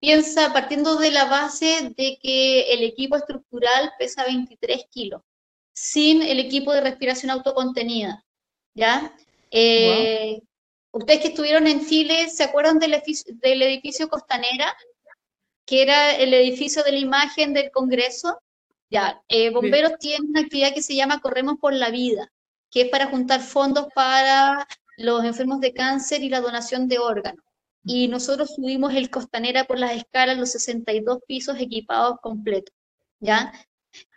Piensa 0.00 0.52
partiendo 0.52 0.96
de 0.96 1.10
la 1.10 1.26
base 1.26 1.92
de 1.96 2.18
que 2.22 2.72
el 2.72 2.82
equipo 2.82 3.16
estructural 3.16 3.92
pesa 3.98 4.24
23 4.24 4.86
kilos, 4.90 5.22
sin 5.74 6.22
el 6.22 6.38
equipo 6.38 6.72
de 6.72 6.80
respiración 6.80 7.30
autocontenida, 7.30 8.24
¿ya? 8.74 9.14
Eh, 9.50 10.40
ustedes 10.92 11.20
que 11.20 11.28
estuvieron 11.28 11.66
en 11.66 11.86
Chile, 11.86 12.30
¿se 12.30 12.44
acuerdan 12.44 12.78
del 12.78 12.94
edificio, 12.94 13.34
del 13.36 13.60
edificio 13.60 14.08
Costanera? 14.08 14.74
Que 15.70 15.82
era 15.82 16.16
el 16.16 16.34
edificio 16.34 16.82
de 16.82 16.90
la 16.90 16.98
imagen 16.98 17.54
del 17.54 17.70
Congreso. 17.70 18.40
Ya, 18.90 19.22
eh, 19.28 19.50
Bomberos 19.50 19.92
tiene 20.00 20.26
una 20.26 20.40
actividad 20.40 20.74
que 20.74 20.82
se 20.82 20.96
llama 20.96 21.20
Corremos 21.20 21.58
por 21.60 21.72
la 21.72 21.90
Vida, 21.90 22.32
que 22.72 22.82
es 22.82 22.88
para 22.88 23.06
juntar 23.06 23.40
fondos 23.40 23.86
para 23.94 24.66
los 24.96 25.24
enfermos 25.24 25.60
de 25.60 25.72
cáncer 25.72 26.24
y 26.24 26.28
la 26.28 26.40
donación 26.40 26.88
de 26.88 26.98
órganos. 26.98 27.44
Y 27.84 28.08
nosotros 28.08 28.50
subimos 28.56 28.92
el 28.94 29.10
Costanera 29.10 29.64
por 29.64 29.78
las 29.78 29.96
escalas, 29.96 30.36
los 30.36 30.50
62 30.50 31.20
pisos 31.24 31.56
equipados 31.60 32.18
completos. 32.20 32.74
¿Ya? 33.20 33.52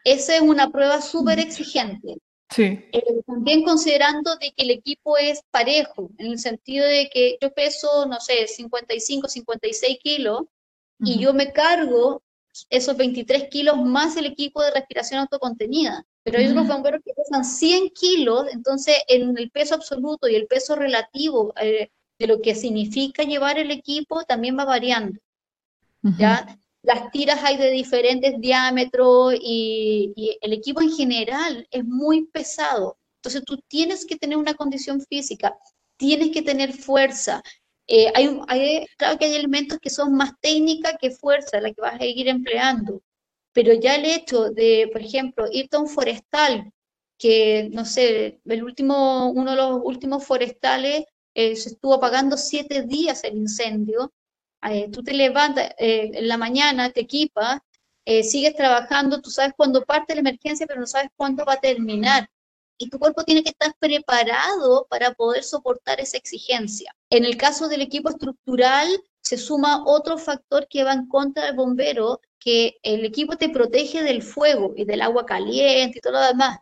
Esa 0.04 0.36
es 0.38 0.42
una 0.42 0.72
prueba 0.72 1.02
súper 1.02 1.40
exigente. 1.40 2.18
Sí. 2.50 2.64
Eh, 2.64 3.22
también 3.28 3.64
considerando 3.64 4.38
de 4.38 4.52
que 4.54 4.64
el 4.64 4.72
equipo 4.72 5.20
es 5.20 5.44
parejo, 5.52 6.10
en 6.18 6.32
el 6.32 6.40
sentido 6.40 6.88
de 6.88 7.12
que 7.14 7.38
yo 7.40 7.54
peso, 7.54 8.08
no 8.08 8.20
sé, 8.20 8.48
55, 8.48 9.28
56 9.28 10.00
kilos, 10.02 10.42
y 11.04 11.20
yo 11.20 11.34
me 11.34 11.52
cargo 11.52 12.24
esos 12.70 12.96
23 12.98 13.50
kilos 13.50 13.78
más 13.82 14.16
el 14.16 14.26
equipo 14.26 14.62
de 14.62 14.72
respiración 14.72 15.22
autocontenida. 15.22 16.06
Pero 16.24 16.40
hay 16.40 16.48
unos 16.48 16.68
bomberos 16.68 17.02
que 17.04 17.14
pesan 17.14 17.44
100 17.44 17.90
kilos, 17.90 18.48
entonces 18.52 18.96
en 19.08 19.38
el 19.38 19.52
peso 19.52 19.76
absoluto 19.76 20.28
y 20.28 20.36
el 20.36 20.48
peso 20.48 20.76
relativo 20.76 21.54
eh, 21.60 21.90
de 22.18 22.28
lo 22.28 22.42
que 22.42 22.56
significa 22.56 23.24
llevar 23.24 23.58
el 23.58 23.72
equipo 23.72 24.24
también 24.24 24.58
va 24.58 24.66
variando. 24.66 25.20
¿ya? 26.18 26.58
Las 26.82 27.12
tiras 27.12 27.40
hay 27.44 27.58
de 27.58 27.72
diferentes 27.72 28.40
diámetros 28.40 29.34
y, 29.36 30.14
y 30.16 30.38
el 30.42 30.54
equipo 30.54 30.82
en 30.82 30.92
general 30.92 31.68
es 31.72 31.84
muy 31.84 32.26
pesado. 32.28 32.98
Entonces 33.18 33.44
tú 33.46 33.58
tienes 33.68 34.06
que 34.06 34.18
tener 34.18 34.38
una 34.38 34.54
condición 34.54 35.02
física, 35.02 35.58
tienes 35.98 36.32
que 36.32 36.42
tener 36.42 36.74
fuerza, 36.74 37.42
eh, 37.88 38.12
hay, 38.16 38.86
claro 38.98 39.18
que 39.18 39.26
hay 39.26 39.36
elementos 39.36 39.80
que 39.80 39.90
son 39.90 40.16
más 40.16 40.32
técnica 40.40 40.98
que 40.98 41.12
fuerza, 41.12 41.60
la 41.60 41.74
que 41.74 41.82
vas 41.82 42.00
a 42.00 42.06
ir 42.06 42.28
empleando, 42.28 43.02
pero 43.54 43.74
ya 43.74 43.96
el 43.96 44.06
hecho 44.06 44.52
de, 44.52 44.90
por 44.92 45.02
ejemplo, 45.02 45.46
irte 45.52 45.78
a 45.78 45.80
un 45.82 45.90
forestal, 45.90 46.72
que 47.18 47.70
no 47.74 47.86
sé, 47.86 48.40
el 48.46 48.64
último, 48.64 49.32
uno 49.32 49.52
de 49.52 49.58
los 49.58 49.82
últimos 49.84 50.26
forestales 50.26 51.06
eh, 51.36 51.56
se 51.56 51.70
estuvo 51.70 51.96
apagando 51.96 52.38
siete 52.38 52.84
días 52.84 53.24
el 53.24 53.38
incendio, 53.38 54.14
eh, 54.70 54.90
tú 54.92 55.04
te 55.04 55.14
levantas 55.14 55.72
en 55.78 56.28
la 56.28 56.38
mañana, 56.38 56.92
te 56.92 57.02
equipas, 57.02 57.60
sigues 58.24 58.56
trabajando, 58.56 59.22
tú 59.22 59.30
sabes 59.30 59.54
cuándo 59.58 59.84
parte 59.86 60.16
la 60.16 60.22
emergencia, 60.22 60.68
pero 60.68 60.80
no 60.82 60.88
sabes 60.88 61.10
cuándo 61.16 61.46
va 61.46 61.54
a 61.54 61.62
terminar 61.62 62.30
y 62.78 62.90
tu 62.90 63.00
cuerpo 63.00 63.24
tiene 63.24 63.44
que 63.44 63.50
estar 63.50 63.74
preparado 63.80 64.88
para 64.90 65.14
poder 65.14 65.44
soportar 65.44 66.00
esa 66.00 66.18
exigencia. 66.18 66.96
En 67.10 67.26
el 67.26 67.38
caso 67.38 67.68
del 67.68 67.82
equipo 67.82 68.10
estructural, 68.10 68.88
se 69.22 69.38
suma 69.38 69.84
otro 69.86 70.18
factor 70.18 70.68
que 70.68 70.84
va 70.84 70.94
en 70.94 71.08
contra 71.08 71.46
del 71.46 71.56
bombero, 71.56 72.20
que 72.40 72.78
el 72.84 73.06
equipo 73.06 73.38
te 73.38 73.50
protege 73.50 74.04
del 74.04 74.22
fuego 74.22 74.74
y 74.76 74.86
del 74.86 75.02
agua 75.02 75.26
caliente 75.26 76.00
y 76.00 76.02
todo 76.02 76.14
lo 76.14 76.22
demás, 76.22 76.60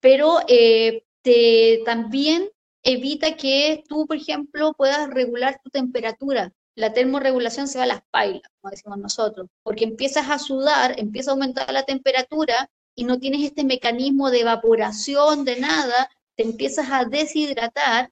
pero 0.00 0.38
eh, 0.46 1.04
te, 1.22 1.82
también 1.84 2.48
evita 2.84 3.36
que 3.36 3.82
tú, 3.88 4.06
por 4.06 4.16
ejemplo, 4.16 4.72
puedas 4.74 5.10
regular 5.10 5.60
tu 5.64 5.70
temperatura. 5.70 6.52
La 6.76 6.92
termorregulación 6.92 7.66
se 7.66 7.78
va 7.78 7.84
a 7.84 7.88
las 7.88 8.02
pailas, 8.10 8.42
como 8.60 8.70
decimos 8.70 8.98
nosotros, 8.98 9.48
porque 9.64 9.84
empiezas 9.84 10.30
a 10.30 10.38
sudar, 10.38 10.94
empieza 10.98 11.30
a 11.30 11.34
aumentar 11.34 11.72
la 11.72 11.84
temperatura 11.84 12.70
y 12.96 13.04
no 13.04 13.20
tienes 13.20 13.42
este 13.42 13.62
mecanismo 13.62 14.30
de 14.30 14.40
evaporación 14.40 15.44
de 15.44 15.60
nada, 15.60 16.10
te 16.34 16.42
empiezas 16.42 16.88
a 16.90 17.04
deshidratar 17.04 18.10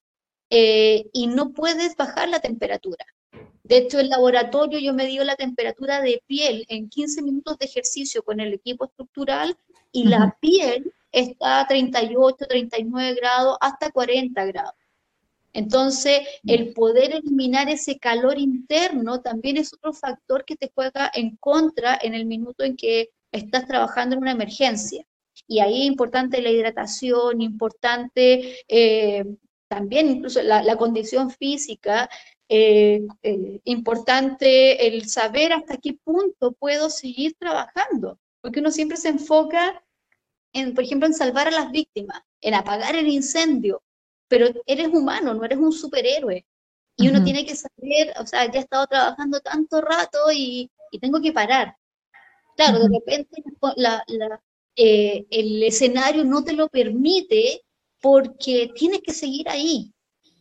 eh, 0.51 1.07
y 1.13 1.27
no 1.27 1.53
puedes 1.53 1.97
bajar 1.97 2.29
la 2.29 2.39
temperatura. 2.39 3.05
De 3.65 3.79
hecho, 3.79 3.99
en 3.99 4.11
laboratorio 4.11 4.79
yo 4.79 4.93
me 4.93 5.07
dio 5.07 5.25
la 5.25 5.37
temperatura 5.37 6.03
de 6.03 6.23
piel 6.27 6.67
en 6.69 6.91
15 6.91 7.23
minutos 7.23 7.59
de 7.59 7.65
ejercicio 7.65 8.23
con 8.23 8.39
el 8.41 8.53
equipo 8.53 8.85
estructural 8.85 9.57
y 9.91 10.05
la 10.05 10.37
piel 10.39 10.93
está 11.13 11.61
a 11.61 11.67
38, 11.67 12.37
39 12.47 13.15
grados, 13.15 13.57
hasta 13.63 13.91
40 13.91 14.45
grados. 14.45 14.75
Entonces, 15.55 16.21
el 16.47 16.75
poder 16.75 17.15
eliminar 17.15 17.71
ese 17.71 17.99
calor 17.99 18.39
interno 18.39 19.23
también 19.23 19.57
es 19.57 19.73
otro 19.73 19.93
factor 19.93 20.45
que 20.45 20.57
te 20.57 20.71
juega 20.75 21.11
en 21.15 21.37
contra 21.37 21.97
en 22.03 22.13
el 22.13 22.27
minuto 22.27 22.65
en 22.65 22.77
que 22.77 23.11
estás 23.35 23.67
trabajando 23.67 24.15
en 24.15 24.23
una 24.23 24.33
emergencia. 24.33 25.05
Y 25.47 25.61
ahí 25.61 25.83
es 25.83 25.87
importante 25.87 26.41
la 26.41 26.51
hidratación, 26.51 27.43
importante 27.43 28.65
eh, 28.69 29.25
también 29.69 30.09
incluso 30.09 30.41
la, 30.43 30.77
condición 30.77 31.31
física, 31.31 32.09
eh, 32.49 33.03
eh, 33.23 33.61
importante 33.65 34.87
el 34.87 35.09
saber 35.09 35.53
hasta 35.53 35.77
qué 35.79 35.95
punto 35.95 36.53
puedo 36.53 36.89
seguir 36.89 37.35
trabajando, 37.39 38.19
porque 38.41 38.61
uno 38.61 38.71
siempre 38.71 38.97
se 38.97 39.09
enfoca 39.09 39.83
en, 40.53 40.75
por 40.75 40.85
ejemplo, 40.85 41.07
en 41.09 41.15
salvar 41.15 41.49
a 41.49 41.51
las 41.51 41.73
víctimas, 41.73 42.23
en 42.41 42.55
apagar 42.55 42.95
el 42.95 43.09
incendio, 43.09 43.83
pero 44.29 44.47
eres 44.67 44.89
humano, 44.89 45.35
no 45.35 45.45
eres 45.45 45.59
un 45.59 45.73
superhéroe. 45.73 46.47
Y 46.97 47.09
uno 47.09 47.25
tiene 47.25 47.45
que 47.45 47.57
saber, 47.57 48.15
o 48.21 48.27
sea, 48.27 48.47
ya 48.47 48.61
he 48.61 48.63
estado 48.63 48.87
trabajando 48.87 49.41
tanto 49.41 49.81
rato 49.81 50.31
y, 50.33 50.71
y 50.93 51.01
tengo 51.01 51.21
que 51.21 51.33
parar. 51.33 51.77
Claro, 52.57 52.79
de 52.81 52.89
repente 52.89 53.43
eh, 54.77 55.27
el 55.31 55.63
escenario 55.63 56.25
no 56.25 56.45
te 56.45 56.53
lo 56.53 56.69
permite 56.69 57.63
porque 58.01 58.71
tienes 58.75 59.01
que 59.01 59.13
seguir 59.13 59.49
ahí. 59.49 59.93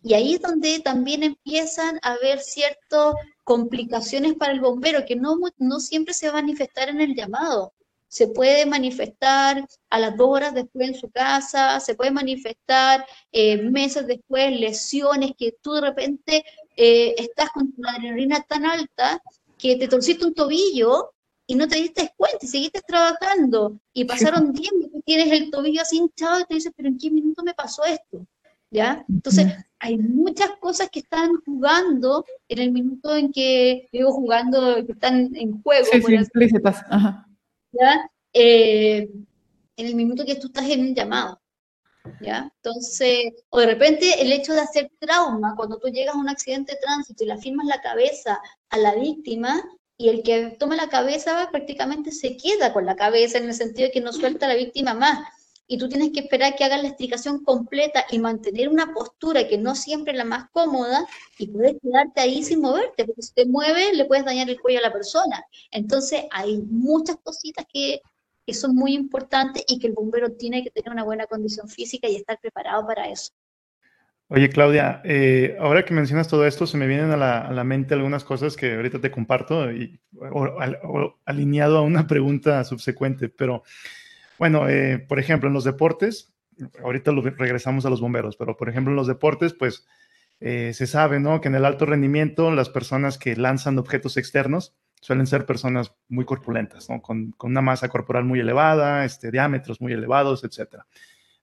Y 0.03 0.13
ahí 0.13 0.33
es 0.33 0.41
donde 0.41 0.79
también 0.81 1.23
empiezan 1.23 1.97
a 2.01 2.13
haber 2.13 2.39
ciertas 2.39 3.13
complicaciones 3.45 4.33
para 4.33 4.51
el 4.51 4.59
bombero 4.59 5.05
que 5.05 5.15
no, 5.15 5.37
no 5.57 5.79
siempre 5.79 6.13
se 6.13 6.27
va 6.27 6.39
a 6.39 6.41
manifestar 6.41 6.89
en 6.89 6.99
el 6.99 7.15
llamado. 7.15 7.73
Se 8.09 8.27
puede 8.27 8.65
manifestar 8.65 9.65
a 9.89 9.99
las 9.99 10.17
dos 10.17 10.27
horas 10.29 10.53
después 10.53 10.89
en 10.89 10.95
su 10.95 11.09
casa, 11.09 11.79
se 11.79 11.95
puede 11.95 12.11
manifestar 12.11 13.05
eh, 13.31 13.57
meses 13.57 14.05
después, 14.05 14.51
lesiones 14.59 15.31
que 15.37 15.55
tú 15.61 15.71
de 15.73 15.81
repente 15.81 16.43
eh, 16.75 17.15
estás 17.17 17.49
con 17.51 17.73
tu 17.73 17.81
adrenalina 17.87 18.41
tan 18.41 18.65
alta 18.65 19.21
que 19.57 19.77
te 19.77 19.87
torciste 19.87 20.25
un 20.25 20.33
tobillo 20.33 21.12
y 21.45 21.55
no 21.55 21.67
te 21.67 21.77
diste 21.77 22.13
cuenta 22.15 22.39
y 22.41 22.47
seguiste 22.47 22.81
trabajando 22.87 23.79
y 23.93 24.05
pasaron 24.05 24.53
tiempo 24.53 24.89
y 24.93 25.01
tienes 25.01 25.31
el 25.31 25.51
tobillo 25.51 25.81
así 25.81 25.97
hinchado 25.97 26.39
y 26.39 26.45
te 26.45 26.53
dices, 26.55 26.71
pero 26.75 26.89
¿en 26.89 26.97
qué 26.97 27.11
minuto 27.11 27.43
me 27.43 27.53
pasó 27.53 27.83
esto? 27.83 28.25
¿Ya? 28.71 29.05
Entonces, 29.07 29.53
hay 29.77 29.97
muchas 29.97 30.51
cosas 30.59 30.89
que 30.89 30.99
están 30.99 31.31
jugando 31.45 32.25
en 32.47 32.59
el 32.59 32.71
minuto 32.71 33.15
en 33.15 33.31
que, 33.31 33.87
digo 33.91 34.11
jugando, 34.11 34.83
que 34.85 34.93
están 34.93 35.35
en 35.35 35.61
juego. 35.61 35.85
Sí, 35.91 36.01
sí, 36.01 36.15
explícitas. 36.15 36.81
Ajá. 36.89 37.27
¿Ya? 37.71 38.09
Eh, 38.33 39.09
en 39.77 39.85
el 39.85 39.95
minuto 39.95 40.25
que 40.25 40.35
tú 40.35 40.47
estás 40.47 40.67
en 40.69 40.81
un 40.81 40.95
llamado. 40.95 41.39
¿Ya? 42.19 42.51
Entonces, 42.55 43.33
o 43.49 43.59
de 43.59 43.67
repente 43.67 44.21
el 44.21 44.31
hecho 44.31 44.53
de 44.53 44.61
hacer 44.61 44.91
trauma, 44.99 45.53
cuando 45.55 45.77
tú 45.77 45.89
llegas 45.89 46.15
a 46.15 46.17
un 46.17 46.29
accidente 46.29 46.73
de 46.73 46.79
tránsito 46.79 47.23
y 47.23 47.27
le 47.27 47.37
firmas 47.37 47.67
la 47.67 47.81
cabeza 47.81 48.41
a 48.69 48.77
la 48.77 48.95
víctima, 48.95 49.63
y 49.97 50.09
el 50.09 50.23
que 50.23 50.55
toma 50.59 50.75
la 50.75 50.89
cabeza 50.89 51.49
prácticamente 51.51 52.11
se 52.11 52.37
queda 52.37 52.73
con 52.73 52.85
la 52.85 52.95
cabeza 52.95 53.37
en 53.37 53.45
el 53.45 53.53
sentido 53.53 53.87
de 53.87 53.91
que 53.93 54.01
no 54.01 54.13
suelta 54.13 54.45
a 54.45 54.49
la 54.49 54.55
víctima 54.55 54.93
más. 54.93 55.19
Y 55.67 55.77
tú 55.77 55.87
tienes 55.89 56.11
que 56.11 56.19
esperar 56.21 56.55
que 56.55 56.63
haga 56.65 56.77
la 56.77 56.89
explicación 56.89 57.43
completa 57.43 58.05
y 58.11 58.19
mantener 58.19 58.69
una 58.69 58.93
postura 58.93 59.47
que 59.47 59.57
no 59.57 59.75
siempre 59.75 60.11
es 60.13 60.17
la 60.17 60.25
más 60.25 60.49
cómoda 60.51 61.05
y 61.37 61.47
puedes 61.47 61.75
quedarte 61.81 62.21
ahí 62.21 62.43
sin 62.43 62.61
moverte, 62.61 63.05
porque 63.05 63.21
si 63.21 63.33
te 63.33 63.45
mueves 63.45 63.95
le 63.95 64.05
puedes 64.05 64.25
dañar 64.25 64.49
el 64.49 64.59
cuello 64.59 64.79
a 64.79 64.81
la 64.83 64.93
persona. 64.93 65.43
Entonces 65.71 66.23
hay 66.31 66.57
muchas 66.61 67.17
cositas 67.23 67.65
que 67.71 68.01
Eso 68.45 68.67
es 68.67 68.73
muy 68.73 68.93
importante 68.93 69.63
y 69.67 69.79
que 69.79 69.87
el 69.87 69.93
bombero 69.93 70.31
tiene 70.33 70.63
que 70.63 70.71
tener 70.71 70.91
una 70.91 71.03
buena 71.03 71.27
condición 71.27 71.67
física 71.69 72.07
y 72.09 72.15
estar 72.17 72.39
preparado 72.39 72.85
para 72.87 73.09
eso. 73.09 73.31
Oye, 74.35 74.49
Claudia, 74.49 74.99
eh, 75.03 75.55
ahora 75.59 75.85
que 75.85 75.93
mencionas 75.93 76.27
todo 76.27 76.47
esto, 76.47 76.65
se 76.65 76.75
me 76.75 76.87
vienen 76.87 77.11
a 77.11 77.51
la, 77.51 77.63
mente 77.63 77.93
algunas 77.93 78.23
cosas 78.23 78.57
que 78.57 78.73
ahorita 78.73 78.99
te 78.99 79.11
comparto 79.11 79.71
y, 79.71 79.99
alineado 81.23 81.77
a 81.77 81.81
una 81.81 82.07
pregunta 82.07 82.63
subsecuente, 82.63 83.29
pero 83.29 83.61
bueno, 84.39 84.67
eh, 84.67 84.97
por 84.97 85.19
ejemplo, 85.19 85.49
en 85.49 85.53
los 85.53 85.65
deportes, 85.65 86.33
ahorita 86.83 87.11
regresamos 87.37 87.85
a 87.85 87.91
los 87.91 88.01
bomberos, 88.01 88.35
pero 88.35 88.57
por 88.57 88.69
ejemplo 88.69 88.89
en 88.89 88.95
los 88.95 89.05
deportes, 89.05 89.53
pues 89.53 89.85
eh, 90.39 90.73
se 90.73 90.87
sabe, 90.87 91.19
¿no? 91.19 91.39
Que 91.39 91.49
en 91.49 91.55
el 91.55 91.63
alto 91.63 91.85
rendimiento 91.85 92.49
las 92.49 92.69
personas 92.69 93.19
que 93.19 93.35
lanzan 93.35 93.77
objetos 93.77 94.17
externos 94.17 94.75
suelen 94.99 95.27
ser 95.27 95.45
personas 95.45 95.93
muy 96.09 96.25
corpulentas. 96.25 96.87
Con, 97.03 97.35
una 97.39 97.61
masa 97.61 97.87
corporal 97.87 98.23
muy 98.23 98.39
elevada, 98.39 99.05
este, 99.05 99.29
diámetros 99.29 99.79
muy 99.79 99.93
elevados, 99.93 100.43
etcétera. 100.43 100.87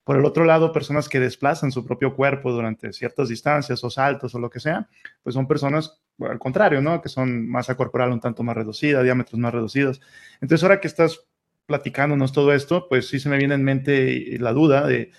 Por 0.04 0.16
el 0.16 0.24
otro 0.24 0.44
lado, 0.44 0.72
personas 0.72 1.08
que 1.08 1.20
desplazan 1.20 1.72
su 1.72 1.84
propio 1.84 2.16
cuerpo 2.16 2.52
durante 2.52 2.92
ciertas 2.92 3.28
distancias 3.28 3.84
o 3.84 3.90
saltos 3.90 4.34
o 4.34 4.38
lo 4.38 4.50
que 4.50 4.60
sea, 4.60 4.88
pues 5.22 5.34
son 5.34 5.46
personas 5.46 6.00
al 6.18 6.38
contrario, 6.38 6.80
¿no? 6.80 7.00
Que 7.00 7.08
son 7.08 7.48
masa 7.48 7.76
corporal 7.76 8.12
un 8.12 8.20
tanto 8.20 8.42
más 8.42 8.56
reducida, 8.56 9.02
diámetros 9.02 9.38
más 9.38 9.52
reducidos. 9.52 10.00
Entonces, 10.40 10.62
ahora 10.62 10.80
que 10.80 10.88
estás 10.88 11.26
platicándonos 11.66 12.32
todo 12.32 12.52
esto, 12.52 12.88
pues 12.88 13.08
sí 13.08 13.20
se 13.20 13.28
me 13.28 13.38
viene 13.38 13.54
en 13.54 13.62
mente 13.62 14.36
la 14.38 14.52
duda 14.52 14.86
de 14.86 15.12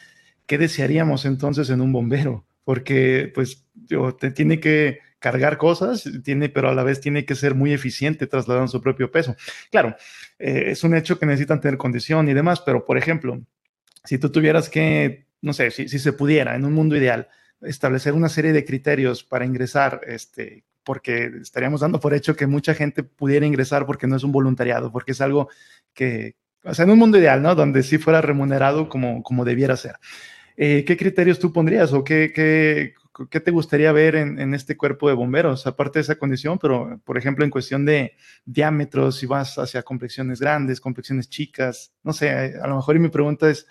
qué 0.45 0.57
desearíamos 0.57 1.25
entonces 1.25 1.69
en 1.69 1.79
un 1.79 1.93
bombero, 1.93 2.45
porque 2.65 3.31
pues 3.33 3.65
te 4.19 4.31
tiene 4.31 4.59
que 4.59 4.99
cargar 5.19 5.57
cosas, 5.57 6.09
tiene, 6.23 6.49
pero 6.49 6.69
a 6.69 6.75
la 6.75 6.83
vez 6.83 6.99
tiene 6.99 7.25
que 7.25 7.35
ser 7.35 7.55
muy 7.55 7.71
eficiente 7.71 8.27
trasladando 8.27 8.67
su 8.67 8.81
propio 8.81 9.11
peso. 9.11 9.35
Claro, 9.69 9.95
eh, 10.39 10.65
es 10.67 10.83
un 10.83 10.95
hecho 10.95 11.19
que 11.19 11.25
necesitan 11.25 11.61
tener 11.61 11.77
condición 11.77 12.27
y 12.27 12.33
demás, 12.33 12.59
pero 12.59 12.85
por 12.85 12.97
ejemplo, 12.97 13.39
si 14.03 14.17
tú 14.17 14.31
tuvieras 14.31 14.69
que, 14.69 15.27
no 15.41 15.53
sé, 15.53 15.71
si, 15.71 15.87
si 15.87 15.99
se 15.99 16.13
pudiera 16.13 16.55
en 16.55 16.65
un 16.65 16.73
mundo 16.73 16.95
ideal 16.95 17.29
establecer 17.61 18.13
una 18.13 18.29
serie 18.29 18.53
de 18.53 18.65
criterios 18.65 19.23
para 19.23 19.45
ingresar, 19.45 20.01
este, 20.07 20.63
porque 20.83 21.31
estaríamos 21.41 21.81
dando 21.81 21.99
por 21.99 22.13
hecho 22.13 22.35
que 22.35 22.47
mucha 22.47 22.73
gente 22.73 23.03
pudiera 23.03 23.45
ingresar 23.45 23.85
porque 23.85 24.07
no 24.07 24.15
es 24.15 24.23
un 24.23 24.31
voluntariado, 24.31 24.91
porque 24.91 25.11
es 25.11 25.21
algo 25.21 25.49
que, 25.93 26.35
o 26.63 26.73
sea, 26.73 26.85
en 26.85 26.91
un 26.91 26.99
mundo 26.99 27.17
ideal, 27.17 27.41
¿no? 27.41 27.55
Donde 27.55 27.83
sí 27.83 27.97
fuera 27.97 28.21
remunerado 28.21 28.89
como, 28.89 29.23
como 29.23 29.45
debiera 29.45 29.77
ser. 29.77 29.97
Eh, 30.57 30.83
¿Qué 30.85 30.97
criterios 30.97 31.39
tú 31.39 31.53
pondrías 31.53 31.93
o 31.93 32.03
qué, 32.03 32.31
qué, 32.33 32.93
qué 33.29 33.39
te 33.39 33.51
gustaría 33.51 33.91
ver 33.91 34.15
en, 34.15 34.39
en, 34.39 34.53
este 34.53 34.75
cuerpo 34.77 35.07
de 35.07 35.15
bomberos, 35.15 35.65
aparte 35.65 35.99
de 35.99 36.03
esa 36.03 36.15
condición, 36.15 36.59
pero 36.59 36.99
por 37.03 37.17
ejemplo 37.17 37.45
en 37.45 37.51
cuestión 37.51 37.85
de 37.85 38.15
diámetros, 38.45 39.17
si 39.17 39.25
vas 39.25 39.57
hacia 39.57 39.83
complexiones 39.83 40.39
grandes, 40.39 40.81
complexiones 40.81 41.29
chicas, 41.29 41.93
no 42.03 42.13
sé, 42.13 42.29
a 42.29 42.67
lo 42.67 42.75
mejor 42.75 42.95
y 42.95 42.99
mi 42.99 43.09
pregunta 43.09 43.49
es 43.49 43.65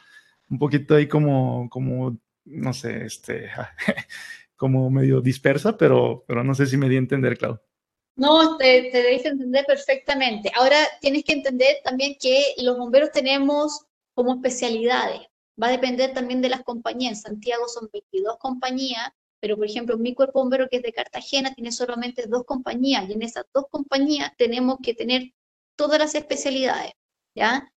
un 0.50 0.58
poquito 0.58 0.96
ahí 0.96 1.08
como, 1.08 1.68
como 1.70 2.18
no 2.44 2.72
sé, 2.72 3.04
este, 3.04 3.48
como 4.56 4.90
medio 4.90 5.20
dispersa, 5.20 5.76
pero, 5.76 6.24
pero 6.26 6.44
no 6.44 6.54
sé 6.54 6.66
si 6.66 6.76
me 6.76 6.88
di 6.88 6.96
a 6.96 6.98
entender, 6.98 7.38
Clau. 7.38 7.58
No, 8.16 8.58
te, 8.58 8.90
te 8.90 9.02
debes 9.02 9.24
entender 9.24 9.64
perfectamente. 9.66 10.52
Ahora 10.54 10.76
tienes 11.00 11.24
que 11.24 11.32
entender 11.32 11.76
también 11.82 12.16
que 12.20 12.54
los 12.58 12.76
bomberos 12.76 13.12
tenemos 13.12 13.86
como 14.14 14.34
especialidades. 14.34 15.22
Va 15.60 15.68
a 15.68 15.72
depender 15.72 16.12
también 16.12 16.42
de 16.42 16.50
las 16.50 16.62
compañías. 16.62 17.18
En 17.18 17.22
Santiago 17.22 17.68
son 17.68 17.88
22 17.92 18.36
compañías, 18.38 19.10
pero 19.40 19.56
por 19.56 19.64
ejemplo, 19.64 19.96
mi 19.96 20.14
cuerpo 20.14 20.40
bombero 20.40 20.68
que 20.68 20.76
es 20.76 20.82
de 20.82 20.92
Cartagena 20.92 21.54
tiene 21.54 21.72
solamente 21.72 22.26
dos 22.26 22.44
compañías 22.44 23.08
y 23.08 23.12
en 23.12 23.22
esas 23.22 23.46
dos 23.54 23.64
compañías 23.70 24.32
tenemos 24.36 24.78
que 24.82 24.94
tener 24.94 25.32
todas 25.76 25.98
las 25.98 26.14
especialidades, 26.14 26.92
¿ya? 27.34 27.72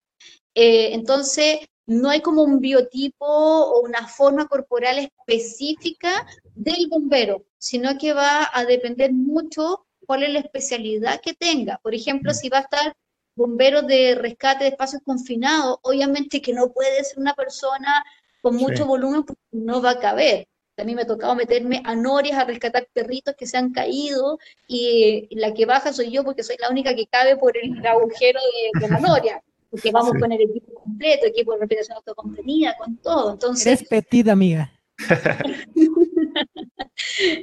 Eh, 0.55 0.93
entonces, 0.93 1.61
no 1.87 2.11
hay 2.11 2.21
como 2.21 2.42
un 2.42 2.61
biotipo 2.61 3.27
o 3.27 3.81
una 3.83 4.07
forma 4.07 4.47
corporal 4.47 4.99
específica 4.99 6.27
del 6.55 6.88
bombero, 6.88 7.45
sino 7.59 7.99
que 7.99 8.12
va 8.12 8.51
a 8.53 8.64
depender 8.64 9.12
mucho 9.12 9.87
cuál 10.07 10.23
es 10.23 10.31
la 10.31 10.40
especialidad 10.40 11.21
que 11.21 11.35
tenga. 11.35 11.79
Por 11.83 11.95
ejemplo, 11.95 12.33
mm. 12.33 12.35
si 12.35 12.49
va 12.49 12.59
a 12.59 12.62
estar 12.62 12.92
bombero 13.35 13.83
de 13.83 14.14
rescate 14.14 14.64
de 14.64 14.71
espacios 14.71 15.03
confinados, 15.05 15.79
obviamente 15.83 16.42
que 16.42 16.53
no 16.53 16.73
puede 16.73 17.03
ser 17.05 17.18
una 17.18 17.35
persona 17.35 18.05
con 18.42 18.57
mucho 18.57 18.87
volumen 18.87 19.25
porque 19.25 19.42
no 19.53 19.81
va 19.81 19.90
a 19.90 20.01
caber. 20.01 20.49
A 20.77 20.85
mí 20.85 20.95
me 20.95 21.03
ha 21.03 21.07
tocado 21.07 21.35
meterme 21.35 21.83
a 21.85 21.95
norias 21.95 22.38
a 22.38 22.45
rescatar 22.45 22.88
perritos 22.92 23.35
que 23.37 23.47
se 23.47 23.57
han 23.57 23.73
caído 23.73 24.38
y 24.66 25.29
la 25.37 25.53
que 25.55 25.66
baja 25.66 25.92
soy 25.92 26.11
yo 26.11 26.25
porque 26.25 26.42
soy 26.42 26.57
la 26.59 26.71
única 26.71 26.95
que 26.95 27.07
cabe 27.07 27.37
por 27.37 27.57
el 27.57 27.87
agujero 27.87 28.40
de, 28.81 28.88
la 28.88 28.99
noria. 28.99 29.42
Porque 29.73 29.91
vamos 29.91 30.13
con 30.21 30.31
el 30.31 30.43
equipo 30.43 30.75
completo, 30.75 31.27
equipo 31.27 31.55
de 31.55 31.61
respiración 31.61 31.97
autocontenida, 31.97 32.77
con 32.77 32.99
todo. 32.99 33.33
Entonces, 33.33 33.67
Eres 33.67 33.89
petida, 33.89 34.33
amiga. 34.33 34.71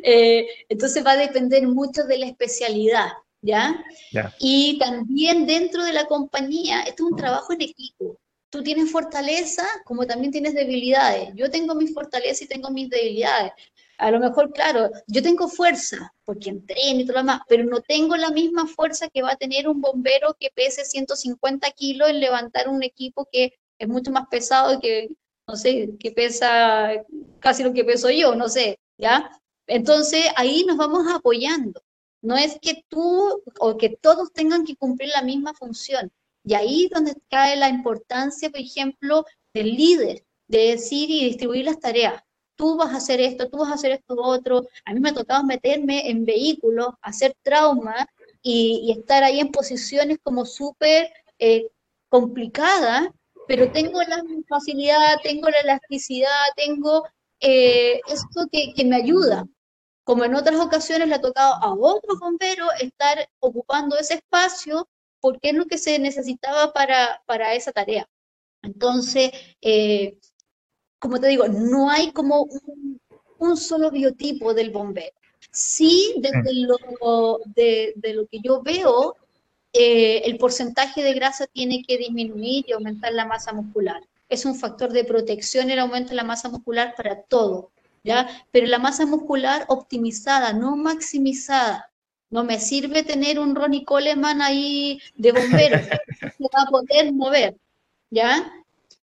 Eh, 0.03 0.47
entonces 0.69 1.05
va 1.05 1.11
a 1.11 1.17
depender 1.17 1.67
mucho 1.67 2.03
de 2.05 2.17
la 2.17 2.27
especialidad, 2.27 3.09
¿ya? 3.41 3.83
Y 4.39 4.79
también 4.79 5.45
dentro 5.45 5.83
de 5.83 5.93
la 5.93 6.05
compañía, 6.05 6.81
esto 6.81 7.05
es 7.05 7.11
un 7.11 7.17
trabajo 7.17 7.53
en 7.53 7.61
equipo. 7.61 8.17
Tú 8.49 8.63
tienes 8.63 8.91
fortaleza 8.91 9.63
como 9.85 10.05
también 10.07 10.31
tienes 10.31 10.53
debilidades. 10.53 11.29
Yo 11.35 11.51
tengo 11.51 11.75
mis 11.75 11.93
fortalezas 11.93 12.41
y 12.43 12.47
tengo 12.47 12.69
mis 12.71 12.89
debilidades. 12.89 13.51
A 13.99 14.11
lo 14.11 14.19
mejor, 14.19 14.53
claro, 14.53 14.89
yo 15.07 15.21
tengo 15.21 15.49
fuerza 15.49 16.13
porque 16.23 16.49
entreno 16.49 17.01
y 17.01 17.05
todo 17.05 17.15
lo 17.15 17.19
demás, 17.19 17.41
pero 17.49 17.65
no 17.65 17.81
tengo 17.81 18.15
la 18.15 18.31
misma 18.31 18.65
fuerza 18.65 19.09
que 19.09 19.21
va 19.21 19.33
a 19.33 19.35
tener 19.35 19.67
un 19.67 19.81
bombero 19.81 20.37
que 20.39 20.49
pese 20.55 20.85
150 20.85 21.69
kilos 21.71 22.09
en 22.09 22.21
levantar 22.21 22.69
un 22.69 22.81
equipo 22.81 23.27
que 23.29 23.59
es 23.77 23.87
mucho 23.89 24.11
más 24.11 24.27
pesado 24.29 24.73
y 24.73 24.79
que, 24.79 25.09
no 25.47 25.57
sé, 25.57 25.89
que 25.99 26.11
pesa 26.11 26.91
casi 27.39 27.61
lo 27.63 27.73
que 27.73 27.83
peso 27.83 28.09
yo, 28.09 28.35
no 28.35 28.47
sé, 28.47 28.79
¿ya? 28.97 29.29
Entonces 29.67 30.25
ahí 30.37 30.63
nos 30.65 30.77
vamos 30.77 31.05
apoyando. 31.13 31.81
No 32.21 32.37
es 32.37 32.57
que 32.61 32.83
tú 32.87 33.43
o 33.59 33.77
que 33.77 33.89
todos 33.89 34.31
tengan 34.31 34.65
que 34.65 34.75
cumplir 34.75 35.09
la 35.09 35.23
misma 35.23 35.53
función. 35.53 36.11
Y 36.43 36.53
ahí 36.53 36.85
es 36.85 36.91
donde 36.91 37.15
cae 37.29 37.55
la 37.57 37.69
importancia, 37.69 38.49
por 38.49 38.59
ejemplo, 38.59 39.25
del 39.53 39.75
líder, 39.75 40.25
de 40.47 40.71
decir 40.71 41.09
y 41.09 41.25
distribuir 41.25 41.65
las 41.65 41.79
tareas. 41.79 42.23
Tú 42.55 42.75
vas 42.75 42.93
a 42.93 42.97
hacer 42.97 43.21
esto, 43.21 43.49
tú 43.49 43.57
vas 43.57 43.71
a 43.71 43.75
hacer 43.75 43.91
esto 43.91 44.15
otro. 44.17 44.67
A 44.85 44.93
mí 44.93 44.99
me 44.99 45.09
ha 45.09 45.13
tocado 45.13 45.43
meterme 45.43 46.09
en 46.09 46.25
vehículos, 46.25 46.89
hacer 47.01 47.35
trauma 47.41 48.07
y, 48.41 48.91
estar 48.97 49.23
ahí 49.23 49.39
en 49.39 49.51
posiciones 49.51 50.17
como 50.23 50.45
súper 50.45 51.11
eh, 51.39 51.69
complicadas, 52.09 53.09
pero 53.47 53.71
tengo 53.71 54.01
la 54.01 54.23
facilidad, 54.47 55.17
tengo 55.23 55.49
la 55.49 55.59
elasticidad, 55.59 56.43
tengo 56.55 57.05
eh, 57.39 58.01
esto 58.07 58.47
que, 58.51 58.73
me 58.85 58.97
ayuda 58.97 59.45
como 60.03 60.25
en 60.25 60.35
otras 60.35 60.59
ocasiones 60.59 61.07
le 61.07 61.15
ha 61.15 61.21
tocado 61.21 61.53
a 61.53 61.73
otros 61.73 62.19
bomberos 62.19 62.69
estar 62.81 63.29
ocupando 63.39 63.97
ese 63.97 64.15
espacio 64.15 64.89
porque 65.21 65.49
es 65.49 65.55
lo 65.55 65.65
que 65.65 65.77
se 65.77 65.99
necesitaba 65.99 66.73
para, 66.73 67.21
para 67.25 67.53
esa 67.53 67.71
tarea. 67.71 68.07
Entonces, 68.61 69.31
eh, 69.61 70.17
como 70.99 71.19
te 71.19 71.27
digo, 71.27 71.47
no 71.47 71.89
hay 71.89 72.11
como 72.11 72.47
un, 73.37 73.57
solo 73.57 73.89
biotipo 73.89 74.53
del 74.53 74.71
bombero. 74.71 75.15
Sí, 75.51 76.15
desde 76.17 76.53
lo, 76.53 77.39
de, 77.45 77.93
lo 78.13 78.27
que 78.27 78.39
yo 78.43 78.61
veo, 78.61 79.15
eh, 79.73 80.23
el 80.25 80.37
porcentaje 80.37 81.01
de 81.01 81.13
grasa 81.13 81.47
tiene 81.47 81.83
que 81.87 81.97
disminuir 81.97 82.65
y 82.67 82.73
aumentar 82.73 83.13
la 83.13 83.25
masa 83.25 83.53
muscular. 83.53 84.01
Es 84.27 84.45
un 84.45 84.55
factor 84.55 84.91
de 84.91 85.05
protección 85.05 85.71
el 85.71 85.79
aumento 85.79 86.09
de 86.09 86.17
la 86.17 86.23
masa 86.23 86.49
muscular 86.49 86.93
para 86.95 87.21
todo, 87.23 87.71
pero 88.51 88.67
la 88.67 88.79
masa 88.79 89.05
muscular 89.05 89.65
optimizada, 89.69 90.53
no 90.53 90.75
maximizada. 90.75 91.88
No 92.29 92.43
me 92.43 92.59
sirve 92.59 93.03
tener 93.03 93.39
un 93.39 93.55
Ronnie 93.55 93.85
Coleman 93.85 94.41
ahí 94.41 95.01
de 95.15 95.31
bombero, 95.31 95.79
que 96.37 96.45
va 96.55 96.63
a 96.63 96.69
poder 96.69 97.11
mover, 97.11 97.55
¿ya? 98.09 98.51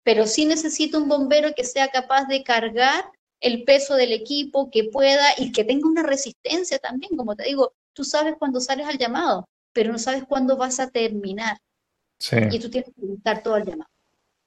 Pero 0.03 0.27
sí 0.27 0.45
necesito 0.45 0.99
un 0.99 1.09
bombero 1.09 1.53
que 1.55 1.65
sea 1.65 1.89
capaz 1.89 2.27
de 2.27 2.45
cargar 2.45 3.05
el 3.41 3.65
peso 3.65 3.97
del 3.97 4.13
equipo, 4.13 4.71
que 4.71 4.85
pueda 4.85 5.25
y 5.37 5.53
que 5.53 5.65
tenga 5.65 5.89
una 5.89 6.03
resistencia 6.03 6.79
también, 6.79 7.17
como 7.17 7.35
te 7.35 7.45
digo, 7.45 7.75
tú 7.93 8.05
sabes 8.05 8.35
cuándo 8.39 8.61
sales 8.61 8.87
al 8.87 8.99
llamado, 8.99 9.49
pero 9.73 9.93
no 9.93 9.99
sabes 9.99 10.25
cuándo 10.25 10.57
vas 10.57 10.81
a 10.81 10.91
terminar. 10.91 11.59
Y 12.51 12.59
tú 12.59 12.71
tienes 12.71 12.91
que 12.95 13.13
estar 13.13 13.43
todo 13.43 13.57
el 13.57 13.65
llamado. 13.65 13.91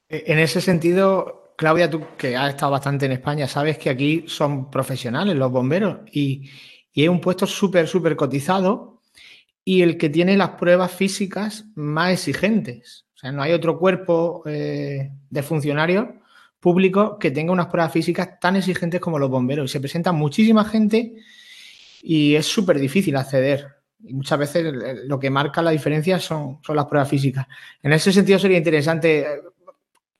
E, 0.08 0.24
en 0.28 0.40
ese 0.40 0.60
sentido, 0.62 1.54
Claudia, 1.56 1.90
tú 1.90 2.02
que 2.18 2.36
has 2.36 2.50
estado 2.50 2.72
bastante 2.72 3.06
en 3.06 3.12
España, 3.12 3.48
sabes 3.48 3.78
que 3.78 3.90
aquí 3.90 4.26
son 4.28 4.72
profesionales 4.72 5.36
los 5.36 5.52
bomberos 5.52 6.00
y, 6.12 6.50
y 6.94 7.04
es 7.04 7.10
un 7.10 7.22
puesto 7.22 7.46
súper, 7.46 7.88
súper 7.88 8.16
cotizado 8.16 9.02
y 9.64 9.82
el 9.82 9.98
que 9.98 10.10
tiene 10.10 10.36
las 10.38 10.52
pruebas 10.52 10.92
físicas 10.92 11.66
más 11.76 12.14
exigentes. 12.14 13.06
O 13.16 13.18
sea, 13.20 13.32
no 13.32 13.42
hay 13.42 13.52
otro 13.52 13.78
cuerpo 13.78 14.44
eh, 14.46 15.12
de 15.30 15.44
funcionarios 15.44 16.08
públicos 16.60 17.18
que 17.20 17.32
tenga 17.32 17.52
unas 17.52 17.68
pruebas 17.68 17.94
físicas 17.94 18.40
tan 18.40 18.56
exigentes 18.56 19.00
como 19.00 19.20
los 19.20 19.30
bomberos. 19.30 19.70
Y 19.70 19.74
se 19.74 19.80
presenta 19.80 20.12
muchísima 20.12 20.66
gente 20.66 21.16
y 22.02 22.36
es 22.36 22.46
súper 22.46 22.80
difícil 22.80 23.16
acceder 23.18 23.68
Y 24.00 24.14
muchas 24.14 24.40
veces 24.40 24.74
lo 25.06 25.20
que 25.20 25.30
marca 25.30 25.62
la 25.62 25.72
diferencia 25.72 26.20
son, 26.20 26.60
son 26.64 26.76
las 26.76 26.86
pruebas 26.86 27.10
físicas. 27.10 27.46
En 27.84 27.94
ese 27.94 28.12
sentido 28.12 28.40
sería 28.40 28.58
interesante 28.58 29.20
eh, 29.20 29.42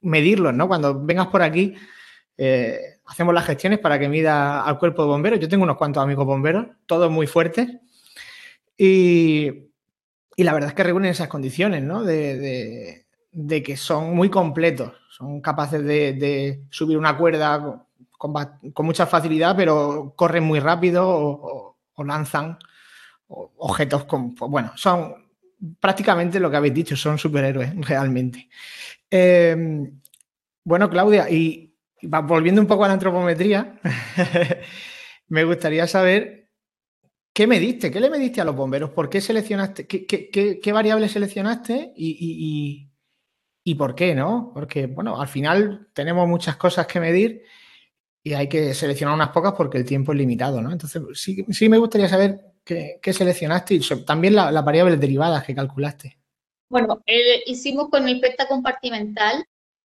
medirlos, 0.02 0.54
¿no? 0.54 0.68
Cuando 0.68 1.04
vengas 1.04 1.28
por 1.28 1.42
aquí, 1.42 1.74
eh, 2.38 2.99
hacemos 3.10 3.34
las 3.34 3.46
gestiones 3.46 3.80
para 3.80 3.98
que 3.98 4.08
mida 4.08 4.62
al 4.62 4.78
cuerpo 4.78 5.02
de 5.02 5.10
bomberos. 5.10 5.40
Yo 5.40 5.50
tengo 5.50 5.64
unos 5.64 5.78
cuantos 5.78 6.04
amigos 6.04 6.26
bomberos, 6.26 6.68
todos 6.86 7.10
muy 7.12 7.26
fuertes. 7.26 7.68
Y, 8.78 9.68
la 10.38 10.54
verdad 10.54 10.70
es 10.70 10.76
que 10.76 10.84
reúnen 10.84 11.12
esas 11.12 11.28
condiciones, 11.28 11.84
¿no? 11.84 12.04
De, 12.04 13.06
que 13.66 13.78
son 13.78 14.16
muy 14.16 14.30
completos, 14.30 14.94
son 15.10 15.42
capaces 15.42 15.84
de, 15.84 16.62
subir 16.70 16.98
una 16.98 17.18
cuerda 17.18 17.84
con, 18.18 18.34
mucha 18.86 19.06
facilidad, 19.08 19.56
pero 19.58 20.14
corren 20.16 20.44
muy 20.44 20.60
rápido 20.60 21.06
o, 21.10 21.78
lanzan 22.06 22.58
objetos 23.28 24.06
con. 24.06 24.34
Pues 24.36 24.50
bueno, 24.50 24.72
son 24.76 25.16
prácticamente 25.80 26.40
lo 26.40 26.50
que 26.50 26.58
habéis 26.58 26.74
dicho, 26.76 26.96
son 26.96 27.18
superhéroes 27.18 27.76
realmente. 27.88 28.48
Em, 29.10 30.00
bueno, 30.64 30.90
Claudia, 30.90 31.30
y 31.30 31.69
volviendo 32.02 32.62
un 32.62 32.68
poco 32.68 32.86
a 32.86 32.88
la 32.88 32.94
antropometría, 32.94 33.80
me 35.28 35.44
gustaría 35.44 35.88
saber 35.88 36.40
¿Qué 37.40 37.48
mediste? 37.48 37.90
¿Qué 37.90 38.02
le 38.02 38.10
mediste 38.10 38.42
a 38.42 38.44
los 38.44 38.54
bomberos? 38.54 38.90
¿Por 38.90 39.10
qué 39.10 39.22
seleccionaste? 39.22 39.88
¿Qué, 39.88 40.72
variables 40.74 41.14
seleccionaste? 41.14 41.94
Y, 41.96 42.90
por 43.78 43.96
qué, 43.96 44.14
no? 44.14 44.52
Porque, 44.54 44.88
bueno, 44.88 45.22
al 45.22 45.30
final 45.30 45.88
tenemos 45.94 46.28
muchas 46.28 46.58
cosas 46.58 46.86
que 46.86 47.00
medir 47.00 47.44
y 48.24 48.34
hay 48.34 48.50
que 48.50 48.74
seleccionar 48.74 49.16
unas 49.16 49.30
pocas 49.30 49.54
porque 49.54 49.78
el 49.78 49.86
tiempo 49.86 50.12
es 50.12 50.18
limitado, 50.18 50.62
¿no? 50.62 50.70
Entonces, 50.70 51.02
sí, 51.14 51.70
me 51.70 51.78
gustaría 51.78 52.10
saber 52.10 52.42
qué, 52.66 53.00
seleccionaste 53.02 53.76
y 53.76 53.80
también 54.06 54.36
las 54.36 54.66
variables 54.66 55.00
derivadas 55.00 55.46
que 55.46 55.56
calculaste. 55.56 56.18
Bueno, 56.68 57.02
eh, 57.06 57.44
hicimos 57.46 57.88
con 57.90 58.06
el 58.10 58.20
PETA 58.20 58.50
compartimental, 58.50 59.46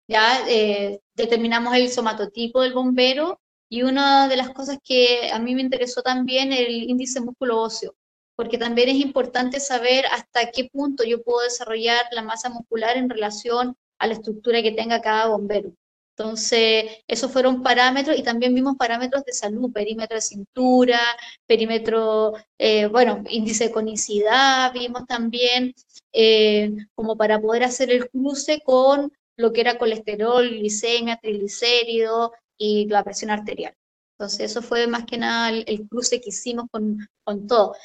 ya 0.08 0.48
eh, 0.50 1.00
determinamos 1.16 1.76
el 1.76 1.90
somatotipo 1.90 2.62
del 2.62 2.74
bombero 2.74 3.40
y 3.70 3.84
una 3.84 4.28
de 4.28 4.38
las 4.38 4.50
cosas 4.52 4.80
que 4.84 5.32
a 5.32 5.40
mí 5.40 5.56
me 5.56 5.62
interesó 5.62 6.02
también 6.02 6.52
el 6.52 6.90
índice 6.90 7.22
músculo 7.22 7.62
óseo, 7.62 7.96
porque 8.36 8.58
también 8.58 8.90
es 8.90 8.96
importante 8.96 9.60
saber 9.60 10.06
hasta 10.08 10.52
qué 10.52 10.70
punto 10.72 11.04
yo 11.04 11.24
puedo 11.24 11.42
desarrollar 11.42 12.06
la 12.12 12.22
masa 12.22 12.50
muscular 12.50 12.98
en 12.98 13.10
relación 13.10 13.76
a 14.00 14.08
la 14.08 14.14
estructura 14.14 14.62
que 14.62 14.72
tenga 14.72 15.02
cada 15.02 15.28
bombero. 15.28 15.74
Entonces, 16.18 16.86
esos 17.08 17.32
fueron 17.32 17.64
parámetros 17.64 18.18
y 18.18 18.24
también 18.24 18.54
vimos 18.54 18.76
parámetros 18.78 19.24
de 19.24 19.34
salud, 19.34 19.72
perímetro 19.72 20.16
de 20.16 20.22
cintura, 20.22 21.00
perímetro, 21.48 22.34
eh, 22.58 22.88
bueno, 22.88 23.24
índice 23.30 23.66
de 23.66 23.72
conicidad, 23.72 24.74
vimos 24.74 25.06
también 25.08 25.74
eh, 26.12 26.76
como 26.94 27.16
para 27.16 27.40
poder 27.40 27.64
hacer 27.64 27.92
el 27.92 28.10
cruce 28.10 28.62
con 28.64 29.12
lo 29.42 29.52
que 29.52 29.62
era 29.62 29.78
colesterol, 29.78 30.48
glicemia, 30.50 31.18
triglicéridos, 31.18 32.32
y 32.62 32.88
la 32.88 33.04
presión 33.04 33.32
arterial. 33.32 33.76
Entonces, 34.18 34.52
eso 34.52 34.62
fue 34.62 34.86
más 34.86 35.06
que 35.06 35.18
nada 35.18 35.50
el, 35.50 35.88
cruce 35.90 36.22
que 36.22 36.30
hicimos 36.30 36.66
con, 36.72 37.00
con, 37.24 37.48
todo. 37.48 37.76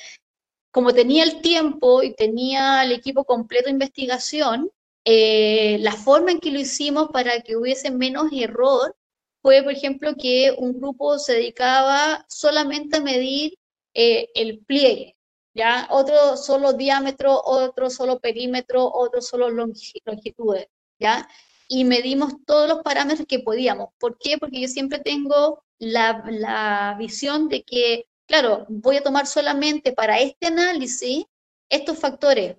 Como 0.71 0.93
tenía 0.93 1.25
el 1.25 1.41
tiempo 1.41 2.03
y 2.03 2.15
tenía 2.15 2.85
el 2.85 2.93
equipo 2.93 3.25
completo 3.25 3.67
de 3.67 3.71
investigación, 3.71 4.71
eh, 5.07 5.79
la 5.81 5.93
forma 5.93 6.33
en 6.33 6.41
que 6.41 6.51
lo 6.51 6.61
hicimos 6.61 7.09
para 7.11 7.41
que 7.41 7.57
hubiese 7.57 7.91
menos 7.91 8.27
error 8.33 8.95
fue, 9.41 9.63
por 9.63 9.73
ejemplo, 9.73 10.15
que 10.15 10.55
un 10.59 10.79
grupo 10.79 11.19
se 11.19 11.35
dedicaba 11.35 12.27
solamente 12.29 12.99
a 12.99 13.01
medir 13.01 13.55
eh, 13.95 14.29
el 14.35 14.59
pliegue, 14.59 15.17
¿ya? 15.55 15.89
Otro 15.91 16.37
solo 16.37 16.75
diámetro, 16.75 17.41
otro 17.43 17.89
solo 17.89 18.21
perímetro, 18.21 18.91
otro 18.93 19.23
solo 19.23 19.49
longitudes, 19.49 20.67
¿ya? 20.99 21.29
y 21.69 21.85
medimos 21.85 22.35
todos 22.47 22.69
los 22.69 22.83
parámetros 22.83 23.27
que 23.27 23.41
podíamos. 23.41 23.91
¿Por 23.99 24.19
qué? 24.19 24.39
Porque 24.39 24.61
yo 24.61 24.69
siempre 24.69 24.99
tengo 24.99 25.63
la, 25.79 26.95
visión 26.99 27.49
de 27.49 27.63
que, 27.65 28.07
claro, 28.27 28.67
voy 28.69 28.97
a 28.97 29.03
tomar 29.03 29.27
solamente 29.27 29.93
para 29.93 30.21
este 30.21 30.47
análisis 30.49 31.25
estos 31.69 31.99
factores, 31.99 32.57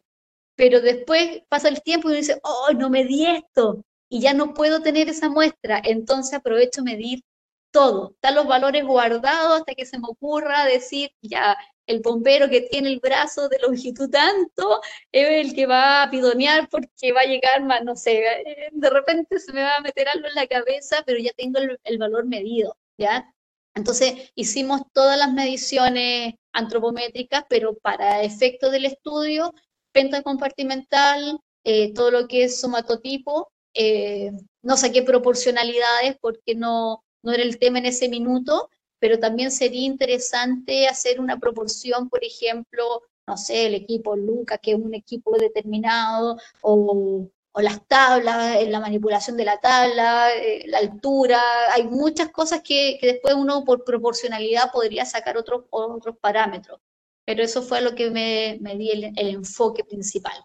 pero 0.55 0.81
después 0.81 1.41
pasa 1.49 1.69
el 1.69 1.81
tiempo 1.81 2.09
y 2.09 2.11
uno 2.11 2.17
dice, 2.19 2.39
oh, 2.43 2.73
no 2.73 2.89
medí 2.89 3.25
esto, 3.25 3.83
y 4.09 4.21
ya 4.21 4.33
no 4.33 4.53
puedo 4.53 4.81
tener 4.81 5.09
esa 5.09 5.29
muestra, 5.29 5.81
entonces 5.83 6.33
aprovecho 6.33 6.83
medir 6.83 7.23
todo, 7.71 8.11
están 8.11 8.35
los 8.35 8.47
valores 8.47 8.85
guardados 8.85 9.59
hasta 9.59 9.75
que 9.75 9.85
se 9.85 9.99
me 9.99 10.07
ocurra 10.09 10.65
decir, 10.65 11.11
ya, 11.21 11.57
el 11.87 12.01
bombero 12.01 12.49
que 12.49 12.61
tiene 12.61 12.89
el 12.89 12.99
brazo 12.99 13.49
de 13.49 13.59
longitud 13.59 14.09
tanto 14.09 14.81
es 15.11 15.45
el 15.45 15.55
que 15.55 15.65
va 15.65 16.03
a 16.03 16.11
pidonear 16.11 16.69
porque 16.69 17.13
va 17.13 17.21
a 17.21 17.25
llegar 17.25 17.63
más, 17.63 17.83
no 17.83 17.95
sé, 17.95 18.19
eh, 18.19 18.69
de 18.71 18.89
repente 18.89 19.39
se 19.39 19.53
me 19.53 19.61
va 19.63 19.77
a 19.77 19.81
meter 19.81 20.07
algo 20.09 20.27
en 20.27 20.35
la 20.35 20.47
cabeza, 20.47 21.03
pero 21.05 21.17
ya 21.19 21.31
tengo 21.35 21.59
el, 21.59 21.97
valor 21.97 22.25
medido, 22.25 22.77
¿ya? 22.97 23.33
Entonces 23.73 24.31
hicimos 24.35 24.81
todas 24.93 25.17
las 25.17 25.31
mediciones 25.33 26.35
antropométricas, 26.51 27.45
pero 27.49 27.75
para 27.77 28.21
efecto 28.23 28.69
del 28.69 28.85
estudio, 28.85 29.53
pentacompartimental, 29.93 31.39
eh, 31.63 31.93
todo 31.93 32.11
lo 32.11 32.27
que 32.27 32.43
es 32.45 32.59
somatotipo, 32.59 33.51
eh, 33.73 34.31
no 34.61 34.77
saqué 34.77 35.03
proporcionalidades 35.03 36.17
porque 36.19 36.55
no, 36.55 37.03
no 37.23 37.31
era 37.31 37.43
el 37.43 37.59
tema 37.59 37.79
en 37.79 37.85
ese 37.85 38.09
minuto, 38.09 38.69
pero 38.99 39.19
también 39.19 39.51
sería 39.51 39.85
interesante 39.85 40.87
hacer 40.87 41.19
una 41.19 41.37
proporción, 41.39 42.09
por 42.09 42.23
ejemplo, 42.23 43.03
no 43.27 43.37
sé, 43.37 43.67
el 43.67 43.75
equipo 43.75 44.15
Luca, 44.15 44.57
que 44.57 44.71
es 44.71 44.77
un 44.77 44.93
equipo 44.93 45.37
determinado, 45.37 46.37
o, 46.61 47.29
las 47.59 47.87
tablas, 47.87 48.67
la 48.67 48.79
manipulación 48.79 49.35
de 49.35 49.43
la 49.43 49.59
tabla, 49.59 50.29
eh, 50.35 50.63
la 50.67 50.77
altura, 50.77 51.41
hay 51.73 51.87
muchas 51.87 52.29
cosas 52.29 52.61
que, 52.63 52.99
después 53.01 53.33
uno 53.33 53.65
por 53.65 53.83
proporcionalidad 53.83 54.71
podría 54.71 55.05
sacar 55.05 55.37
otros, 55.37 55.65
otros 55.71 56.15
parámetros, 56.21 56.79
pero 57.25 57.41
eso 57.43 57.63
fue 57.63 57.81
lo 57.81 57.95
que 57.95 58.11
me, 58.11 58.59
me 58.61 58.77
di 58.77 58.91
el, 58.91 59.05
el 59.15 59.27
enfoque 59.29 59.83
principal. 59.83 60.35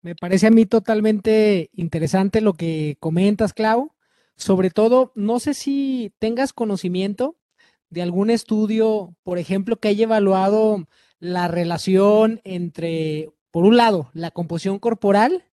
Me 0.00 0.14
parece 0.14 0.46
a 0.46 0.50
mí 0.50 0.64
totalmente 0.66 1.70
interesante 1.74 2.40
lo 2.40 2.54
que 2.54 2.96
comentas, 2.98 3.52
Clau. 3.52 3.93
Sobre 4.36 4.70
todo, 4.70 5.12
no 5.14 5.38
sé 5.40 5.54
si 5.54 6.12
tengas 6.18 6.52
conocimiento 6.52 7.36
de 7.90 8.02
algún 8.02 8.30
estudio, 8.30 9.14
por 9.22 9.38
ejemplo, 9.38 9.76
que 9.76 9.88
haya 9.88 10.04
evaluado 10.04 10.86
la 11.20 11.48
relación 11.48 12.40
entre, 12.44 13.30
por 13.50 13.64
un 13.64 13.76
lado, 13.76 14.10
la 14.12 14.30
composición 14.30 14.78
corporal 14.78 15.44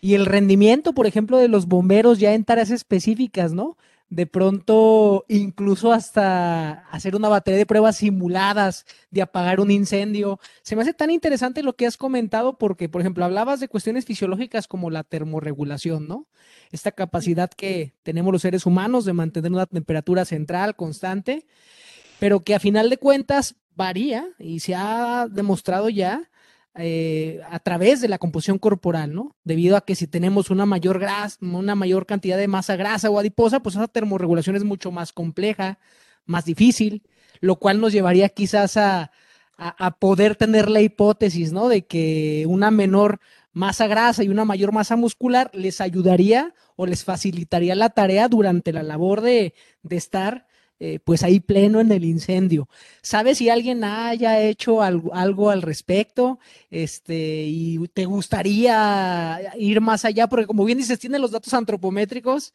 y 0.00 0.14
el 0.14 0.26
rendimiento, 0.26 0.92
por 0.92 1.06
ejemplo, 1.06 1.38
de 1.38 1.48
los 1.48 1.66
bomberos 1.66 2.18
ya 2.18 2.34
en 2.34 2.44
tareas 2.44 2.70
específicas, 2.70 3.52
¿no? 3.52 3.76
De 4.10 4.26
pronto 4.26 5.24
incluso 5.28 5.92
hasta 5.92 6.84
hacer 6.90 7.14
una 7.14 7.28
batería 7.28 7.58
de 7.58 7.66
pruebas 7.66 7.98
simuladas 7.98 8.84
de 9.10 9.22
apagar 9.22 9.60
un 9.60 9.70
incendio. 9.70 10.40
Se 10.62 10.74
me 10.74 10.82
hace 10.82 10.92
tan 10.92 11.10
interesante 11.10 11.62
lo 11.62 11.76
que 11.76 11.86
has 11.86 11.96
comentado 11.96 12.58
porque, 12.58 12.88
por 12.88 13.00
ejemplo, 13.00 13.24
hablabas 13.24 13.60
de 13.60 13.68
cuestiones 13.68 14.04
fisiológicas 14.04 14.66
como 14.66 14.90
la 14.90 15.04
termorregulación, 15.04 16.08
¿no? 16.08 16.26
Esta 16.72 16.90
capacidad 16.90 17.50
que 17.50 17.94
tenemos 18.02 18.32
los 18.32 18.42
seres 18.42 18.66
humanos 18.66 19.04
de 19.04 19.12
mantener 19.12 19.52
una 19.52 19.66
temperatura 19.66 20.24
central 20.24 20.74
constante, 20.74 21.46
pero 22.18 22.40
que 22.40 22.56
a 22.56 22.60
final 22.60 22.90
de 22.90 22.98
cuentas 22.98 23.54
varía 23.76 24.28
y 24.40 24.58
se 24.58 24.74
ha 24.74 25.28
demostrado 25.30 25.88
ya 25.88 26.28
eh, 26.76 27.40
a 27.50 27.58
través 27.58 28.00
de 28.00 28.08
la 28.08 28.18
composición 28.18 28.58
corporal, 28.58 29.12
¿no? 29.12 29.36
Debido 29.44 29.76
a 29.76 29.84
que 29.84 29.96
si 29.96 30.06
tenemos 30.06 30.50
una 30.50 30.66
mayor 30.66 31.00
grasa, 31.00 31.36
una 31.40 31.74
mayor 31.74 32.06
cantidad 32.06 32.38
de 32.38 32.48
masa 32.48 32.76
grasa 32.76 33.10
o 33.10 33.18
adiposa, 33.18 33.60
pues 33.60 33.74
esa 33.74 33.88
termorregulación 33.88 34.56
es 34.56 34.64
mucho 34.64 34.92
más 34.92 35.12
compleja, 35.12 35.78
más 36.26 36.44
difícil, 36.44 37.02
lo 37.40 37.56
cual 37.56 37.80
nos 37.80 37.92
llevaría 37.92 38.28
quizás 38.28 38.76
a, 38.76 39.10
a, 39.56 39.90
poder 39.98 40.36
tener 40.36 40.70
la 40.70 40.80
hipótesis, 40.80 41.52
¿no? 41.52 41.68
De 41.68 41.86
que 41.86 42.44
una 42.48 42.70
menor 42.70 43.20
masa 43.52 43.86
grasa 43.88 44.22
y 44.22 44.28
una 44.28 44.44
mayor 44.44 44.72
masa 44.72 44.96
muscular 44.96 45.50
les 45.52 45.80
ayudaría 45.80 46.54
o 46.76 46.86
les 46.86 47.04
facilitaría 47.04 47.74
la 47.74 47.90
tarea 47.90 48.28
durante 48.28 48.72
la 48.72 48.82
labor 48.82 49.20
de, 49.22 49.54
de 49.82 49.96
estar 49.96 50.46
eh, 50.82 50.98
pues 51.04 51.22
ahí 51.22 51.40
pleno 51.40 51.78
en 51.78 51.92
el 51.92 52.04
incendio. 52.04 52.68
¿Sabes 53.02 53.38
si 53.38 53.50
alguien 53.50 53.84
haya 53.84 54.40
hecho 54.40 54.80
algo, 54.82 55.14
algo, 55.14 55.50
al 55.50 55.60
respecto? 55.60 56.38
Este, 56.70 57.44
y 57.46 57.86
te 57.88 58.06
gustaría 58.06 59.40
ir 59.58 59.82
más 59.82 60.06
allá, 60.06 60.26
porque 60.26 60.46
como 60.46 60.64
bien 60.64 60.78
dices, 60.78 60.98
tiene 60.98 61.18
los 61.18 61.32
datos 61.32 61.52
antropométricos, 61.52 62.54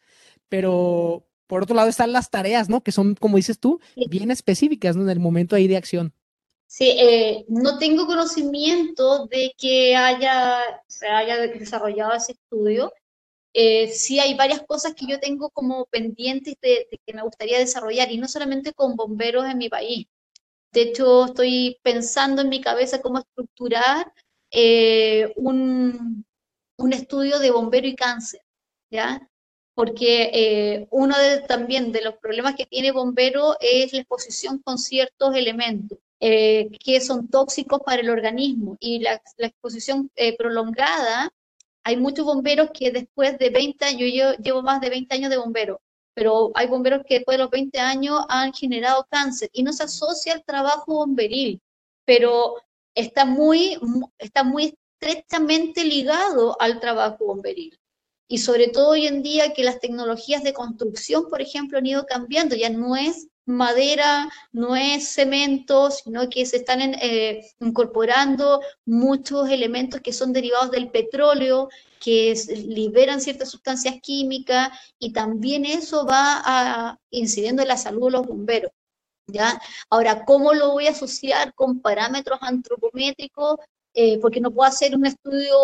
pero 0.49 1.27
por 1.45 1.61
otro 1.61 1.75
lado 1.75 1.87
están 1.87 2.11
las 2.11 2.31
tareas, 2.31 2.67
¿no? 2.67 2.81
Que 2.81 2.91
son, 2.91 3.13
como 3.13 3.37
dices 3.37 3.59
tú, 3.59 3.79
bien 4.09 4.31
específicas, 4.31 4.95
¿no? 4.95 5.03
En 5.03 5.09
el 5.11 5.19
momento 5.19 5.55
ahí 5.55 5.67
de 5.67 5.77
acción. 5.77 6.11
Sí, 6.65 6.95
eh, 6.97 7.45
no 7.47 7.77
tengo 7.77 8.07
conocimiento 8.07 9.27
de 9.27 9.53
que 9.57 9.95
haya, 9.95 10.57
se 10.87 11.07
haya 11.07 11.37
desarrollado 11.37 12.13
ese 12.13 12.31
estudio. 12.31 12.91
Eh, 13.57 13.87
sí 13.87 14.19
hay 14.19 14.33
varias 14.35 14.61
cosas 14.63 14.93
que 14.95 15.05
yo 15.07 15.17
tengo 15.17 15.49
como 15.49 15.85
pendientes 15.85 16.55
de, 16.61 16.89
que 17.05 17.13
me 17.13 17.21
gustaría 17.23 17.57
desarrollar, 17.57 18.11
y 18.11 18.17
no 18.17 18.27
solamente 18.27 18.73
con 18.73 18.97
bomberos 18.97 19.45
en 19.45 19.57
mi 19.57 19.69
país, 19.69 20.07
De 20.73 20.83
hecho, 20.83 21.25
estoy 21.25 21.79
pensando 21.83 22.41
en 22.41 22.49
mi 22.49 22.61
cabeza 22.61 23.01
cómo 23.01 23.19
estructurar 23.19 24.13
eh, 24.51 25.33
un, 25.37 26.25
un, 26.77 26.93
estudio 26.93 27.39
de 27.39 27.51
bombero 27.51 27.87
y 27.87 27.95
cáncer, 27.95 28.41
¿ya? 28.91 29.29
Porque 29.75 30.31
eh, 30.33 30.87
uno 30.91 31.17
de, 31.17 31.41
también 31.41 31.91
de 31.93 32.01
los 32.03 32.15
problemas 32.17 32.55
que 32.55 32.65
tiene 32.65 32.91
bombero 32.91 33.57
es 33.61 33.93
la 33.93 33.99
exposición 34.01 34.59
con 34.63 34.77
ciertos 34.77 35.35
elementos. 35.35 35.99
Eh, 36.21 36.69
que 36.83 37.01
son 37.01 37.29
tóxicos 37.29 37.81
para 37.85 38.01
el 38.01 38.09
organismo 38.09 38.77
y 38.79 38.99
la, 38.99 39.21
la 39.37 39.47
exposición 39.47 40.09
prolongada 40.37 41.31
hay 41.85 41.97
muchos 41.97 42.25
bomberos 42.25 42.71
que 42.73 42.91
después 42.91 43.37
de 43.37 43.51
20 43.51 43.85
años, 43.85 44.11
yo 44.11 44.33
llevo 44.43 44.63
más 44.63 44.81
de 44.81 44.89
20 44.89 45.15
años 45.15 45.29
de 45.29 45.37
bombero, 45.37 45.81
pero 46.15 46.51
hay 46.55 46.67
bomberos 46.67 47.03
que 47.05 47.15
después 47.15 47.37
de 47.37 47.43
los 47.43 47.51
20 47.51 47.79
años 47.79 48.25
han 48.27 48.53
generado 48.53 49.07
cáncer 49.09 49.49
y 49.53 49.61
no 49.61 49.71
se 49.71 49.83
asocia 49.83 50.33
al 50.33 50.43
trabajo 50.43 50.95
bomberil, 50.95 51.61
pero 52.03 52.55
está 52.95 53.23
muy, 53.23 53.77
está 54.17 54.43
muy 54.43 54.75
estrechamente 54.99 55.83
ligado 55.83 56.59
al 56.59 56.79
trabajo 56.79 57.23
bomberil. 57.23 57.77
Y 58.27 58.39
sobre 58.39 58.69
todo 58.69 58.89
hoy 58.89 59.07
en 59.07 59.21
día 59.21 59.53
que 59.53 59.63
las 59.63 59.79
tecnologías 59.79 60.43
de 60.43 60.53
construcción, 60.53 61.29
por 61.29 61.41
ejemplo, 61.41 61.77
han 61.77 61.85
ido 61.85 62.05
cambiando, 62.05 62.55
ya 62.55 62.69
no 62.69 62.95
es 62.95 63.27
madera, 63.45 64.31
no 64.51 64.75
es 64.75 65.07
cemento, 65.09 65.91
sino 65.91 66.27
que 66.29 66.45
se 66.45 66.57
están 66.57 66.81
eh, 66.81 67.45
incorporando 67.59 68.61
muchos 68.85 69.49
elementos 69.49 70.01
que 70.01 70.13
son 70.13 70.33
derivados 70.33 70.71
del 70.71 70.89
petróleo, 70.89 71.69
que 71.99 72.33
liberan 72.65 73.21
ciertas 73.21 73.49
sustancias 73.49 73.95
químicas 74.01 74.69
y 74.99 75.13
también 75.13 75.65
eso 75.65 76.05
va 76.05 76.99
incidiendo 77.11 77.61
en 77.61 77.67
la 77.67 77.77
salud 77.77 78.05
de 78.05 78.11
los 78.11 78.27
bomberos. 78.27 78.71
¿ya? 79.27 79.59
Ahora, 79.89 80.25
¿cómo 80.25 80.53
lo 80.53 80.71
voy 80.71 80.87
a 80.87 80.91
asociar 80.91 81.53
con 81.53 81.81
parámetros 81.81 82.39
antropométricos? 82.41 83.57
Eh, 83.93 84.19
porque 84.19 84.41
no 84.41 84.51
puedo 84.51 84.67
hacer 84.67 84.95
un 84.95 85.05
estudio 85.05 85.55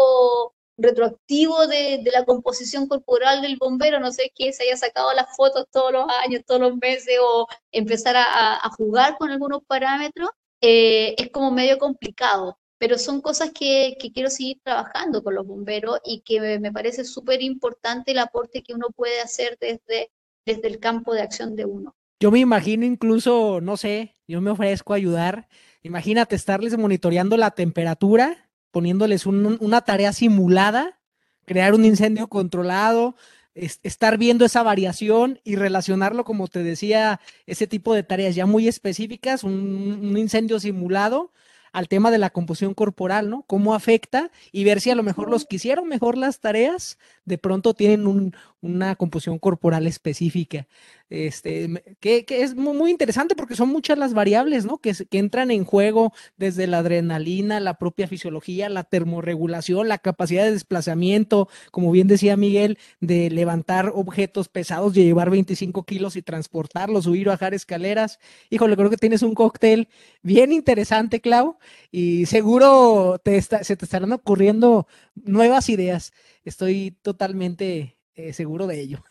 retroactivo 0.82 1.68
de, 1.68 2.02
la 2.12 2.26
composición 2.26 2.88
corporal 2.88 3.42
del 3.42 3.58
bombero, 3.58 4.00
no 4.00 4.12
sé 4.12 4.32
que 4.36 4.52
se 4.54 4.64
haya 4.64 4.78
sacado 4.78 5.14
las 5.14 5.36
fotos 5.36 5.66
todos 5.72 5.92
los 5.92 6.06
años, 6.24 6.44
todos 6.46 6.62
los 6.62 6.78
meses, 6.78 7.18
o 7.22 7.48
empezar 7.72 8.16
a, 8.18 8.70
jugar 8.78 9.18
con 9.18 9.30
algunos 9.32 9.64
parámetros, 9.66 10.30
eh, 10.62 11.16
es 11.18 11.30
como 11.32 11.52
medio 11.52 11.78
complicado. 11.78 12.58
Pero 12.78 12.98
son 12.98 13.22
cosas 13.22 13.52
que, 13.52 13.96
quiero 14.14 14.30
seguir 14.30 14.60
trabajando 14.64 15.24
con 15.24 15.36
los 15.36 15.46
bomberos 15.46 16.00
y 16.04 16.22
que 16.22 16.60
me, 16.60 16.72
parece 16.72 17.06
súper 17.06 17.44
importante 17.44 18.12
el 18.12 18.20
aporte 18.20 18.64
que 18.64 18.74
uno 18.74 18.88
puede 18.96 19.22
hacer 19.22 19.58
desde, 19.60 20.12
desde 20.46 20.68
el 20.68 20.80
campo 20.80 21.14
de 21.14 21.22
acción 21.22 21.56
de 21.56 21.66
uno. 21.66 21.96
Yo 22.20 22.32
me 22.32 22.40
imagino 22.40 22.86
incluso, 22.86 23.62
no 23.62 23.78
sé, 23.78 24.16
yo 24.28 24.42
me 24.42 24.52
ofrezco 24.52 24.94
a 24.94 24.96
ayudar. 24.96 25.48
Imagínate 25.84 26.36
estarles 26.36 26.78
monitoreando 26.78 27.38
la 27.38 27.52
temperatura 27.52 28.51
poniéndoles 28.72 29.26
una 29.26 29.82
tarea 29.82 30.14
simulada, 30.14 31.00
crear 31.46 31.74
un 31.74 31.86
incendio 31.86 32.28
controlado, 32.28 33.16
estar 33.54 34.18
viendo 34.18 34.46
esa 34.46 34.64
variación 34.64 35.40
y 35.44 35.56
relacionarlo, 35.56 36.24
como 36.24 36.48
te 36.48 36.64
decía, 36.64 37.20
ese 37.46 37.68
tipo 37.68 37.94
de 37.94 38.04
tareas 38.04 38.36
ya 38.36 38.46
muy 38.46 38.68
específicas, 38.68 39.44
un 39.44 40.16
incendio 40.18 40.60
simulado 40.60 41.32
al 41.72 41.88
tema 41.88 42.12
de 42.12 42.18
la 42.18 42.30
composición 42.30 42.74
corporal, 42.74 43.30
¿no? 43.30 43.44
Cómo 43.48 43.74
afecta 43.74 44.32
y 44.52 44.64
ver 44.64 44.82
si 44.82 44.90
a 44.90 44.96
lo 44.96 45.04
mejor 45.04 45.30
los 45.30 45.46
que 45.46 45.56
hicieron 45.56 45.88
mejor 45.88 46.18
las 46.18 46.40
tareas 46.40 46.98
de 47.26 47.38
pronto 47.38 47.74
tienen 47.74 48.34
una 48.62 48.96
composición 48.96 49.40
corporal 49.40 49.88
específica. 49.88 50.68
Este, 51.10 51.84
que, 52.00 52.26
es 52.30 52.56
muy, 52.56 52.90
interesante 52.90 53.36
porque 53.36 53.56
son 53.56 53.68
muchas 53.68 53.98
las 53.98 54.14
variables, 54.14 54.66
¿no? 54.66 54.78
Que, 54.78 54.96
entran 55.12 55.52
en 55.52 55.66
juego 55.66 56.14
desde 56.38 56.68
la 56.68 56.78
adrenalina, 56.78 57.60
la 57.60 57.78
propia 57.78 58.08
fisiología, 58.08 58.70
la 58.70 58.84
termorregulación, 58.86 59.90
la 59.90 59.98
capacidad 59.98 60.46
de 60.46 60.54
desplazamiento, 60.54 61.50
como 61.72 61.92
bien 61.92 62.08
decía 62.08 62.38
Miguel, 62.38 62.78
de 63.02 63.30
levantar 63.30 63.92
objetos 63.94 64.48
pesados, 64.48 64.94
de 64.94 65.04
llevar 65.04 65.30
25 65.30 65.84
kilos 65.84 66.16
y 66.16 66.22
transportarlos, 66.22 67.04
subir 67.06 67.28
o 67.28 67.32
bajar 67.32 67.54
escaleras. 67.54 68.20
Híjole, 68.50 68.78
creo 68.78 68.90
que 68.90 68.98
tienes 68.98 69.22
un 69.22 69.34
cóctel 69.34 69.90
bien 70.22 70.54
interesante, 70.54 71.20
Clau, 71.20 71.58
y 71.92 72.26
seguro 72.28 73.20
te 73.24 73.42
se 73.42 73.76
te 73.76 73.86
estarán 73.86 74.12
ocurriendo 74.14 74.88
nuevas 75.16 75.68
ideas. 75.70 76.14
Estoy 76.46 76.92
totalmente 77.02 77.98
eh, 78.16 78.34
seguro 78.34 78.68
de 78.68 78.82
ello. 78.82 79.04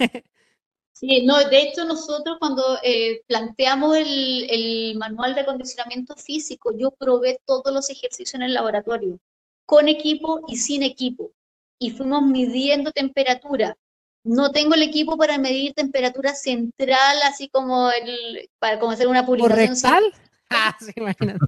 Sí, 1.01 1.25
no, 1.25 1.39
de 1.49 1.63
hecho 1.63 1.87
nosotros 1.87 2.37
cuando 2.39 2.63
eh, 2.83 3.23
planteamos 3.27 3.97
el, 3.97 4.95
manual 4.99 5.35
de 5.35 5.41
acondicionamiento 5.41 6.15
físico, 6.15 6.77
yo 6.77 6.91
probé 6.91 7.41
todos 7.47 7.73
los 7.73 7.89
ejercicios 7.89 8.35
en 8.35 8.43
el 8.43 8.53
laboratorio, 8.53 9.19
con 9.65 9.89
equipo 9.89 10.43
y 10.47 10.57
sin 10.57 10.83
equipo, 10.83 11.33
y 11.79 11.93
fuimos 11.93 12.23
midiendo 12.25 12.93
temperatura. 12.93 13.79
No 14.25 14.53
tengo 14.53 14.75
el 14.75 14.83
equipo 14.83 15.17
para 15.17 15.39
medir 15.39 15.73
temperatura 15.73 16.35
central, 16.35 17.17
así 17.25 17.49
como 17.49 17.91
el, 17.91 18.51
para 18.59 18.79
como 18.79 18.93
hacer 18.93 19.07
una 19.07 19.25
publicación. 19.25 19.69
¿Correctal? 19.69 20.05
Ah, 20.51 20.77
sí, 20.79 20.93
imagínate. 20.97 21.47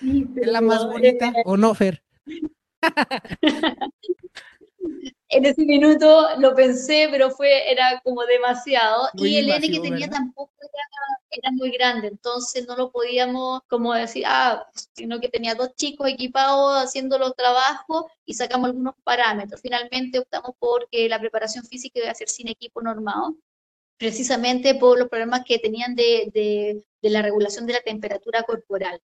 es 0.00 0.46
la 0.46 0.62
más 0.62 0.86
bonita, 0.86 1.34
¿o 1.44 1.58
no, 1.58 1.74
Fer? 1.74 2.02
en 5.30 5.44
ese 5.44 5.64
minuto 5.64 6.26
lo 6.38 6.54
pensé, 6.54 7.08
pero 7.10 7.30
fue, 7.30 7.70
era 7.70 8.00
como 8.02 8.24
demasiado. 8.24 9.08
y 9.14 9.36
el 9.36 9.50
N 9.50 9.70
que 9.70 9.80
tenía 9.80 10.08
tampoco 10.08 10.52
era, 11.30 11.50
muy 11.52 11.70
grande, 11.70 12.08
entonces 12.08 12.66
no 12.66 12.76
lo 12.76 12.90
podíamos 12.90 13.60
como 13.68 13.92
decir, 13.94 14.24
ah, 14.26 14.66
sino 14.94 15.20
que 15.20 15.28
tenía 15.28 15.54
dos 15.54 15.74
chicos 15.76 16.08
equipados 16.08 16.82
haciendo 16.82 17.18
los 17.18 17.34
trabajos 17.36 18.06
y 18.24 18.34
sacamos 18.34 18.70
algunos 18.70 18.94
parámetros. 19.04 19.60
Finalmente 19.60 20.18
optamos 20.18 20.52
por 20.58 20.88
que 20.90 21.08
la 21.08 21.20
preparación 21.20 21.64
física 21.64 22.00
iba 22.00 22.10
a 22.10 22.14
ser 22.14 22.28
sin 22.28 22.48
equipo 22.48 22.82
normado, 22.82 23.36
precisamente 23.98 24.74
por 24.74 24.98
los 24.98 25.08
problemas 25.08 25.42
que 25.44 25.58
tenían 25.58 25.94
de, 25.94 26.30
de, 26.32 26.84
de 27.02 27.10
la 27.10 27.22
regulación 27.22 27.66
de 27.66 27.74
la 27.74 27.82
temperatura 27.82 28.42
corporal. 28.42 29.00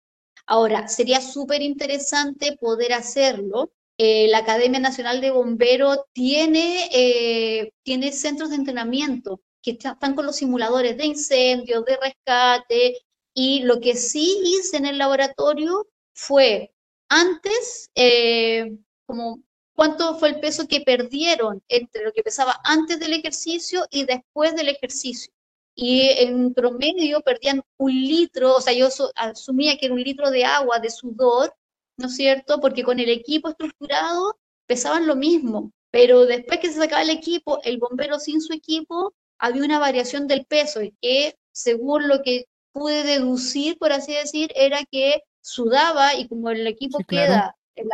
Ahora, 0.46 0.88
sería 0.88 1.20
súper 1.20 1.62
interesante 1.62 2.56
poder 2.56 2.92
hacerlo 2.92 3.70
eh, 3.98 4.28
la 4.28 4.38
Academia 4.38 4.78
Nacional 4.78 5.20
de 5.20 5.32
Bomberos 5.32 5.98
tiene, 6.12 6.88
eh, 6.92 7.72
tiene 7.82 8.12
centros 8.12 8.50
de 8.50 8.56
entrenamiento 8.56 9.40
que 9.60 9.72
están 9.72 10.14
con 10.14 10.24
los 10.24 10.36
simuladores 10.36 10.96
de 10.96 11.06
incendios, 11.06 11.84
de 11.84 11.96
rescate, 11.96 12.98
y 13.34 13.62
lo 13.64 13.80
que 13.80 13.96
sí 13.96 14.40
hice 14.44 14.76
en 14.76 14.86
el 14.86 14.98
laboratorio 14.98 15.88
fue 16.14 16.72
antes, 17.08 17.90
eh, 17.96 18.78
como 19.04 19.42
cuánto 19.74 20.16
fue 20.18 20.28
el 20.30 20.40
peso 20.40 20.68
que 20.68 20.80
perdieron 20.80 21.62
entre 21.68 22.04
lo 22.04 22.12
que 22.12 22.22
pesaba 22.22 22.60
antes 22.64 23.00
del 23.00 23.14
ejercicio 23.14 23.84
y 23.90 24.04
después 24.04 24.54
del 24.54 24.68
ejercicio. 24.68 25.32
Y 25.74 26.02
en 26.02 26.54
promedio 26.54 27.20
perdían 27.20 27.62
un 27.78 27.92
litro, 27.92 28.56
o 28.56 28.60
sea, 28.60 28.72
yo 28.72 28.88
asumía 29.16 29.76
que 29.76 29.86
era 29.86 29.94
un 29.94 30.02
litro 30.02 30.30
de 30.30 30.44
agua 30.44 30.78
de 30.80 30.90
sudor 30.90 31.52
¿no 31.98 32.06
es 32.06 32.16
cierto? 32.16 32.60
Porque 32.60 32.84
con 32.84 32.98
el 33.00 33.10
equipo 33.10 33.50
estructurado 33.50 34.38
pesaban 34.66 35.06
lo 35.06 35.16
mismo, 35.16 35.72
pero 35.90 36.26
después 36.26 36.60
que 36.60 36.68
se 36.68 36.78
sacaba 36.78 37.02
el 37.02 37.10
equipo, 37.10 37.60
el 37.64 37.78
bombero 37.78 38.18
sin 38.18 38.40
su 38.40 38.52
equipo, 38.52 39.14
había 39.38 39.64
una 39.64 39.78
variación 39.78 40.26
del 40.26 40.46
peso, 40.46 40.82
y 40.82 40.94
que 41.00 41.36
según 41.52 42.08
lo 42.08 42.22
que 42.22 42.46
pude 42.72 43.02
deducir, 43.02 43.78
por 43.78 43.92
así 43.92 44.14
decir, 44.14 44.50
era 44.54 44.80
que 44.90 45.22
sudaba 45.40 46.14
y 46.14 46.28
como 46.28 46.50
el 46.50 46.66
equipo 46.66 46.98
queda, 47.06 47.56
el 47.74 47.88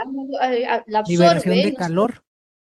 la 0.87 0.99
absorbe. 0.99 1.65
de 1.65 1.75
calor. 1.75 2.23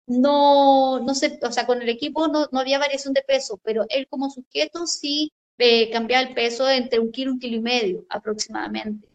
No, 0.07 0.99
no 1.01 1.15
sé, 1.15 1.39
o 1.43 1.53
sea, 1.53 1.67
con 1.67 1.83
el 1.83 1.89
equipo 1.89 2.27
no, 2.27 2.49
no 2.51 2.59
había 2.59 2.81
variación 2.81 3.15
de 3.15 3.23
peso, 3.23 3.61
pero 3.63 3.87
él 3.91 4.09
como 4.09 4.29
sujeto 4.31 4.87
sí 4.87 5.33
eh, 5.59 5.91
cambiaba 5.91 6.27
el 6.27 6.35
peso 6.35 6.69
entre 6.69 6.99
un 6.99 7.13
kilo 7.13 7.31
y 7.31 7.35
un 7.35 7.39
kilo 7.39 7.57
y 7.57 7.61
medio 7.61 8.07
aproximadamente. 8.09 9.10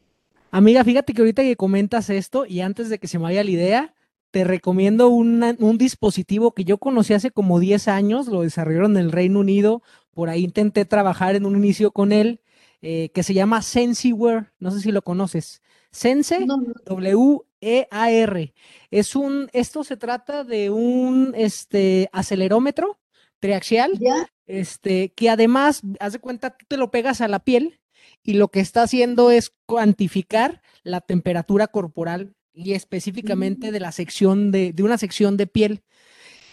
Amiga, 0.55 0.85
fíjate 0.85 1.11
que 1.11 1.21
ahorita 1.21 1.41
que 1.41 1.57
comentas 1.57 2.09
esto 2.09 2.45
y 2.45 2.61
antes 2.61 2.87
de 2.87 2.97
que 2.97 3.09
se 3.09 3.17
me 3.19 3.23
vaya 3.23 3.43
la 3.43 3.51
idea, 3.51 3.93
te 4.31 4.45
recomiendo 4.45 5.09
un 5.09 5.77
dispositivo 5.77 6.53
que 6.53 6.63
yo 6.63 6.77
conocí 6.77 7.13
hace 7.13 7.29
como 7.29 7.59
10 7.59 7.89
años, 7.89 8.27
lo 8.27 8.41
desarrollaron 8.41 8.95
en 8.95 9.03
el 9.03 9.11
Reino 9.11 9.41
Unido, 9.41 9.83
por 10.13 10.29
ahí 10.29 10.45
intenté 10.45 10.85
trabajar 10.85 11.35
en 11.35 11.45
un 11.45 11.57
inicio 11.57 11.91
con 11.91 12.13
él, 12.13 12.39
eh, 12.81 13.09
que 13.13 13.21
se 13.21 13.33
llama 13.33 13.61
SensiWare, 13.61 14.53
no 14.57 14.71
sé 14.71 14.79
si 14.79 14.93
lo 14.93 15.01
conoces. 15.01 15.61
Sense, 15.91 16.45
W-E-A-R. 16.85 18.53
Es 18.91 19.15
un, 19.17 19.49
esto 19.51 19.83
se 19.83 19.97
trata 19.97 20.45
de 20.45 20.69
un 20.69 21.33
este, 21.35 22.07
acelerómetro 22.13 22.97
triaxial, 23.39 23.99
este, 24.47 25.11
que 25.11 25.29
además, 25.29 25.81
haz 25.99 26.13
de 26.13 26.19
cuenta, 26.19 26.51
tú 26.51 26.65
te 26.69 26.77
lo 26.77 26.91
pegas 26.91 27.19
a 27.19 27.27
la 27.27 27.39
piel 27.39 27.81
y 28.25 28.33
lo 28.33 28.47
que 28.47 28.59
está 28.59 28.81
haciendo 28.81 29.29
es 29.29 29.53
cuantificar 29.67 30.61
la 30.83 30.99
temperatura 30.99 31.67
corporal 31.67 32.33
y 32.53 32.73
específicamente 32.73 33.71
de 33.71 33.79
la 33.79 33.91
sección 33.91 34.51
de, 34.51 34.73
una 34.79 34.97
sección 34.97 35.37
de 35.37 35.45
piel. 35.45 35.83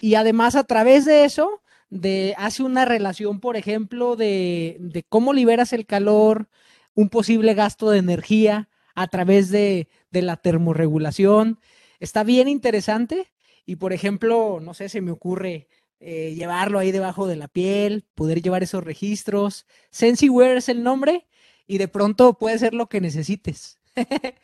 Y 0.03 0.17
además 0.17 0.55
a 0.55 0.65
través 0.65 1.07
de 1.07 1.25
eso, 1.25 1.63
de, 1.89 2.35
hace 2.37 2.63
una 2.63 2.85
relación, 2.85 3.41
por 3.41 3.57
ejemplo, 3.57 4.17
de, 4.17 5.05
cómo 5.09 5.33
liberas 5.33 5.73
el 5.73 5.87
calor 5.87 6.49
un 6.95 7.09
posible 7.09 7.55
gasto 7.55 7.89
de 7.89 7.99
energía 7.99 8.69
a 8.95 9.09
través 9.09 9.49
de, 9.49 9.89
la 10.11 10.37
termorregulación. 10.37 11.59
Está 12.01 12.23
bien 12.23 12.49
interesante 12.49 13.33
y, 13.65 13.77
por 13.77 13.95
ejemplo, 13.95 14.61
no 14.61 14.75
sé, 14.75 14.91
se 14.91 15.01
me 15.01 15.11
ocurre 15.11 15.69
eh, 16.01 16.35
llevarlo 16.35 16.79
ahí 16.79 16.93
debajo 16.93 17.27
de 17.27 17.37
la 17.37 17.49
piel, 17.49 18.05
poder 18.15 18.43
llevar 18.43 18.63
esos 18.63 18.85
registros. 18.85 19.65
SensiWare 19.91 20.59
es 20.59 20.69
el 20.69 20.83
nombre 20.83 21.29
y 21.67 21.79
de 21.79 21.89
pronto 21.89 22.35
puede 22.35 22.59
ser 22.59 22.75
lo 22.75 22.89
que 22.89 23.01
necesites. 23.01 23.79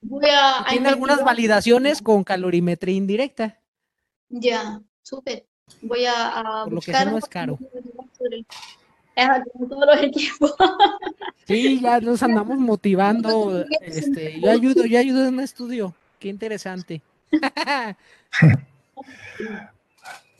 Tiene 0.00 0.88
algunas 0.88 1.24
validaciones 1.24 2.02
con 2.02 2.24
calorimetría 2.24 2.94
indirecta. 2.94 3.58
Ya, 4.28 4.80
súper. 5.02 5.46
Voy 5.82 6.04
a, 6.06 6.62
Por 6.64 6.74
lo 6.74 6.80
que 6.80 6.92
no 6.92 7.18
es 7.18 7.24
caro. 7.26 7.58
todos 9.68 9.86
los 9.86 10.02
equipos. 10.02 10.54
Sí, 11.46 11.80
ya 11.80 12.00
nos 12.00 12.22
andamos 12.22 12.58
motivando. 12.58 13.64
Este, 13.80 14.40
yo 14.40 14.50
ayudo, 14.50 14.84
yo 14.84 14.98
ayudo 14.98 15.26
en 15.26 15.34
un 15.34 15.40
estudio. 15.40 15.94
Qué 16.18 16.28
interesante. 16.28 17.02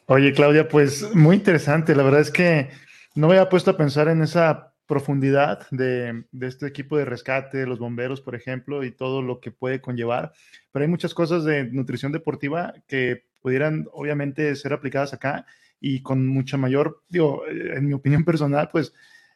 Oye, 0.07 0.33
Claudia, 0.33 0.69
pues 0.69 1.15
muy 1.15 1.37
interesante. 1.37 1.95
La 1.95 2.03
verdad 2.03 2.21
es 2.21 2.31
que 2.31 2.71
no 3.15 3.27
me 3.27 3.35
había 3.37 3.49
puesto 3.49 3.73
a 3.73 3.77
pensar 3.77 4.09
en 4.09 4.23
esa 4.23 4.73
profundidad 4.87 5.66
de, 5.70 6.24
este 6.41 6.66
equipo 6.66 6.97
de 6.97 7.05
rescate, 7.05 7.66
los 7.66 7.78
bomberos, 7.78 8.20
por 8.20 8.34
ejemplo, 8.34 8.84
y 8.84 8.93
todo 8.93 9.22
lo 9.22 9.41
que 9.41 9.51
puede 9.51 9.80
conllevar. 9.80 10.32
Pero 10.72 10.84
hay 10.84 10.89
muchas 10.89 11.14
cosas 11.14 11.45
de 11.45 11.64
nutrición 11.64 12.12
deportiva 12.12 12.74
que 12.87 13.24
pudieran, 13.43 13.87
obviamente, 13.93 14.55
ser 14.57 14.72
aplicadas 14.72 15.12
acá 15.12 15.47
y 15.80 16.03
con 16.03 16.26
mucha 16.26 16.57
mayor, 16.57 17.03
digo, 17.09 17.43
en 17.49 17.87
mi 17.87 17.93
opinión 17.93 18.24
personal, 18.24 18.68
pues 18.70 18.93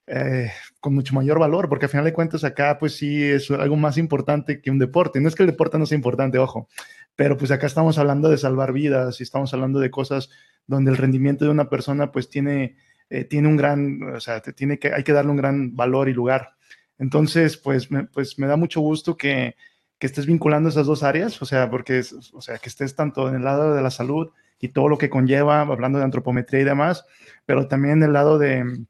eh, 0.07 0.51
con 0.81 0.95
mucho 0.95 1.15
mayor 1.15 1.39
valor, 1.39 1.69
porque 1.69 1.85
al 1.85 1.91
final 1.91 2.05
de 2.05 2.13
cuentas 2.13 2.43
acá, 2.43 2.79
pues 2.79 2.97
sí, 2.97 3.23
es 3.23 3.51
algo 3.51 3.77
más 3.77 3.97
importante 3.99 4.61
que 4.61 4.71
un 4.71 4.79
deporte. 4.79 5.21
No 5.21 5.29
es 5.29 5.35
que 5.35 5.45
el 5.45 5.51
deporte 5.51 5.79
no 5.79 5.87
sea 5.87 5.97
importante, 5.97 6.39
ojo, 6.39 6.69
pero 7.15 7.37
pues 7.37 7.51
acá 7.51 7.67
estamos 7.67 7.99
hablando 7.99 8.29
de 8.29 8.39
salvar 8.39 8.73
vidas 8.73 9.21
y 9.21 9.23
estamos 9.23 9.53
hablando 9.55 9.79
de 9.79 9.91
cosas 9.91 10.31
donde 10.67 10.91
el 10.91 10.97
rendimiento 10.97 11.45
de 11.45 11.51
una 11.51 11.69
persona, 11.69 12.11
pues 12.11 12.29
tiene 12.29 12.77
eh, 13.11 13.25
tiene 13.25 13.49
un 13.49 13.57
gran, 13.57 14.03
o 14.15 14.21
sea, 14.21 14.41
tiene 14.41 14.79
que, 14.79 14.93
hay 14.95 15.03
que 15.03 15.13
darle 15.13 15.33
un 15.33 15.37
gran 15.37 15.77
valor 15.77 16.09
y 16.09 16.15
lugar. 16.15 16.55
Entonces, 16.99 17.57
pues 17.57 17.91
me, 17.91 18.05
pues 18.05 18.39
me 18.39 18.47
da 18.47 18.57
mucho 18.57 18.81
gusto 18.81 19.17
que, 19.17 19.57
que 19.99 20.07
estés 20.07 20.27
vinculando 20.27 20.69
esas 20.69 20.87
dos 20.87 21.03
áreas, 21.03 21.43
o 21.43 21.45
sea, 21.45 21.69
porque, 21.71 22.03
o 22.33 22.41
sea, 22.41 22.59
que 22.59 22.69
estés 22.69 22.95
tanto 22.95 23.29
en 23.29 23.35
el 23.35 23.45
lado 23.45 23.75
de 23.75 23.83
la 23.83 23.91
salud 23.91 24.31
y 24.61 24.69
todo 24.69 24.89
lo 24.89 24.97
que 24.97 25.11
conlleva, 25.11 25.61
hablando 25.61 25.99
de 25.99 26.05
antropometría 26.05 26.61
y 26.61 26.65
demás, 26.65 27.05
pero 27.47 27.67
también 27.69 27.99
en 27.99 28.05
el 28.05 28.13
lado 28.13 28.39
de, 28.39 28.87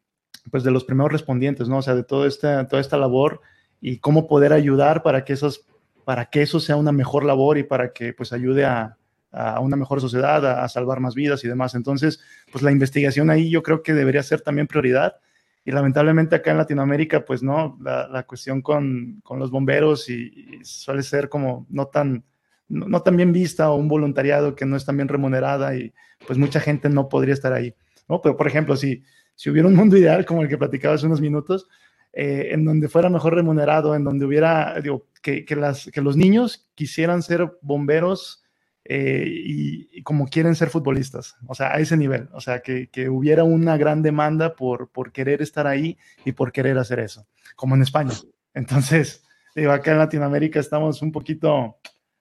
pues, 0.51 0.65
de 0.65 0.71
los 0.71 0.85
primeros 0.85 1.13
respondientes, 1.13 1.69
¿no? 1.69 1.79
O 1.79 1.83
sea, 1.83 1.95
de 1.95 2.05
toda 2.05 2.29
esta, 2.29 2.69
toda 2.69 2.81
esta 2.81 2.97
labor 2.97 3.41
y 3.81 3.99
cómo 3.99 4.29
poder 4.29 4.53
ayudar 4.53 5.03
para 5.03 5.25
que 5.25 5.33
esos, 5.33 5.67
para 6.05 6.27
que 6.27 6.43
eso 6.43 6.61
sea 6.61 6.77
una 6.77 6.93
mejor 6.93 7.25
labor 7.25 7.59
y 7.59 7.63
para 7.63 7.93
que, 7.93 8.13
pues, 8.13 8.33
ayude 8.33 8.65
a, 8.65 8.99
a 9.33 9.61
una 9.61 9.77
mejor 9.77 10.01
sociedad, 10.01 10.45
a, 10.45 10.69
salvar 10.69 11.01
más 11.01 11.15
vidas 11.15 11.45
y 11.45 11.49
demás. 11.49 11.75
Entonces, 11.75 12.21
pues 12.51 12.63
la 12.63 12.73
investigación 12.73 13.31
ahí 13.31 13.51
yo 13.51 13.63
creo 13.63 13.83
que 13.83 13.95
debería 13.95 14.23
ser 14.23 14.41
también 14.41 14.67
prioridad. 14.67 15.17
Y 15.65 15.73
lamentablemente 15.73 16.35
acá 16.35 16.51
en 16.51 16.59
Latinoamérica, 16.59 17.25
pues 17.25 17.43
no, 17.43 17.79
la, 17.81 18.25
cuestión 18.25 18.63
con, 18.63 19.23
los 19.39 19.51
bomberos 19.51 20.09
y, 20.09 20.61
suele 20.63 21.03
ser 21.03 21.29
como 21.29 21.67
no 21.69 21.87
tan, 21.87 22.25
no, 22.69 23.03
tan 23.03 23.17
bien 23.17 23.33
vista 23.33 23.71
o 23.71 23.77
un 23.77 23.89
voluntariado 23.89 24.55
que 24.55 24.67
no 24.67 24.77
es 24.77 24.85
tan 24.85 24.97
bien 24.97 25.09
remunerada 25.09 25.77
y 25.77 25.93
pues 26.27 26.39
mucha 26.39 26.61
gente 26.61 26.89
no 26.89 27.09
podría 27.09 27.35
estar 27.35 27.53
ahí. 27.53 27.75
¿no? 28.09 28.21
Pero 28.21 28.37
por 28.37 28.47
ejemplo, 28.47 28.75
si, 28.75 29.03
si 29.35 29.51
hubiera 29.51 29.69
un 29.69 29.77
mundo 29.77 29.97
ideal 29.97 30.25
como 30.25 30.43
el 30.43 30.49
que 30.49 30.59
platicaba 30.59 30.95
hace 30.95 31.07
unos 31.07 31.21
minutos, 31.21 31.69
eh, 32.13 32.49
en 32.51 32.65
donde 32.65 32.89
fuera 32.89 33.09
mejor 33.09 33.35
remunerado, 33.35 33.95
en 33.95 34.03
donde 34.03 34.25
hubiera, 34.25 34.83
que, 35.23 35.45
que 35.45 36.01
los 36.01 36.17
niños 36.17 36.69
quisieran 36.75 37.23
ser 37.23 37.53
bomberos 37.61 38.43
eh, 38.85 39.25
y, 39.27 40.03
como 40.03 40.29
quieren 40.29 40.55
ser 40.55 40.71
futbolistas, 40.71 41.37
o 41.47 41.55
sea, 41.55 41.75
a 41.75 41.81
ese 41.81 41.97
nivel, 41.97 42.29
o 42.33 42.41
sea, 42.41 42.61
que, 42.61 42.89
hubiera 43.09 43.45
una 43.45 43.77
gran 43.77 44.03
demanda 44.03 44.55
por, 44.55 44.91
querer 45.13 45.43
estar 45.43 45.67
ahí 45.67 45.99
y 46.25 46.33
por 46.33 46.53
querer 46.53 46.79
hacer 46.79 47.01
eso, 47.01 47.27
como 47.57 47.75
en 47.75 47.83
España. 47.83 48.15
Entonces, 48.55 49.23
digo, 49.55 49.73
acá 49.73 49.93
en 49.93 49.99
Latinoamérica 49.99 50.61
estamos 50.61 51.03
un 51.03 51.13
poquito, 51.13 51.79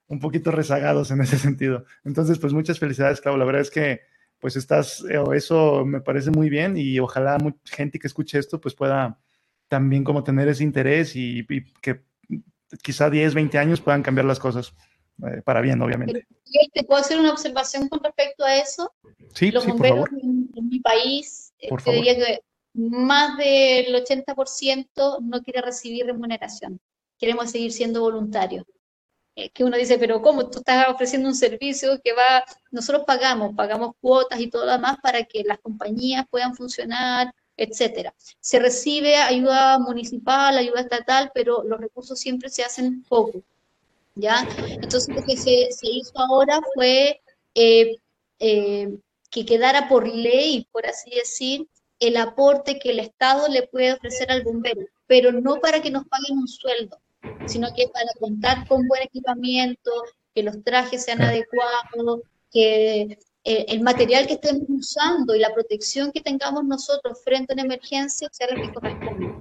un 0.08 0.20
poquito 0.20 0.52
rezagados 0.52 1.12
en 1.12 1.22
ese 1.22 1.38
sentido. 1.38 1.86
Entonces, 2.04 2.38
pues 2.40 2.54
muchas 2.54 2.78
felicidades, 2.80 3.22
Clau. 3.22 3.38
La 3.38 3.46
verdad 3.46 3.62
es 3.62 3.72
que, 3.72 4.02
pues 4.40 4.56
estás, 4.56 5.04
eh, 5.10 5.22
eso 5.34 5.86
me 5.86 6.02
parece 6.02 6.32
muy 6.32 6.50
bien 6.50 6.78
y 6.78 7.00
ojalá 7.00 7.38
mucha 7.38 7.58
gente 7.76 8.00
que 8.00 8.08
escuche 8.08 8.38
esto, 8.38 8.60
pues 8.62 8.76
pueda 8.76 9.20
también 9.68 10.04
como 10.04 10.24
tener 10.24 10.48
ese 10.48 10.64
interés 10.64 11.16
y, 11.16 11.46
y 11.50 11.64
que 11.82 12.02
quizá 12.84 13.10
10, 13.10 13.34
20 13.34 13.58
años 13.58 13.82
puedan 13.82 14.04
cambiar 14.04 14.26
las 14.26 14.40
cosas. 14.40 14.74
Eh, 15.28 15.42
para 15.44 15.62
bien, 15.62 15.82
obviamente. 15.82 16.28
¿Te 16.74 16.84
puedo 16.84 17.02
hacer 17.02 17.20
una 17.20 17.32
observación 17.32 17.88
con 17.90 18.04
respecto 18.04 18.44
a 18.44 18.56
eso? 18.56 18.94
Sí, 19.34 19.52
Los 19.52 19.64
sí, 19.64 19.72
bomberos 19.72 20.00
por 20.00 20.10
favor. 20.10 20.24
En, 20.56 20.70
mi 20.70 20.80
país, 20.80 21.54
eh, 21.60 21.70
te 21.84 21.92
diría 21.92 22.16
que 22.16 22.40
más 22.74 23.38
del 23.38 23.94
80% 23.96 25.20
no 25.22 25.42
quiere 25.44 25.62
recibir 25.62 26.06
remuneración. 26.06 26.80
Queremos 27.18 27.52
seguir 27.52 27.72
siendo 27.72 28.02
voluntarios. 28.02 28.66
Eh, 29.36 29.50
que 29.52 29.64
uno 29.64 29.78
dice, 29.78 29.98
pero 29.98 30.22
¿cómo? 30.22 30.50
Tú 30.50 30.60
estás 30.60 30.88
ofreciendo 30.90 31.30
un 31.30 31.36
servicio 31.36 32.00
que 32.04 32.14
va, 32.14 32.44
nosotros 32.72 33.04
pagamos, 33.06 33.56
pagamos 33.56 33.96
cuotas 34.02 34.40
y 34.40 34.50
todo 34.50 34.66
lo 34.66 34.72
demás 34.72 34.98
para 35.02 35.24
que 35.24 35.44
las 35.44 35.60
compañías 35.60 36.26
puedan 36.30 36.56
funcionar, 36.56 37.34
etcétera. 37.56 38.14
Se 38.40 38.60
recibe 38.60 39.16
ayuda 39.18 39.80
municipal, 39.80 40.58
ayuda 40.58 40.82
estatal, 40.82 41.32
pero 41.34 41.64
los 41.64 41.80
recursos 41.80 42.20
siempre 42.20 42.50
se 42.50 42.64
hacen 42.64 43.04
pocos. 43.04 43.44
¿Ya? 44.16 44.48
Entonces 44.82 45.16
lo 45.16 45.24
que 45.24 45.38
se, 45.38 45.70
hizo 45.82 46.20
ahora 46.20 46.60
fue 46.74 47.22
eh, 47.56 47.96
eh, 48.40 48.98
que 49.30 49.46
quedara 49.46 49.88
por 49.88 50.08
ley, 50.08 50.68
por 50.72 50.86
así 50.86 51.12
decir, 51.12 51.68
el 52.00 52.18
aporte 52.18 52.80
que 52.80 52.92
el 52.92 53.00
Estado 53.00 53.48
le 53.48 53.68
puede 53.68 53.94
ofrecer 53.94 54.32
al 54.32 54.44
bombero, 54.44 54.82
pero 55.08 55.32
no 55.32 55.60
para 55.60 55.82
que 55.82 55.92
nos 55.92 56.06
paguen 56.08 56.38
un 56.38 56.48
sueldo, 56.48 57.00
sino 57.46 57.74
que 57.74 57.88
para 57.90 58.08
contar 58.20 58.68
con 58.68 58.88
buen 58.88 59.04
equipamiento, 59.04 59.92
que 60.34 60.44
los 60.44 60.64
trajes 60.64 61.04
sean 61.04 61.22
adecuados, 61.22 62.22
que 62.52 63.20
eh, 63.44 63.66
el 63.70 63.82
material 63.82 64.28
que 64.28 64.34
estemos 64.34 64.64
usando 64.70 65.36
y 65.36 65.40
la 65.40 65.54
protección 65.54 66.12
que 66.12 66.22
tengamos 66.22 66.64
nosotros 66.64 67.22
frente 67.24 67.54
a 67.54 67.56
una 67.56 67.64
emergencia 67.64 68.30
sea 68.32 68.48
la 68.48 68.62
que 68.62 68.74
corresponde. 68.74 69.34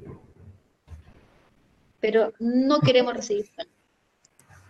Pero 2.01 2.33
no 2.39 2.81
queremos 2.81 3.15
recibir 3.15 3.47
sueldo. 3.55 3.78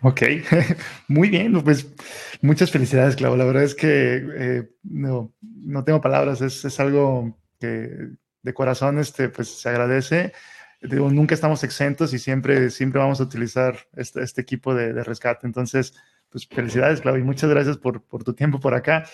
Ok, 0.01 0.23
muy 1.09 1.29
bien, 1.29 1.61
pues 1.65 1.93
muchas 2.41 2.71
felicidades, 2.71 3.17
Clau. 3.17 3.37
La 3.37 3.45
verdad 3.45 3.65
es 3.65 3.75
que 3.75 4.25
eh, 4.37 4.71
no, 4.85 5.35
no, 5.41 5.85
tengo 5.85 6.01
palabras, 6.01 6.41
es, 6.41 6.65
es, 6.65 6.79
algo 6.79 7.37
que 7.59 8.11
de 8.43 8.55
corazón 8.55 8.99
este, 9.01 9.29
pues, 9.29 9.49
se 9.61 9.69
agradece. 9.69 10.33
Digo, 10.81 11.11
nunca 11.11 11.35
estamos 11.35 11.65
exentos 11.65 12.15
y 12.15 12.21
siempre, 12.21 12.71
siempre 12.71 13.01
vamos 13.01 13.21
a 13.21 13.25
utilizar 13.25 13.77
este, 13.97 14.23
este 14.23 14.41
equipo 14.41 14.73
de, 14.73 14.93
de, 14.93 15.03
rescate. 15.03 15.47
Entonces, 15.47 15.95
pues 16.29 16.47
felicidades, 16.47 17.01
Clau, 17.01 17.17
y 17.17 17.25
muchas 17.25 17.51
gracias 17.51 17.77
por, 17.77 18.03
por 18.05 18.23
tu 18.23 18.35
tiempo 18.35 18.61
por 18.61 18.75
acá. 18.75 19.05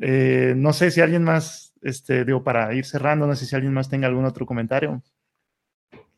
Eh, 0.00 0.54
no 0.56 0.72
sé 0.72 0.90
si 0.90 1.00
alguien 1.00 1.22
más, 1.22 1.72
este, 1.82 2.24
digo, 2.24 2.42
para 2.42 2.74
ir 2.74 2.84
cerrando, 2.84 3.28
no 3.28 3.36
sé 3.36 3.46
si 3.46 3.54
alguien 3.54 3.72
más 3.72 3.88
tenga 3.88 4.08
algún 4.08 4.24
otro 4.24 4.44
comentario. 4.44 5.04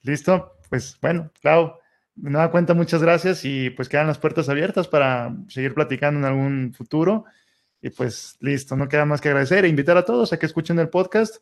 ¿Listo? 0.02 0.54
Pues 0.70 0.98
bueno, 1.02 1.30
Clau 1.42 1.74
de 2.20 2.30
nueva 2.30 2.50
cuenta, 2.50 2.74
muchas 2.74 3.02
gracias 3.02 3.44
y 3.44 3.70
pues 3.70 3.88
quedan 3.88 4.08
las 4.08 4.18
puertas 4.18 4.48
abiertas 4.48 4.88
para 4.88 5.36
seguir 5.48 5.74
platicando 5.74 6.18
en 6.18 6.24
algún 6.24 6.74
futuro. 6.74 7.24
Y 7.80 7.90
pues 7.90 8.36
listo, 8.40 8.76
no 8.76 8.88
queda 8.88 9.04
más 9.04 9.20
que 9.20 9.28
agradecer 9.28 9.64
e 9.64 9.68
invitar 9.68 9.96
a 9.96 10.04
todos 10.04 10.32
a 10.32 10.38
que 10.38 10.46
escuchen 10.46 10.78
el 10.78 10.88
podcast. 10.88 11.36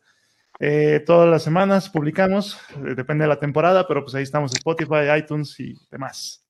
Eh, 0.59 1.03
todas 1.05 1.29
las 1.29 1.43
semanas 1.43 1.89
publicamos, 1.89 2.59
eh, 2.75 2.93
depende 2.95 3.23
de 3.23 3.29
la 3.29 3.39
temporada, 3.39 3.87
pero 3.87 4.03
pues 4.03 4.15
ahí 4.15 4.23
estamos 4.23 4.53
Spotify, 4.53 5.17
iTunes 5.17 5.59
y 5.59 5.75
demás. 5.89 6.45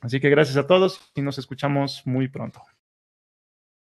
Así 0.00 0.20
que 0.20 0.30
gracias 0.30 0.56
a 0.56 0.66
todos 0.66 1.00
y 1.14 1.22
nos 1.22 1.38
escuchamos 1.38 2.02
muy 2.04 2.28
pronto. 2.28 2.62